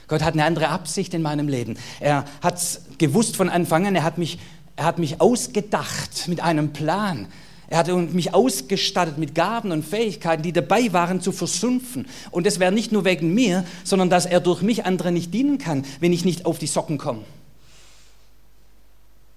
Gott 0.08 0.22
hat 0.22 0.34
eine 0.34 0.44
andere 0.44 0.68
Absicht 0.68 1.14
in 1.14 1.22
meinem 1.22 1.46
Leben. 1.46 1.78
Er 2.00 2.24
hat 2.42 2.56
es 2.56 2.82
gewusst 2.98 3.36
von 3.36 3.48
Anfang 3.48 3.86
an. 3.86 3.94
Er 3.94 4.02
hat, 4.02 4.18
mich, 4.18 4.40
er 4.74 4.84
hat 4.84 4.98
mich 4.98 5.20
ausgedacht 5.20 6.26
mit 6.26 6.40
einem 6.40 6.72
Plan. 6.72 7.28
Er 7.70 7.78
hat 7.78 7.88
mich 7.88 8.34
ausgestattet 8.34 9.16
mit 9.16 9.34
Gaben 9.34 9.70
und 9.70 9.84
Fähigkeiten, 9.84 10.42
die 10.42 10.52
dabei 10.52 10.92
waren 10.92 11.20
zu 11.20 11.32
versumpfen. 11.32 12.06
Und 12.30 12.44
das 12.44 12.58
wäre 12.58 12.72
nicht 12.72 12.92
nur 12.92 13.04
wegen 13.04 13.32
mir, 13.32 13.64
sondern 13.84 14.10
dass 14.10 14.26
er 14.26 14.40
durch 14.40 14.60
mich 14.60 14.84
anderen 14.84 15.14
nicht 15.14 15.32
dienen 15.32 15.56
kann, 15.58 15.84
wenn 16.00 16.12
ich 16.12 16.24
nicht 16.24 16.44
auf 16.44 16.58
die 16.58 16.66
Socken 16.66 16.98
komme. 16.98 17.22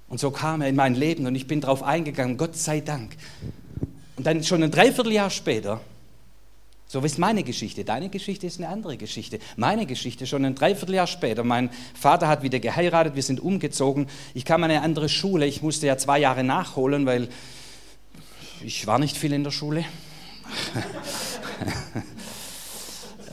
Und 0.09 0.19
so 0.19 0.31
kam 0.31 0.61
er 0.61 0.67
in 0.67 0.75
mein 0.75 0.95
Leben 0.95 1.25
und 1.27 1.36
ich 1.36 1.47
bin 1.47 1.61
darauf 1.61 1.84
eingegangen, 1.84 2.38
Gott 2.38 2.57
sei 2.57 2.81
Dank. 2.81 3.15
Und 4.15 4.27
dann 4.27 4.43
schon 4.43 4.61
ein 4.63 4.71
Dreivierteljahr 4.71 5.29
später 5.29 5.79
so 6.93 6.99
ist 6.99 7.17
meine 7.17 7.41
Geschichte. 7.41 7.84
Deine 7.84 8.09
Geschichte 8.09 8.45
ist 8.45 8.59
eine 8.59 8.69
andere 8.69 8.97
Geschichte. 8.97 9.39
Meine 9.55 9.88
Geschichte 9.88 10.27
schon 10.27 10.45
ein 10.45 10.53
Dreivierteljahr 10.53 11.07
später. 11.07 11.43
Mein 11.43 11.71
Vater 11.99 12.27
hat 12.27 12.43
wieder 12.43 12.59
geheiratet, 12.59 13.15
wir 13.15 13.23
sind 13.23 13.39
umgezogen. 13.39 14.05
Ich 14.36 14.45
kam 14.45 14.63
an 14.63 14.69
eine 14.69 14.84
andere 14.84 15.09
Schule. 15.09 15.47
Ich 15.47 15.63
musste 15.63 15.88
ja 15.88 15.97
zwei 15.97 16.19
Jahre 16.19 16.43
nachholen, 16.43 17.07
weil 17.07 17.29
ich 18.64 18.88
war 18.88 18.99
nicht 18.99 19.18
viel 19.18 19.34
in 19.34 19.43
der 19.43 19.51
Schule. 19.51 19.86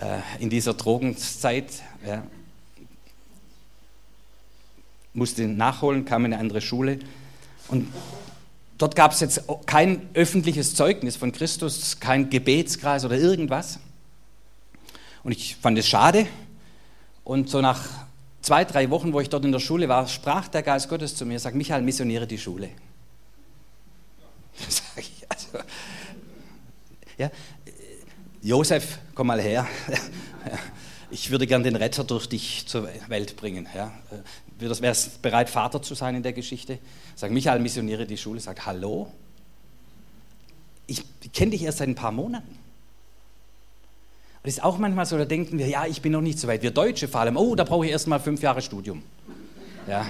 Äh, 0.01 0.20
in 0.43 0.49
dieser 0.49 0.72
Drogenzeit. 0.72 1.66
Ja. 2.07 2.22
Musste 5.12 5.47
nachholen, 5.47 6.07
kam 6.07 6.24
in 6.24 6.33
eine 6.33 6.41
andere 6.41 6.62
Schule. 6.62 7.01
Und 7.68 7.87
Dort 8.81 8.97
gab 8.97 9.12
es 9.12 9.20
jetzt 9.20 9.43
kein 9.66 10.09
öffentliches 10.14 10.74
Zeugnis 10.74 11.14
von 11.14 11.33
Christus, 11.33 12.01
kein 12.01 12.31
Gebetskreis 12.31 13.05
oder 13.05 13.18
irgendwas. 13.18 13.78
Und 15.22 15.33
ich 15.33 15.57
fand 15.57 15.76
es 15.76 15.87
schade. 15.87 16.26
Und 17.22 17.51
so 17.51 17.61
nach 17.61 17.87
zwei, 18.41 18.64
drei 18.64 18.89
Wochen, 18.89 19.12
wo 19.12 19.20
ich 19.20 19.28
dort 19.28 19.45
in 19.45 19.53
der 19.53 19.59
Schule 19.59 19.87
war, 19.91 20.09
sprach 20.09 20.49
der 20.49 20.62
Geist 20.62 20.89
Gottes 20.89 21.14
zu 21.14 21.26
mir, 21.26 21.39
sagt, 21.39 21.57
Michael, 21.57 21.83
missioniere 21.83 22.26
die 22.26 22.39
Schule. 22.39 22.70
Sag 24.66 24.97
ich, 24.97 25.26
also, 25.28 25.59
ja, 27.20 27.30
Josef, 28.42 28.98
komm 29.14 29.28
mal 29.28 29.40
her. 29.40 29.66
Ich 31.12 31.32
würde 31.32 31.48
gern 31.48 31.64
den 31.64 31.74
Retter 31.74 32.04
durch 32.04 32.28
dich 32.28 32.68
zur 32.68 32.88
Welt 33.08 33.34
bringen. 33.34 33.66
Ja 33.74 33.92
wärst 34.60 35.06
du 35.06 35.20
bereit, 35.22 35.50
Vater 35.50 35.82
zu 35.82 35.94
sein 35.94 36.14
in 36.14 36.22
der 36.22 36.32
Geschichte? 36.32 36.78
Sag 37.14 37.30
Michael, 37.30 37.60
missioniere 37.60 38.06
die 38.06 38.16
Schule, 38.16 38.40
sag 38.40 38.66
Hallo. 38.66 39.10
Ich 40.86 41.02
kenne 41.32 41.52
dich 41.52 41.62
erst 41.62 41.78
seit 41.78 41.88
ein 41.88 41.94
paar 41.94 42.12
Monaten. 42.12 42.58
Es 44.42 44.54
ist 44.54 44.64
auch 44.64 44.78
manchmal 44.78 45.04
so, 45.04 45.18
da 45.18 45.26
denken 45.26 45.58
wir, 45.58 45.68
ja, 45.68 45.86
ich 45.86 46.00
bin 46.00 46.12
noch 46.12 46.22
nicht 46.22 46.38
so 46.38 46.48
weit. 46.48 46.62
Wir 46.62 46.70
Deutsche 46.70 47.08
vor 47.08 47.20
allem, 47.20 47.36
oh, 47.36 47.54
da 47.54 47.64
brauche 47.64 47.84
ich 47.84 47.92
erst 47.92 48.06
mal 48.06 48.18
fünf 48.18 48.42
Jahre 48.42 48.62
Studium. 48.62 49.02
Ja. 49.86 50.06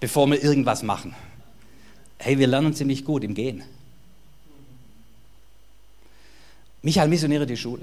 Bevor 0.00 0.26
wir 0.26 0.42
irgendwas 0.42 0.82
machen. 0.82 1.14
Hey, 2.18 2.38
wir 2.38 2.46
lernen 2.46 2.74
ziemlich 2.74 3.04
gut 3.04 3.24
im 3.24 3.34
Gehen. 3.34 3.62
Michael, 6.86 7.08
missioniere 7.08 7.46
die 7.46 7.56
Schule. 7.56 7.82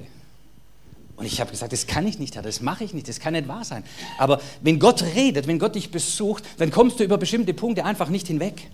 Und 1.17 1.25
ich 1.25 1.41
habe 1.41 1.51
gesagt, 1.51 1.73
das 1.73 1.87
kann 1.87 2.07
ich 2.07 2.19
nicht, 2.19 2.35
Herr, 2.35 2.41
das 2.41 2.61
mache 2.61 2.85
ich 2.85 2.93
nicht, 2.93 3.09
das 3.09 3.19
kann 3.19 3.33
nicht 3.33 3.49
wahr 3.49 3.65
sein. 3.65 3.83
Aber 4.17 4.39
wenn 4.61 4.79
Gott 4.79 5.03
redet, 5.03 5.45
wenn 5.45 5.59
Gott 5.59 5.75
dich 5.75 5.91
besucht, 5.91 6.45
dann 6.57 6.71
kommst 6.71 7.01
du 7.01 7.03
über 7.03 7.17
bestimmte 7.17 7.53
Punkte 7.53 7.83
einfach 7.83 8.07
nicht 8.07 8.27
hinweg. 8.27 8.69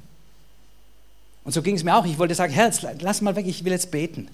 Und 1.43 1.53
so 1.53 1.63
ging 1.63 1.73
es 1.73 1.84
mir 1.84 1.97
auch. 1.97 2.05
Ich 2.05 2.19
wollte 2.19 2.36
sagen, 2.36 2.53
Herr, 2.53 2.67
jetzt 2.67 2.86
lass 3.01 3.21
mal 3.21 3.36
weg, 3.36 3.47
ich 3.47 3.65
will 3.65 3.71
jetzt 3.71 3.89
beten. 3.89 4.27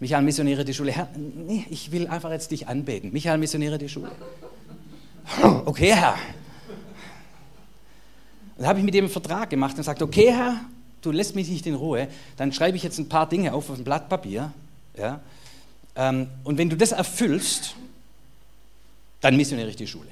Michael, 0.00 0.22
missioniere 0.22 0.64
die 0.64 0.74
Schule. 0.74 0.90
Herr, 0.90 1.08
nee, 1.14 1.64
ich 1.70 1.92
will 1.92 2.08
einfach 2.08 2.32
jetzt 2.32 2.50
dich 2.50 2.66
anbeten. 2.66 3.12
Michael, 3.12 3.38
missioniere 3.38 3.78
die 3.78 3.88
Schule. 3.88 4.10
Okay, 5.64 5.94
Herr. 5.94 6.16
Dann 8.56 8.66
habe 8.66 8.80
ich 8.80 8.84
mit 8.84 8.96
ihm 8.96 9.04
einen 9.04 9.12
Vertrag 9.12 9.48
gemacht 9.48 9.74
und 9.74 9.76
gesagt, 9.76 10.02
okay, 10.02 10.32
Herr, 10.32 10.56
du 11.02 11.12
lässt 11.12 11.36
mich 11.36 11.48
nicht 11.48 11.68
in 11.68 11.76
Ruhe, 11.76 12.08
dann 12.36 12.52
schreibe 12.52 12.76
ich 12.76 12.82
jetzt 12.82 12.98
ein 12.98 13.08
paar 13.08 13.28
Dinge 13.28 13.54
auf 13.54 13.70
auf 13.70 13.78
ein 13.78 13.84
Blatt 13.84 14.08
Papier. 14.08 14.52
Ja, 14.98 15.20
ähm, 15.98 16.28
und 16.44 16.58
wenn 16.58 16.70
du 16.70 16.76
das 16.76 16.92
erfüllst, 16.92 17.74
dann 19.20 19.36
missioniere 19.36 19.68
ich 19.68 19.76
die 19.76 19.86
Schule. 19.86 20.08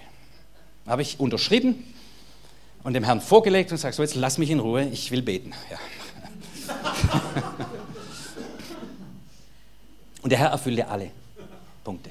Habe 0.86 1.02
ich 1.02 1.20
unterschrieben 1.20 1.84
und 2.82 2.92
dem 2.92 3.04
Herrn 3.04 3.20
vorgelegt 3.20 3.70
und 3.72 3.78
sage, 3.78 3.94
so 3.94 4.02
jetzt 4.02 4.16
lass 4.16 4.38
mich 4.38 4.50
in 4.50 4.58
Ruhe, 4.58 4.88
ich 4.88 5.10
will 5.10 5.22
beten. 5.22 5.52
Ja. 5.70 5.78
und 10.22 10.30
der 10.30 10.38
Herr 10.38 10.50
erfüllte 10.50 10.88
alle 10.88 11.10
Punkte. 11.84 12.10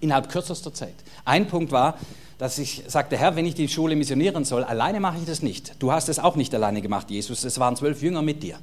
Innerhalb 0.00 0.30
kürzester 0.30 0.72
Zeit. 0.72 0.94
Ein 1.24 1.48
Punkt 1.48 1.72
war, 1.72 1.98
dass 2.38 2.58
ich 2.58 2.82
sagte, 2.86 3.16
Herr, 3.16 3.36
wenn 3.36 3.46
ich 3.46 3.54
die 3.54 3.68
Schule 3.68 3.96
missionieren 3.96 4.44
soll, 4.44 4.64
alleine 4.64 5.00
mache 5.00 5.18
ich 5.18 5.24
das 5.24 5.42
nicht. 5.42 5.74
Du 5.78 5.92
hast 5.92 6.08
es 6.08 6.18
auch 6.18 6.36
nicht 6.36 6.54
alleine 6.54 6.82
gemacht, 6.82 7.10
Jesus. 7.10 7.44
Es 7.44 7.58
waren 7.58 7.76
zwölf 7.76 8.02
Jünger 8.02 8.22
mit 8.22 8.42
dir. 8.42 8.58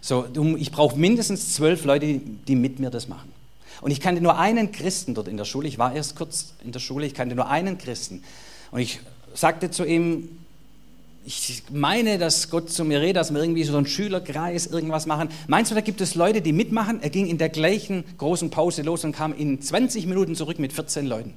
So, 0.00 0.26
ich 0.56 0.70
brauche 0.70 0.98
mindestens 0.98 1.54
zwölf 1.54 1.84
Leute, 1.84 2.20
die 2.46 2.56
mit 2.56 2.78
mir 2.78 2.90
das 2.90 3.08
machen. 3.08 3.32
Und 3.80 3.90
ich 3.90 4.00
kannte 4.00 4.20
nur 4.20 4.38
einen 4.38 4.72
Christen 4.72 5.14
dort 5.14 5.28
in 5.28 5.36
der 5.36 5.44
Schule. 5.44 5.68
Ich 5.68 5.78
war 5.78 5.94
erst 5.94 6.16
kurz 6.16 6.54
in 6.64 6.72
der 6.72 6.80
Schule, 6.80 7.06
ich 7.06 7.14
kannte 7.14 7.34
nur 7.34 7.48
einen 7.48 7.78
Christen. 7.78 8.22
Und 8.70 8.80
ich 8.80 9.00
sagte 9.34 9.70
zu 9.70 9.84
ihm, 9.84 10.28
ich 11.24 11.62
meine, 11.70 12.16
dass 12.16 12.48
Gott 12.48 12.70
zu 12.70 12.84
mir 12.84 13.00
redet, 13.00 13.16
dass 13.16 13.32
wir 13.32 13.40
irgendwie 13.40 13.62
so 13.64 13.76
einen 13.76 13.86
Schülerkreis 13.86 14.66
irgendwas 14.66 15.04
machen. 15.04 15.28
Meinst 15.46 15.70
du, 15.70 15.74
da 15.74 15.82
gibt 15.82 16.00
es 16.00 16.14
Leute, 16.14 16.40
die 16.40 16.54
mitmachen? 16.54 17.02
Er 17.02 17.10
ging 17.10 17.26
in 17.26 17.36
der 17.36 17.50
gleichen 17.50 18.04
großen 18.16 18.50
Pause 18.50 18.82
los 18.82 19.04
und 19.04 19.12
kam 19.12 19.34
in 19.34 19.60
20 19.60 20.06
Minuten 20.06 20.34
zurück 20.34 20.58
mit 20.58 20.72
14 20.72 21.06
Leuten. 21.06 21.34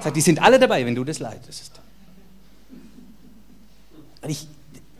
Sage, 0.00 0.14
die 0.14 0.20
sind 0.20 0.42
alle 0.42 0.58
dabei, 0.58 0.84
wenn 0.84 0.96
du 0.96 1.04
das 1.04 1.20
leitest. 1.20 1.80
Und 4.22 4.30
ich, 4.30 4.48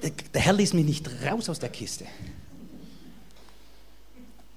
der 0.03 0.41
Herr 0.41 0.53
ließ 0.53 0.75
mich 0.75 0.85
nicht 0.85 1.11
raus 1.25 1.49
aus 1.49 1.59
der 1.59 1.69
Kiste. 1.69 2.07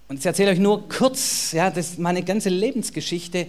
Und 0.07 0.19
ich 0.19 0.25
erzähle 0.25 0.51
euch 0.51 0.59
nur 0.59 0.89
kurz, 0.89 1.51
ja, 1.51 1.69
das, 1.69 1.97
meine 1.97 2.23
ganze 2.23 2.49
Lebensgeschichte 2.49 3.47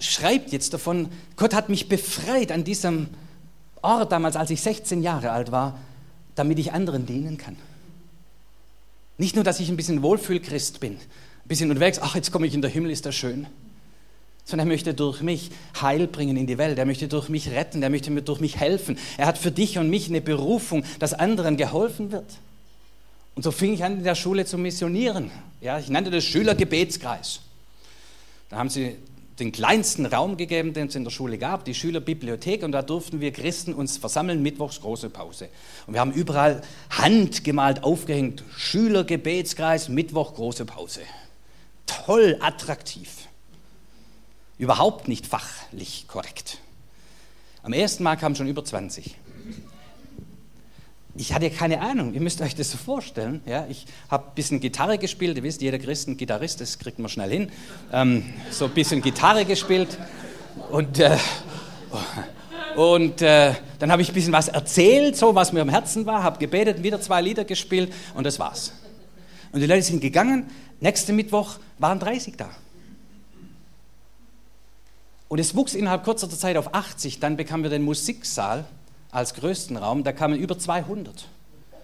schreibt 0.00 0.50
jetzt 0.52 0.74
davon, 0.74 1.08
Gott 1.36 1.54
hat 1.54 1.68
mich 1.68 1.88
befreit 1.88 2.50
an 2.50 2.64
diesem 2.64 3.08
Ort 3.82 4.12
damals, 4.12 4.36
als 4.36 4.50
ich 4.50 4.60
16 4.60 5.02
Jahre 5.02 5.30
alt 5.30 5.52
war, 5.52 5.78
damit 6.34 6.58
ich 6.58 6.72
anderen 6.72 7.06
dienen 7.06 7.38
kann. 7.38 7.56
Nicht 9.18 9.34
nur, 9.34 9.44
dass 9.44 9.60
ich 9.60 9.68
ein 9.68 9.76
bisschen 9.76 10.02
Wohlfühlchrist 10.02 10.80
bin, 10.80 10.94
ein 10.94 11.48
bisschen 11.48 11.70
unterwegs, 11.70 11.98
ach, 12.00 12.14
jetzt 12.14 12.32
komme 12.32 12.46
ich 12.46 12.54
in 12.54 12.62
den 12.62 12.70
Himmel, 12.70 12.90
ist 12.90 13.06
das 13.06 13.14
schön. 13.14 13.46
Sondern 14.50 14.66
er 14.66 14.72
möchte 14.72 14.94
durch 14.94 15.22
mich 15.22 15.50
Heil 15.80 16.06
bringen 16.06 16.36
in 16.36 16.46
die 16.46 16.58
Welt. 16.58 16.76
Er 16.78 16.86
möchte 16.86 17.08
durch 17.08 17.28
mich 17.28 17.50
retten. 17.50 17.82
Er 17.82 17.90
möchte 17.90 18.10
durch 18.22 18.40
mich 18.40 18.56
helfen. 18.56 18.98
Er 19.16 19.26
hat 19.26 19.38
für 19.38 19.52
dich 19.52 19.78
und 19.78 19.88
mich 19.88 20.08
eine 20.08 20.20
Berufung, 20.20 20.84
dass 20.98 21.14
anderen 21.14 21.56
geholfen 21.56 22.10
wird. 22.10 22.26
Und 23.36 23.44
so 23.44 23.52
fing 23.52 23.72
ich 23.72 23.84
an, 23.84 23.98
in 23.98 24.04
der 24.04 24.16
Schule 24.16 24.44
zu 24.44 24.58
missionieren. 24.58 25.30
Ja, 25.60 25.78
ich 25.78 25.88
nannte 25.88 26.10
das 26.10 26.24
Schülergebetskreis. 26.24 27.40
Da 28.48 28.56
haben 28.56 28.68
sie 28.68 28.96
den 29.38 29.52
kleinsten 29.52 30.04
Raum 30.06 30.36
gegeben, 30.36 30.74
den 30.74 30.88
es 30.88 30.94
in 30.94 31.04
der 31.04 31.10
Schule 31.10 31.38
gab, 31.38 31.64
die 31.64 31.74
Schülerbibliothek, 31.74 32.62
und 32.62 32.72
da 32.72 32.82
durften 32.82 33.20
wir 33.20 33.32
Christen 33.32 33.72
uns 33.72 33.96
versammeln, 33.96 34.42
mittwochs 34.42 34.80
große 34.80 35.08
Pause. 35.08 35.48
Und 35.86 35.94
wir 35.94 36.00
haben 36.00 36.12
überall 36.12 36.60
handgemalt 36.90 37.82
aufgehängt, 37.82 38.44
Schülergebetskreis, 38.56 39.88
Mittwoch 39.88 40.34
große 40.34 40.66
Pause. 40.66 41.00
Toll, 41.86 42.36
attraktiv. 42.40 43.08
Überhaupt 44.60 45.08
nicht 45.08 45.26
fachlich 45.26 46.06
korrekt. 46.06 46.58
Am 47.62 47.72
ersten 47.72 48.04
Mal 48.04 48.16
kamen 48.16 48.36
schon 48.36 48.46
über 48.46 48.64
20 48.64 49.16
ich 51.20 51.34
hatte 51.34 51.50
keine 51.50 51.80
Ahnung, 51.80 52.14
ihr 52.14 52.20
müsst 52.20 52.40
euch 52.40 52.54
das 52.54 52.70
so 52.70 52.78
vorstellen. 52.78 53.42
Ja, 53.44 53.66
ich 53.68 53.86
habe 54.08 54.28
ein 54.28 54.34
bisschen 54.34 54.60
Gitarre 54.60 54.96
gespielt, 54.98 55.36
ihr 55.36 55.42
wisst, 55.42 55.60
jeder 55.60 55.78
Christ 55.78 56.08
ein 56.08 56.16
Gitarrist, 56.16 56.60
das 56.60 56.78
kriegt 56.78 56.98
man 56.98 57.08
schnell 57.08 57.30
hin. 57.30 57.52
Ähm, 57.92 58.24
so 58.50 58.66
ein 58.66 58.70
bisschen 58.70 59.02
Gitarre 59.02 59.44
gespielt 59.44 59.98
und, 60.70 60.98
äh, 60.98 61.18
und 62.76 63.22
äh, 63.22 63.54
dann 63.78 63.90
habe 63.90 64.02
ich 64.02 64.08
ein 64.08 64.14
bisschen 64.14 64.32
was 64.32 64.48
erzählt, 64.48 65.16
so 65.16 65.34
was 65.34 65.52
mir 65.52 65.62
am 65.62 65.68
Herzen 65.68 66.06
war, 66.06 66.22
habe 66.22 66.38
gebetet, 66.38 66.82
wieder 66.82 67.00
zwei 67.00 67.20
Lieder 67.20 67.44
gespielt 67.44 67.92
und 68.14 68.24
das 68.24 68.38
war's. 68.38 68.72
Und 69.52 69.60
die 69.60 69.66
Leute 69.66 69.82
sind 69.82 70.00
gegangen, 70.00 70.48
nächsten 70.80 71.16
Mittwoch 71.16 71.58
waren 71.78 71.98
30 71.98 72.36
da. 72.36 72.48
Und 75.30 75.38
es 75.38 75.54
wuchs 75.54 75.74
innerhalb 75.74 76.02
kurzer 76.02 76.28
Zeit 76.28 76.56
auf 76.56 76.74
80, 76.74 77.20
dann 77.20 77.36
bekamen 77.36 77.62
wir 77.62 77.70
den 77.70 77.82
Musiksaal 77.82 78.64
als 79.12 79.34
größten 79.34 79.76
Raum, 79.76 80.02
da 80.02 80.10
kamen 80.10 80.36
über 80.36 80.58
200 80.58 81.28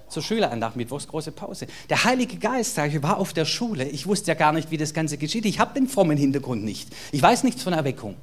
zur 0.09 0.22
Schülerandacht 0.22 0.74
Mittwochs 0.74 1.07
große 1.07 1.30
Pause. 1.30 1.68
Der 1.88 2.03
Heilige 2.03 2.38
Geist, 2.38 2.76
ich, 2.76 3.03
war 3.05 3.18
auf 3.18 3.32
der 3.32 3.44
Schule. 3.44 3.84
Ich 3.88 4.07
wusste 4.09 4.28
ja 4.28 4.34
gar 4.34 4.53
nicht, 4.53 4.72
wie 4.72 4.76
das 4.76 4.94
Ganze 4.94 5.16
geschieht. 5.16 5.47
Ich 5.47 5.61
habe 5.61 5.74
den 5.74 5.86
frommen 5.88 6.18
Hintergrund 6.18 6.64
nicht. 6.64 6.88
Ich 7.12 7.22
weiß 7.22 7.44
nichts 7.44 7.62
von 7.62 7.72
Erweckung. 7.72 8.16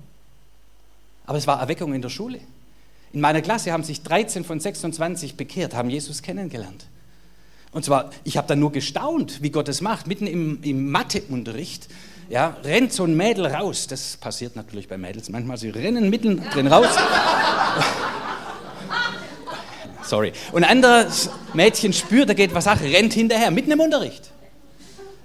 Aber 1.26 1.38
es 1.38 1.48
war 1.48 1.60
Erweckung 1.60 1.94
in 1.94 2.02
der 2.02 2.10
Schule. 2.10 2.40
In 3.14 3.22
meiner 3.22 3.42
Klasse 3.42 3.72
haben 3.72 3.84
sich 3.84 4.02
13 4.02 4.44
von 4.44 4.60
26 4.60 5.36
bekehrt, 5.36 5.74
haben 5.74 5.90
Jesus 5.90 6.22
kennengelernt. 6.22 6.86
Und 7.72 7.86
zwar, 7.86 8.12
ich 8.26 8.36
habe 8.36 8.48
dann 8.48 8.60
nur 8.60 8.74
gestaunt, 8.74 9.42
wie 9.42 9.52
Gott 9.52 9.70
es 9.70 9.80
macht. 9.80 10.08
Mitten 10.08 10.28
im, 10.28 10.62
im 10.64 10.92
Matheunterricht 10.92 11.88
ja, 12.34 12.58
rennt 12.64 12.92
so 12.92 13.04
ein 13.04 13.16
Mädel 13.16 13.46
raus. 13.46 13.86
Das 13.86 14.18
passiert 14.18 14.56
natürlich 14.56 14.88
bei 14.88 14.98
Mädels 14.98 15.30
manchmal. 15.30 15.56
Sie 15.58 15.70
rennen 15.70 16.10
mitten 16.10 16.44
drin 16.50 16.66
raus. 16.66 16.88
Sorry. 20.04 20.34
Und 20.52 20.64
ein 20.64 20.84
anderes 20.84 21.30
Mädchen 21.54 21.94
spürt, 21.94 22.30
da 22.30 22.34
geht 22.34 22.56
was 22.56 22.64
Sache, 22.64 22.86
rennt 22.86 23.14
hinterher, 23.14 23.52
mitten 23.52 23.70
im 23.70 23.80
Unterricht. 23.80 24.32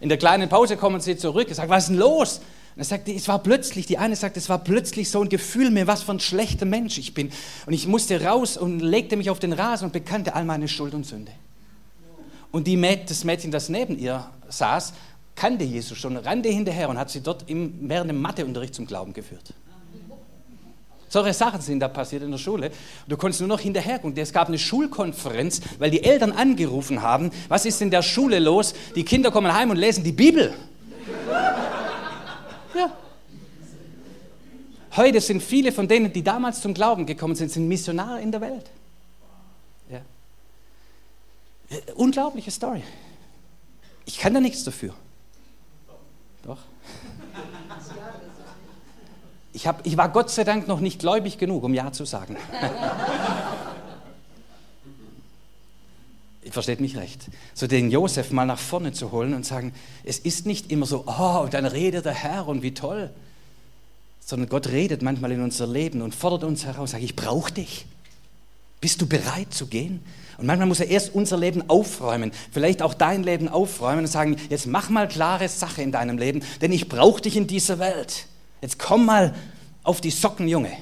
In 0.02 0.10
der 0.10 0.18
kleinen 0.18 0.50
Pause 0.50 0.76
kommen 0.76 1.00
sie 1.00 1.16
zurück 1.16 1.48
und 1.48 1.54
sagen, 1.54 1.70
was 1.70 1.84
ist 1.84 1.88
denn 1.88 1.96
los? 1.96 2.42
Und 2.76 2.82
er 2.82 2.84
sagt, 2.84 3.08
es 3.08 3.26
war 3.26 3.38
plötzlich, 3.38 3.86
die 3.86 3.96
eine 3.96 4.14
sagt, 4.14 4.36
es 4.36 4.50
war 4.50 4.58
plötzlich 4.58 5.08
so 5.08 5.22
ein 5.22 5.30
Gefühl 5.30 5.70
mir, 5.70 5.86
was 5.86 6.02
für 6.02 6.12
ein 6.12 6.20
schlechter 6.20 6.66
Mensch 6.66 6.98
ich 6.98 7.14
bin. 7.14 7.32
Und 7.64 7.72
ich 7.72 7.86
musste 7.86 8.22
raus 8.22 8.58
und 8.58 8.80
legte 8.80 9.16
mich 9.16 9.30
auf 9.30 9.38
den 9.38 9.54
Rasen 9.54 9.86
und 9.86 9.92
bekannte 9.94 10.34
all 10.34 10.44
meine 10.44 10.68
Schuld 10.68 10.92
und 10.92 11.06
Sünde. 11.06 11.32
Und 12.50 12.66
die 12.66 12.76
Mäd, 12.76 13.08
das 13.08 13.24
Mädchen, 13.24 13.50
das 13.50 13.70
neben 13.70 13.98
ihr 13.98 14.30
saß, 14.50 14.92
kannte 15.38 15.64
Jesus 15.64 15.96
schon, 15.96 16.16
rannte 16.16 16.48
hinterher 16.48 16.88
und 16.88 16.98
hat 16.98 17.10
sie 17.10 17.22
dort 17.22 17.48
im, 17.48 17.88
während 17.88 18.10
dem 18.10 18.20
Matheunterricht 18.20 18.74
zum 18.74 18.86
Glauben 18.86 19.12
geführt. 19.12 19.54
Solche 21.08 21.32
Sachen 21.32 21.60
sind 21.60 21.80
da 21.80 21.88
passiert 21.88 22.22
in 22.22 22.30
der 22.30 22.38
Schule. 22.38 22.70
Du 23.06 23.16
konntest 23.16 23.40
nur 23.40 23.48
noch 23.48 23.60
hinterher 23.60 23.98
gucken. 23.98 24.18
Es 24.18 24.32
gab 24.32 24.48
eine 24.48 24.58
Schulkonferenz, 24.58 25.60
weil 25.78 25.90
die 25.90 26.02
Eltern 26.02 26.32
angerufen 26.32 27.00
haben, 27.00 27.30
was 27.48 27.64
ist 27.64 27.80
in 27.80 27.90
der 27.90 28.02
Schule 28.02 28.40
los? 28.40 28.74
Die 28.94 29.04
Kinder 29.04 29.30
kommen 29.30 29.54
heim 29.54 29.70
und 29.70 29.76
lesen 29.76 30.04
die 30.04 30.12
Bibel. 30.12 30.52
Ja. 32.74 32.92
Heute 34.96 35.20
sind 35.20 35.42
viele 35.42 35.72
von 35.72 35.88
denen, 35.88 36.12
die 36.12 36.22
damals 36.22 36.60
zum 36.60 36.74
Glauben 36.74 37.06
gekommen 37.06 37.36
sind, 37.36 37.50
sind 37.50 37.68
Missionare 37.68 38.20
in 38.20 38.32
der 38.32 38.40
Welt. 38.40 38.70
Ja. 39.88 40.00
Unglaubliche 41.94 42.50
Story. 42.50 42.82
Ich 44.04 44.18
kann 44.18 44.34
da 44.34 44.40
nichts 44.40 44.64
dafür. 44.64 44.94
Doch. 46.48 46.58
Ich, 49.52 49.66
hab, 49.66 49.86
ich 49.86 49.98
war 49.98 50.08
Gott 50.08 50.30
sei 50.30 50.44
Dank 50.44 50.66
noch 50.66 50.80
nicht 50.80 50.98
gläubig 50.98 51.36
genug, 51.36 51.62
um 51.62 51.74
Ja 51.74 51.92
zu 51.92 52.06
sagen. 52.06 52.38
Ihr 56.42 56.52
versteht 56.52 56.80
mich 56.80 56.96
recht. 56.96 57.26
So 57.52 57.66
den 57.66 57.90
Josef 57.90 58.30
mal 58.30 58.46
nach 58.46 58.58
vorne 58.58 58.92
zu 58.92 59.12
holen 59.12 59.34
und 59.34 59.44
sagen, 59.44 59.74
es 60.04 60.18
ist 60.18 60.46
nicht 60.46 60.72
immer 60.72 60.86
so, 60.86 61.04
oh, 61.06 61.40
und 61.42 61.52
dann 61.52 61.66
redet 61.66 62.06
der 62.06 62.14
Herr 62.14 62.48
und 62.48 62.62
wie 62.62 62.72
toll. 62.72 63.10
Sondern 64.20 64.48
Gott 64.48 64.68
redet 64.68 65.02
manchmal 65.02 65.32
in 65.32 65.42
unser 65.42 65.66
Leben 65.66 66.00
und 66.00 66.14
fordert 66.14 66.44
uns 66.44 66.64
heraus, 66.64 66.92
sagt, 66.92 67.04
ich 67.04 67.14
brauche 67.14 67.52
dich. 67.52 67.84
Bist 68.80 69.02
du 69.02 69.06
bereit 69.06 69.52
zu 69.52 69.66
gehen? 69.66 70.02
Und 70.38 70.46
manchmal 70.46 70.68
muss 70.68 70.78
er 70.78 70.88
erst 70.88 71.14
unser 71.14 71.36
Leben 71.36 71.68
aufräumen, 71.68 72.30
vielleicht 72.52 72.80
auch 72.80 72.94
dein 72.94 73.24
Leben 73.24 73.48
aufräumen 73.48 74.00
und 74.00 74.06
sagen, 74.06 74.36
jetzt 74.48 74.66
mach 74.66 74.88
mal 74.88 75.08
klare 75.08 75.48
Sache 75.48 75.82
in 75.82 75.90
deinem 75.90 76.16
Leben, 76.16 76.42
denn 76.60 76.72
ich 76.72 76.88
brauche 76.88 77.20
dich 77.20 77.36
in 77.36 77.48
dieser 77.48 77.80
Welt. 77.80 78.26
Jetzt 78.62 78.78
komm 78.78 79.04
mal 79.04 79.34
auf 79.82 80.00
die 80.00 80.10
Socken, 80.10 80.46
Junge. 80.48 80.72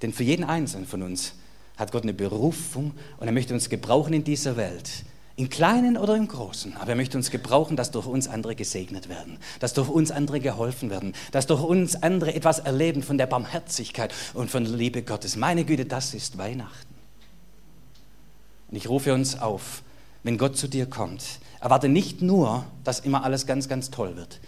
Denn 0.00 0.14
für 0.14 0.24
jeden 0.24 0.44
Einzelnen 0.44 0.86
von 0.86 1.02
uns 1.02 1.34
hat 1.76 1.92
Gott 1.92 2.04
eine 2.04 2.14
Berufung 2.14 2.92
und 3.18 3.26
er 3.26 3.32
möchte 3.32 3.52
uns 3.52 3.68
gebrauchen 3.68 4.14
in 4.14 4.24
dieser 4.24 4.56
Welt. 4.56 5.04
Im 5.36 5.50
Kleinen 5.50 5.98
oder 5.98 6.14
im 6.14 6.28
Großen. 6.28 6.76
Aber 6.76 6.90
er 6.90 6.96
möchte 6.96 7.18
uns 7.18 7.30
gebrauchen, 7.30 7.76
dass 7.76 7.90
durch 7.90 8.06
uns 8.06 8.26
andere 8.28 8.54
gesegnet 8.54 9.08
werden, 9.08 9.38
dass 9.58 9.74
durch 9.74 9.88
uns 9.88 10.10
andere 10.10 10.40
geholfen 10.40 10.88
werden, 10.88 11.12
dass 11.32 11.46
durch 11.46 11.62
uns 11.62 11.96
andere 11.96 12.34
etwas 12.34 12.60
erleben 12.60 13.02
von 13.02 13.18
der 13.18 13.26
Barmherzigkeit 13.26 14.14
und 14.32 14.50
von 14.50 14.64
der 14.64 14.74
Liebe 14.74 15.02
Gottes. 15.02 15.36
Meine 15.36 15.64
Güte, 15.64 15.84
das 15.84 16.14
ist 16.14 16.38
Weihnachten. 16.38 16.93
Und 18.70 18.76
ich 18.76 18.88
rufe 18.88 19.14
uns 19.14 19.40
auf, 19.40 19.82
wenn 20.22 20.38
Gott 20.38 20.56
zu 20.56 20.68
dir 20.68 20.86
kommt, 20.86 21.22
erwarte 21.60 21.88
nicht 21.88 22.22
nur, 22.22 22.64
dass 22.82 23.00
immer 23.00 23.24
alles 23.24 23.46
ganz, 23.46 23.68
ganz 23.68 23.90
toll 23.90 24.16
wird, 24.16 24.40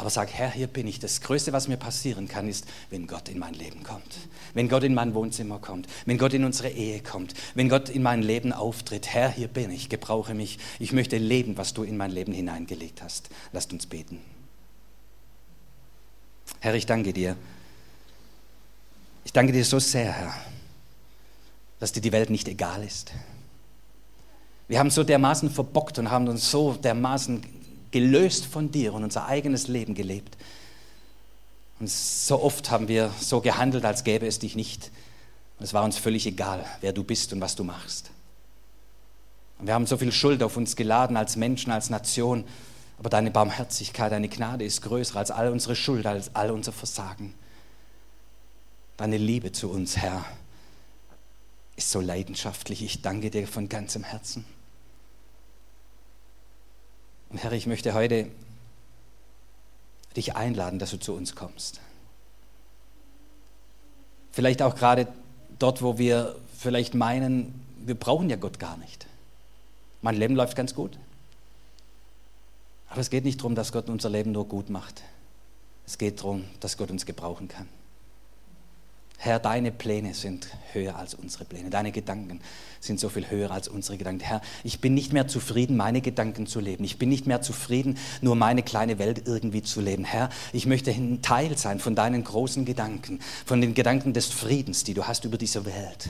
aber 0.00 0.08
sag, 0.08 0.32
Herr, 0.32 0.50
hier 0.50 0.66
bin 0.66 0.86
ich. 0.86 0.98
Das 0.98 1.20
Größte, 1.20 1.52
was 1.52 1.68
mir 1.68 1.76
passieren 1.76 2.26
kann, 2.26 2.48
ist, 2.48 2.64
wenn 2.88 3.06
Gott 3.06 3.28
in 3.28 3.38
mein 3.38 3.52
Leben 3.52 3.82
kommt. 3.82 4.16
Wenn 4.54 4.66
Gott 4.66 4.82
in 4.82 4.94
mein 4.94 5.12
Wohnzimmer 5.12 5.58
kommt. 5.58 5.88
Wenn 6.06 6.16
Gott 6.16 6.32
in 6.32 6.44
unsere 6.44 6.70
Ehe 6.70 7.02
kommt. 7.02 7.34
Wenn 7.54 7.68
Gott 7.68 7.90
in 7.90 8.02
mein 8.02 8.22
Leben 8.22 8.54
auftritt. 8.54 9.08
Herr, 9.08 9.30
hier 9.30 9.48
bin 9.48 9.70
ich. 9.70 9.90
Gebrauche 9.90 10.32
mich. 10.32 10.58
Ich 10.78 10.92
möchte 10.92 11.18
leben, 11.18 11.58
was 11.58 11.74
du 11.74 11.82
in 11.82 11.98
mein 11.98 12.12
Leben 12.12 12.32
hineingelegt 12.32 13.02
hast. 13.02 13.28
Lasst 13.52 13.74
uns 13.74 13.84
beten. 13.84 14.20
Herr, 16.60 16.74
ich 16.74 16.86
danke 16.86 17.12
dir. 17.12 17.36
Ich 19.26 19.34
danke 19.34 19.52
dir 19.52 19.66
so 19.66 19.78
sehr, 19.80 20.10
Herr, 20.10 20.34
dass 21.78 21.92
dir 21.92 22.00
die 22.00 22.12
Welt 22.12 22.30
nicht 22.30 22.48
egal 22.48 22.82
ist. 22.82 23.12
Wir 24.70 24.78
haben 24.78 24.90
so 24.90 25.02
dermaßen 25.02 25.50
verbockt 25.50 25.98
und 25.98 26.12
haben 26.12 26.28
uns 26.28 26.48
so 26.48 26.74
dermaßen 26.74 27.44
gelöst 27.90 28.46
von 28.46 28.70
dir 28.70 28.94
und 28.94 29.02
unser 29.02 29.26
eigenes 29.26 29.66
Leben 29.66 29.96
gelebt. 29.96 30.36
Und 31.80 31.90
so 31.90 32.40
oft 32.40 32.70
haben 32.70 32.86
wir 32.86 33.10
so 33.18 33.40
gehandelt, 33.40 33.84
als 33.84 34.04
gäbe 34.04 34.28
es 34.28 34.38
dich 34.38 34.54
nicht. 34.54 34.92
Und 35.58 35.64
es 35.64 35.74
war 35.74 35.82
uns 35.82 35.98
völlig 35.98 36.24
egal, 36.24 36.64
wer 36.82 36.92
du 36.92 37.02
bist 37.02 37.32
und 37.32 37.40
was 37.40 37.56
du 37.56 37.64
machst. 37.64 38.12
Und 39.58 39.66
wir 39.66 39.74
haben 39.74 39.86
so 39.86 39.96
viel 39.96 40.12
Schuld 40.12 40.40
auf 40.40 40.56
uns 40.56 40.76
geladen 40.76 41.16
als 41.16 41.34
Menschen, 41.34 41.72
als 41.72 41.90
Nation. 41.90 42.44
Aber 42.96 43.10
deine 43.10 43.32
Barmherzigkeit, 43.32 44.12
deine 44.12 44.28
Gnade 44.28 44.64
ist 44.64 44.82
größer 44.82 45.16
als 45.16 45.32
all 45.32 45.50
unsere 45.50 45.74
Schuld, 45.74 46.06
als 46.06 46.36
all 46.36 46.52
unser 46.52 46.70
Versagen. 46.70 47.34
Deine 48.96 49.16
Liebe 49.16 49.50
zu 49.50 49.68
uns, 49.68 49.96
Herr, 49.96 50.24
ist 51.74 51.90
so 51.90 52.00
leidenschaftlich. 52.00 52.84
Ich 52.84 53.02
danke 53.02 53.30
dir 53.30 53.48
von 53.48 53.68
ganzem 53.68 54.04
Herzen. 54.04 54.44
Und 57.30 57.38
Herr, 57.38 57.52
ich 57.52 57.66
möchte 57.66 57.94
heute 57.94 58.28
dich 60.16 60.34
einladen, 60.36 60.78
dass 60.78 60.90
du 60.90 60.98
zu 60.98 61.14
uns 61.14 61.34
kommst. 61.34 61.80
Vielleicht 64.32 64.62
auch 64.62 64.74
gerade 64.74 65.06
dort, 65.58 65.82
wo 65.82 65.98
wir 65.98 66.36
vielleicht 66.58 66.94
meinen, 66.94 67.64
wir 67.84 67.94
brauchen 67.94 68.28
ja 68.28 68.36
Gott 68.36 68.58
gar 68.58 68.76
nicht. 68.76 69.06
Mein 70.02 70.16
Leben 70.16 70.34
läuft 70.34 70.56
ganz 70.56 70.74
gut. 70.74 70.98
Aber 72.88 73.00
es 73.00 73.10
geht 73.10 73.24
nicht 73.24 73.40
darum, 73.40 73.54
dass 73.54 73.72
Gott 73.72 73.88
unser 73.88 74.10
Leben 74.10 74.32
nur 74.32 74.46
gut 74.46 74.68
macht. 74.68 75.02
Es 75.86 75.98
geht 75.98 76.20
darum, 76.20 76.44
dass 76.58 76.76
Gott 76.76 76.90
uns 76.90 77.06
gebrauchen 77.06 77.46
kann. 77.46 77.68
Herr, 79.22 79.38
deine 79.38 79.70
Pläne 79.70 80.14
sind 80.14 80.48
höher 80.72 80.96
als 80.96 81.12
unsere 81.12 81.44
Pläne. 81.44 81.68
Deine 81.68 81.92
Gedanken 81.92 82.40
sind 82.80 82.98
so 82.98 83.10
viel 83.10 83.28
höher 83.28 83.50
als 83.50 83.68
unsere 83.68 83.98
Gedanken. 83.98 84.24
Herr, 84.24 84.40
ich 84.64 84.80
bin 84.80 84.94
nicht 84.94 85.12
mehr 85.12 85.28
zufrieden, 85.28 85.76
meine 85.76 86.00
Gedanken 86.00 86.46
zu 86.46 86.58
leben. 86.58 86.84
Ich 86.84 86.98
bin 86.98 87.10
nicht 87.10 87.26
mehr 87.26 87.42
zufrieden, 87.42 87.98
nur 88.22 88.34
meine 88.34 88.62
kleine 88.62 88.98
Welt 88.98 89.24
irgendwie 89.26 89.60
zu 89.60 89.82
leben. 89.82 90.04
Herr, 90.04 90.30
ich 90.54 90.64
möchte 90.64 90.90
ein 90.90 91.20
Teil 91.20 91.58
sein 91.58 91.80
von 91.80 91.94
deinen 91.94 92.24
großen 92.24 92.64
Gedanken, 92.64 93.20
von 93.44 93.60
den 93.60 93.74
Gedanken 93.74 94.14
des 94.14 94.28
Friedens, 94.28 94.84
die 94.84 94.94
du 94.94 95.06
hast 95.06 95.26
über 95.26 95.36
diese 95.36 95.66
Welt. 95.66 96.08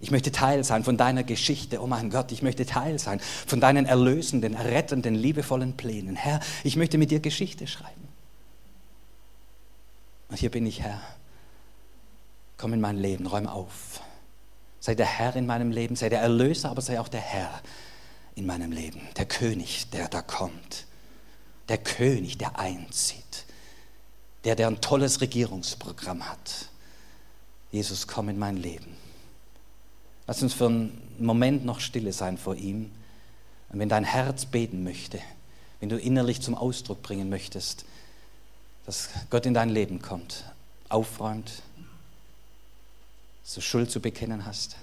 Ich 0.00 0.10
möchte 0.10 0.32
Teil 0.32 0.64
sein 0.64 0.82
von 0.82 0.96
deiner 0.96 1.24
Geschichte. 1.24 1.82
Oh 1.82 1.86
mein 1.86 2.08
Gott, 2.08 2.32
ich 2.32 2.40
möchte 2.40 2.64
Teil 2.64 2.98
sein 2.98 3.20
von 3.46 3.60
deinen 3.60 3.84
erlösenden, 3.84 4.54
rettenden, 4.54 5.14
liebevollen 5.14 5.76
Plänen. 5.76 6.16
Herr, 6.16 6.40
ich 6.62 6.76
möchte 6.76 6.96
mit 6.96 7.10
dir 7.10 7.20
Geschichte 7.20 7.66
schreiben. 7.66 8.08
Und 10.30 10.38
hier 10.38 10.50
bin 10.50 10.64
ich, 10.64 10.80
Herr 10.80 11.02
komm 12.64 12.72
in 12.72 12.80
mein 12.80 12.96
Leben, 12.96 13.26
räum 13.26 13.46
auf. 13.46 14.00
Sei 14.80 14.94
der 14.94 15.04
Herr 15.04 15.36
in 15.36 15.44
meinem 15.44 15.70
Leben, 15.70 15.96
sei 15.96 16.08
der 16.08 16.22
Erlöser, 16.22 16.70
aber 16.70 16.80
sei 16.80 16.98
auch 16.98 17.08
der 17.08 17.20
Herr 17.20 17.60
in 18.36 18.46
meinem 18.46 18.72
Leben. 18.72 19.02
Der 19.18 19.26
König, 19.26 19.90
der 19.90 20.08
da 20.08 20.22
kommt. 20.22 20.86
Der 21.68 21.76
König, 21.76 22.38
der 22.38 22.58
einzieht. 22.58 23.44
Der, 24.44 24.56
der 24.56 24.68
ein 24.68 24.80
tolles 24.80 25.20
Regierungsprogramm 25.20 26.26
hat. 26.26 26.70
Jesus, 27.70 28.06
komm 28.06 28.30
in 28.30 28.38
mein 28.38 28.56
Leben. 28.56 28.96
Lass 30.26 30.42
uns 30.42 30.54
für 30.54 30.64
einen 30.64 31.02
Moment 31.18 31.66
noch 31.66 31.80
stille 31.80 32.14
sein 32.14 32.38
vor 32.38 32.54
ihm. 32.54 32.90
Und 33.68 33.78
wenn 33.78 33.90
dein 33.90 34.04
Herz 34.04 34.46
beten 34.46 34.84
möchte, 34.84 35.20
wenn 35.80 35.90
du 35.90 35.98
innerlich 35.98 36.40
zum 36.40 36.54
Ausdruck 36.54 37.02
bringen 37.02 37.28
möchtest, 37.28 37.84
dass 38.86 39.10
Gott 39.28 39.44
in 39.44 39.52
dein 39.52 39.68
Leben 39.68 40.00
kommt, 40.00 40.46
aufräumt, 40.88 41.62
so 43.44 43.60
Schuld 43.60 43.90
zu 43.90 44.00
bekennen 44.00 44.46
hast. 44.46 44.76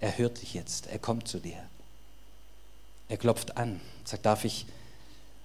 Er 0.00 0.18
hört 0.18 0.42
dich 0.42 0.52
jetzt, 0.54 0.88
er 0.88 0.98
kommt 0.98 1.28
zu 1.28 1.38
dir. 1.38 1.56
Er 3.08 3.16
klopft 3.16 3.56
an, 3.56 3.80
sagt, 4.04 4.26
darf 4.26 4.44
ich 4.44 4.66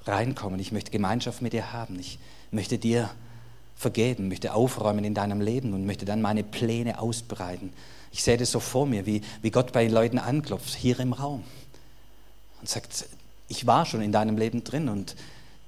reinkommen? 0.05 0.60
Ich 0.60 0.72
möchte 0.72 0.91
Gemeinschaft 0.91 1.41
mit 1.41 1.53
dir 1.53 1.72
haben. 1.72 1.99
Ich 1.99 2.18
möchte 2.51 2.78
dir 2.78 3.10
vergeben, 3.76 4.28
möchte 4.28 4.53
aufräumen 4.53 5.03
in 5.03 5.14
deinem 5.14 5.41
Leben 5.41 5.74
und 5.74 5.86
möchte 5.86 6.05
dann 6.05 6.22
meine 6.22 6.43
Pläne 6.43 6.99
ausbreiten. 6.99 7.72
Ich 8.12 8.24
sehe 8.24 8.38
das 8.38 8.51
so 8.51 8.60
vor 8.60 8.88
mir, 8.88 9.05
wie, 9.05 9.22
wie 9.41 9.51
Gott 9.51 9.72
bei 9.72 9.84
den 9.84 9.93
Leuten 9.93 10.18
anklopft, 10.18 10.74
hier 10.74 10.99
im 10.99 11.14
Raum. 11.14 11.43
Und 12.60 12.68
sagt, 12.68 13.05
ich 13.47 13.68
war 13.68 13.86
schon 13.86 14.01
in 14.01 14.12
deinem 14.12 14.38
Leben 14.38 14.64
drin 14.64 14.89
und 14.89 15.16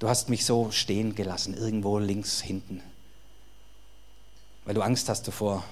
du 0.00 0.08
hast 0.08 0.28
mich 0.28 0.44
so 0.44 0.72
stehen 0.72 1.14
gelassen, 1.14 1.54
irgendwo 1.54 1.98
links 1.98 2.40
hinten. 2.40 2.82
Weil 4.64 4.74
du 4.74 4.82
Angst 4.82 5.08
hast 5.08 5.28
davor, 5.28 5.64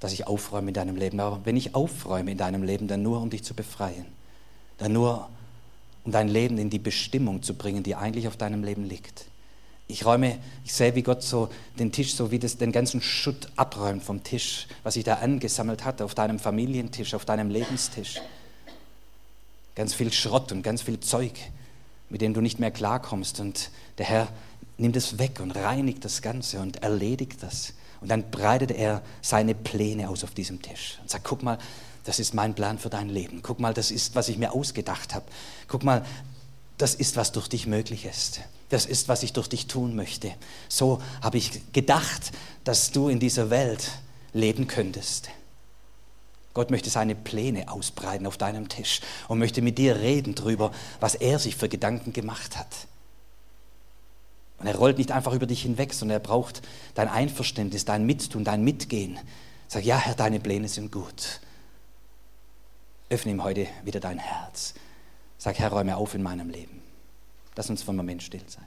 dass 0.00 0.12
ich 0.12 0.26
aufräume 0.26 0.68
in 0.68 0.74
deinem 0.74 0.96
Leben. 0.96 1.20
Aber 1.20 1.40
wenn 1.44 1.56
ich 1.56 1.74
aufräume 1.74 2.30
in 2.30 2.38
deinem 2.38 2.62
Leben, 2.62 2.88
dann 2.88 3.02
nur, 3.02 3.20
um 3.20 3.30
dich 3.30 3.44
zu 3.44 3.54
befreien. 3.54 4.06
Dann 4.78 4.92
nur, 4.92 5.28
um 6.04 6.12
dein 6.12 6.28
Leben 6.28 6.58
in 6.58 6.70
die 6.70 6.78
Bestimmung 6.78 7.42
zu 7.42 7.54
bringen, 7.54 7.82
die 7.82 7.94
eigentlich 7.94 8.28
auf 8.28 8.36
deinem 8.36 8.62
Leben 8.62 8.84
liegt. 8.84 9.26
Ich 9.88 10.04
räume, 10.04 10.38
ich 10.64 10.72
sehe, 10.72 10.94
wie 10.96 11.02
Gott 11.02 11.22
so 11.22 11.48
den 11.78 11.92
Tisch, 11.92 12.14
so 12.14 12.30
wie 12.30 12.38
das 12.38 12.56
den 12.56 12.72
ganzen 12.72 13.00
Schutt 13.00 13.48
abräumt 13.54 14.02
vom 14.02 14.22
Tisch, 14.24 14.66
was 14.82 14.94
sich 14.94 15.04
da 15.04 15.14
angesammelt 15.14 15.84
hat, 15.84 16.02
auf 16.02 16.14
deinem 16.14 16.40
Familientisch, 16.40 17.14
auf 17.14 17.24
deinem 17.24 17.50
Lebenstisch. 17.50 18.20
Ganz 19.76 19.94
viel 19.94 20.12
Schrott 20.12 20.50
und 20.50 20.62
ganz 20.62 20.82
viel 20.82 20.98
Zeug, 21.00 21.34
mit 22.08 22.20
dem 22.20 22.34
du 22.34 22.40
nicht 22.40 22.58
mehr 22.58 22.72
klarkommst. 22.72 23.38
Und 23.38 23.70
der 23.98 24.06
Herr 24.06 24.28
nimmt 24.76 24.96
es 24.96 25.18
weg 25.18 25.38
und 25.40 25.52
reinigt 25.52 26.04
das 26.04 26.20
Ganze 26.20 26.60
und 26.60 26.82
erledigt 26.82 27.42
das. 27.42 27.74
Und 28.00 28.08
dann 28.08 28.30
breitet 28.30 28.70
er 28.70 29.02
seine 29.22 29.54
Pläne 29.54 30.08
aus 30.08 30.24
auf 30.24 30.32
diesem 30.32 30.62
Tisch 30.62 30.98
und 31.02 31.10
sagt, 31.10 31.24
guck 31.24 31.42
mal, 31.42 31.58
das 32.04 32.18
ist 32.20 32.34
mein 32.34 32.54
Plan 32.54 32.78
für 32.78 32.90
dein 32.90 33.08
Leben. 33.08 33.40
Guck 33.42 33.58
mal, 33.58 33.74
das 33.74 33.90
ist, 33.90 34.14
was 34.14 34.28
ich 34.28 34.38
mir 34.38 34.52
ausgedacht 34.52 35.14
habe. 35.14 35.24
Guck 35.66 35.82
mal, 35.82 36.04
das 36.78 36.94
ist, 36.94 37.16
was 37.16 37.32
durch 37.32 37.48
dich 37.48 37.66
möglich 37.66 38.04
ist. 38.04 38.40
Das 38.68 38.86
ist, 38.86 39.08
was 39.08 39.22
ich 39.22 39.32
durch 39.32 39.48
dich 39.48 39.66
tun 39.66 39.96
möchte. 39.96 40.32
So 40.68 41.00
habe 41.22 41.38
ich 41.38 41.72
gedacht, 41.72 42.32
dass 42.64 42.90
du 42.90 43.08
in 43.08 43.18
dieser 43.18 43.50
Welt 43.50 43.90
leben 44.32 44.66
könntest. 44.66 45.30
Gott 46.54 46.70
möchte 46.70 46.90
seine 46.90 47.14
Pläne 47.14 47.70
ausbreiten 47.70 48.26
auf 48.26 48.38
deinem 48.38 48.68
Tisch 48.68 49.00
und 49.28 49.38
möchte 49.38 49.60
mit 49.60 49.78
dir 49.78 49.96
reden 49.96 50.34
darüber, 50.34 50.72
was 51.00 51.14
er 51.14 51.38
sich 51.38 51.56
für 51.56 51.68
Gedanken 51.68 52.12
gemacht 52.12 52.56
hat. 52.56 52.68
Und 54.58 54.66
er 54.66 54.76
rollt 54.76 54.98
nicht 54.98 55.12
einfach 55.12 55.32
über 55.32 55.46
dich 55.46 55.62
hinweg, 55.62 55.92
sondern 55.92 56.16
er 56.16 56.20
braucht 56.20 56.62
dein 56.94 57.08
Einverständnis, 57.08 57.84
dein 57.84 58.06
Mittun, 58.06 58.44
dein 58.44 58.62
Mitgehen. 58.62 59.18
Sag, 59.68 59.84
ja, 59.84 59.98
Herr, 59.98 60.14
deine 60.14 60.40
Pläne 60.40 60.68
sind 60.68 60.92
gut. 60.92 61.40
Öffne 63.10 63.32
ihm 63.32 63.42
heute 63.42 63.66
wieder 63.84 64.00
dein 64.00 64.18
Herz. 64.18 64.74
Sag, 65.38 65.58
Herr, 65.58 65.70
räume 65.70 65.96
auf 65.96 66.14
in 66.14 66.22
meinem 66.22 66.48
Leben. 66.48 66.82
Lass 67.54 67.70
uns 67.70 67.82
von 67.82 67.96
Moment 67.96 68.22
still 68.22 68.42
sein. 68.46 68.65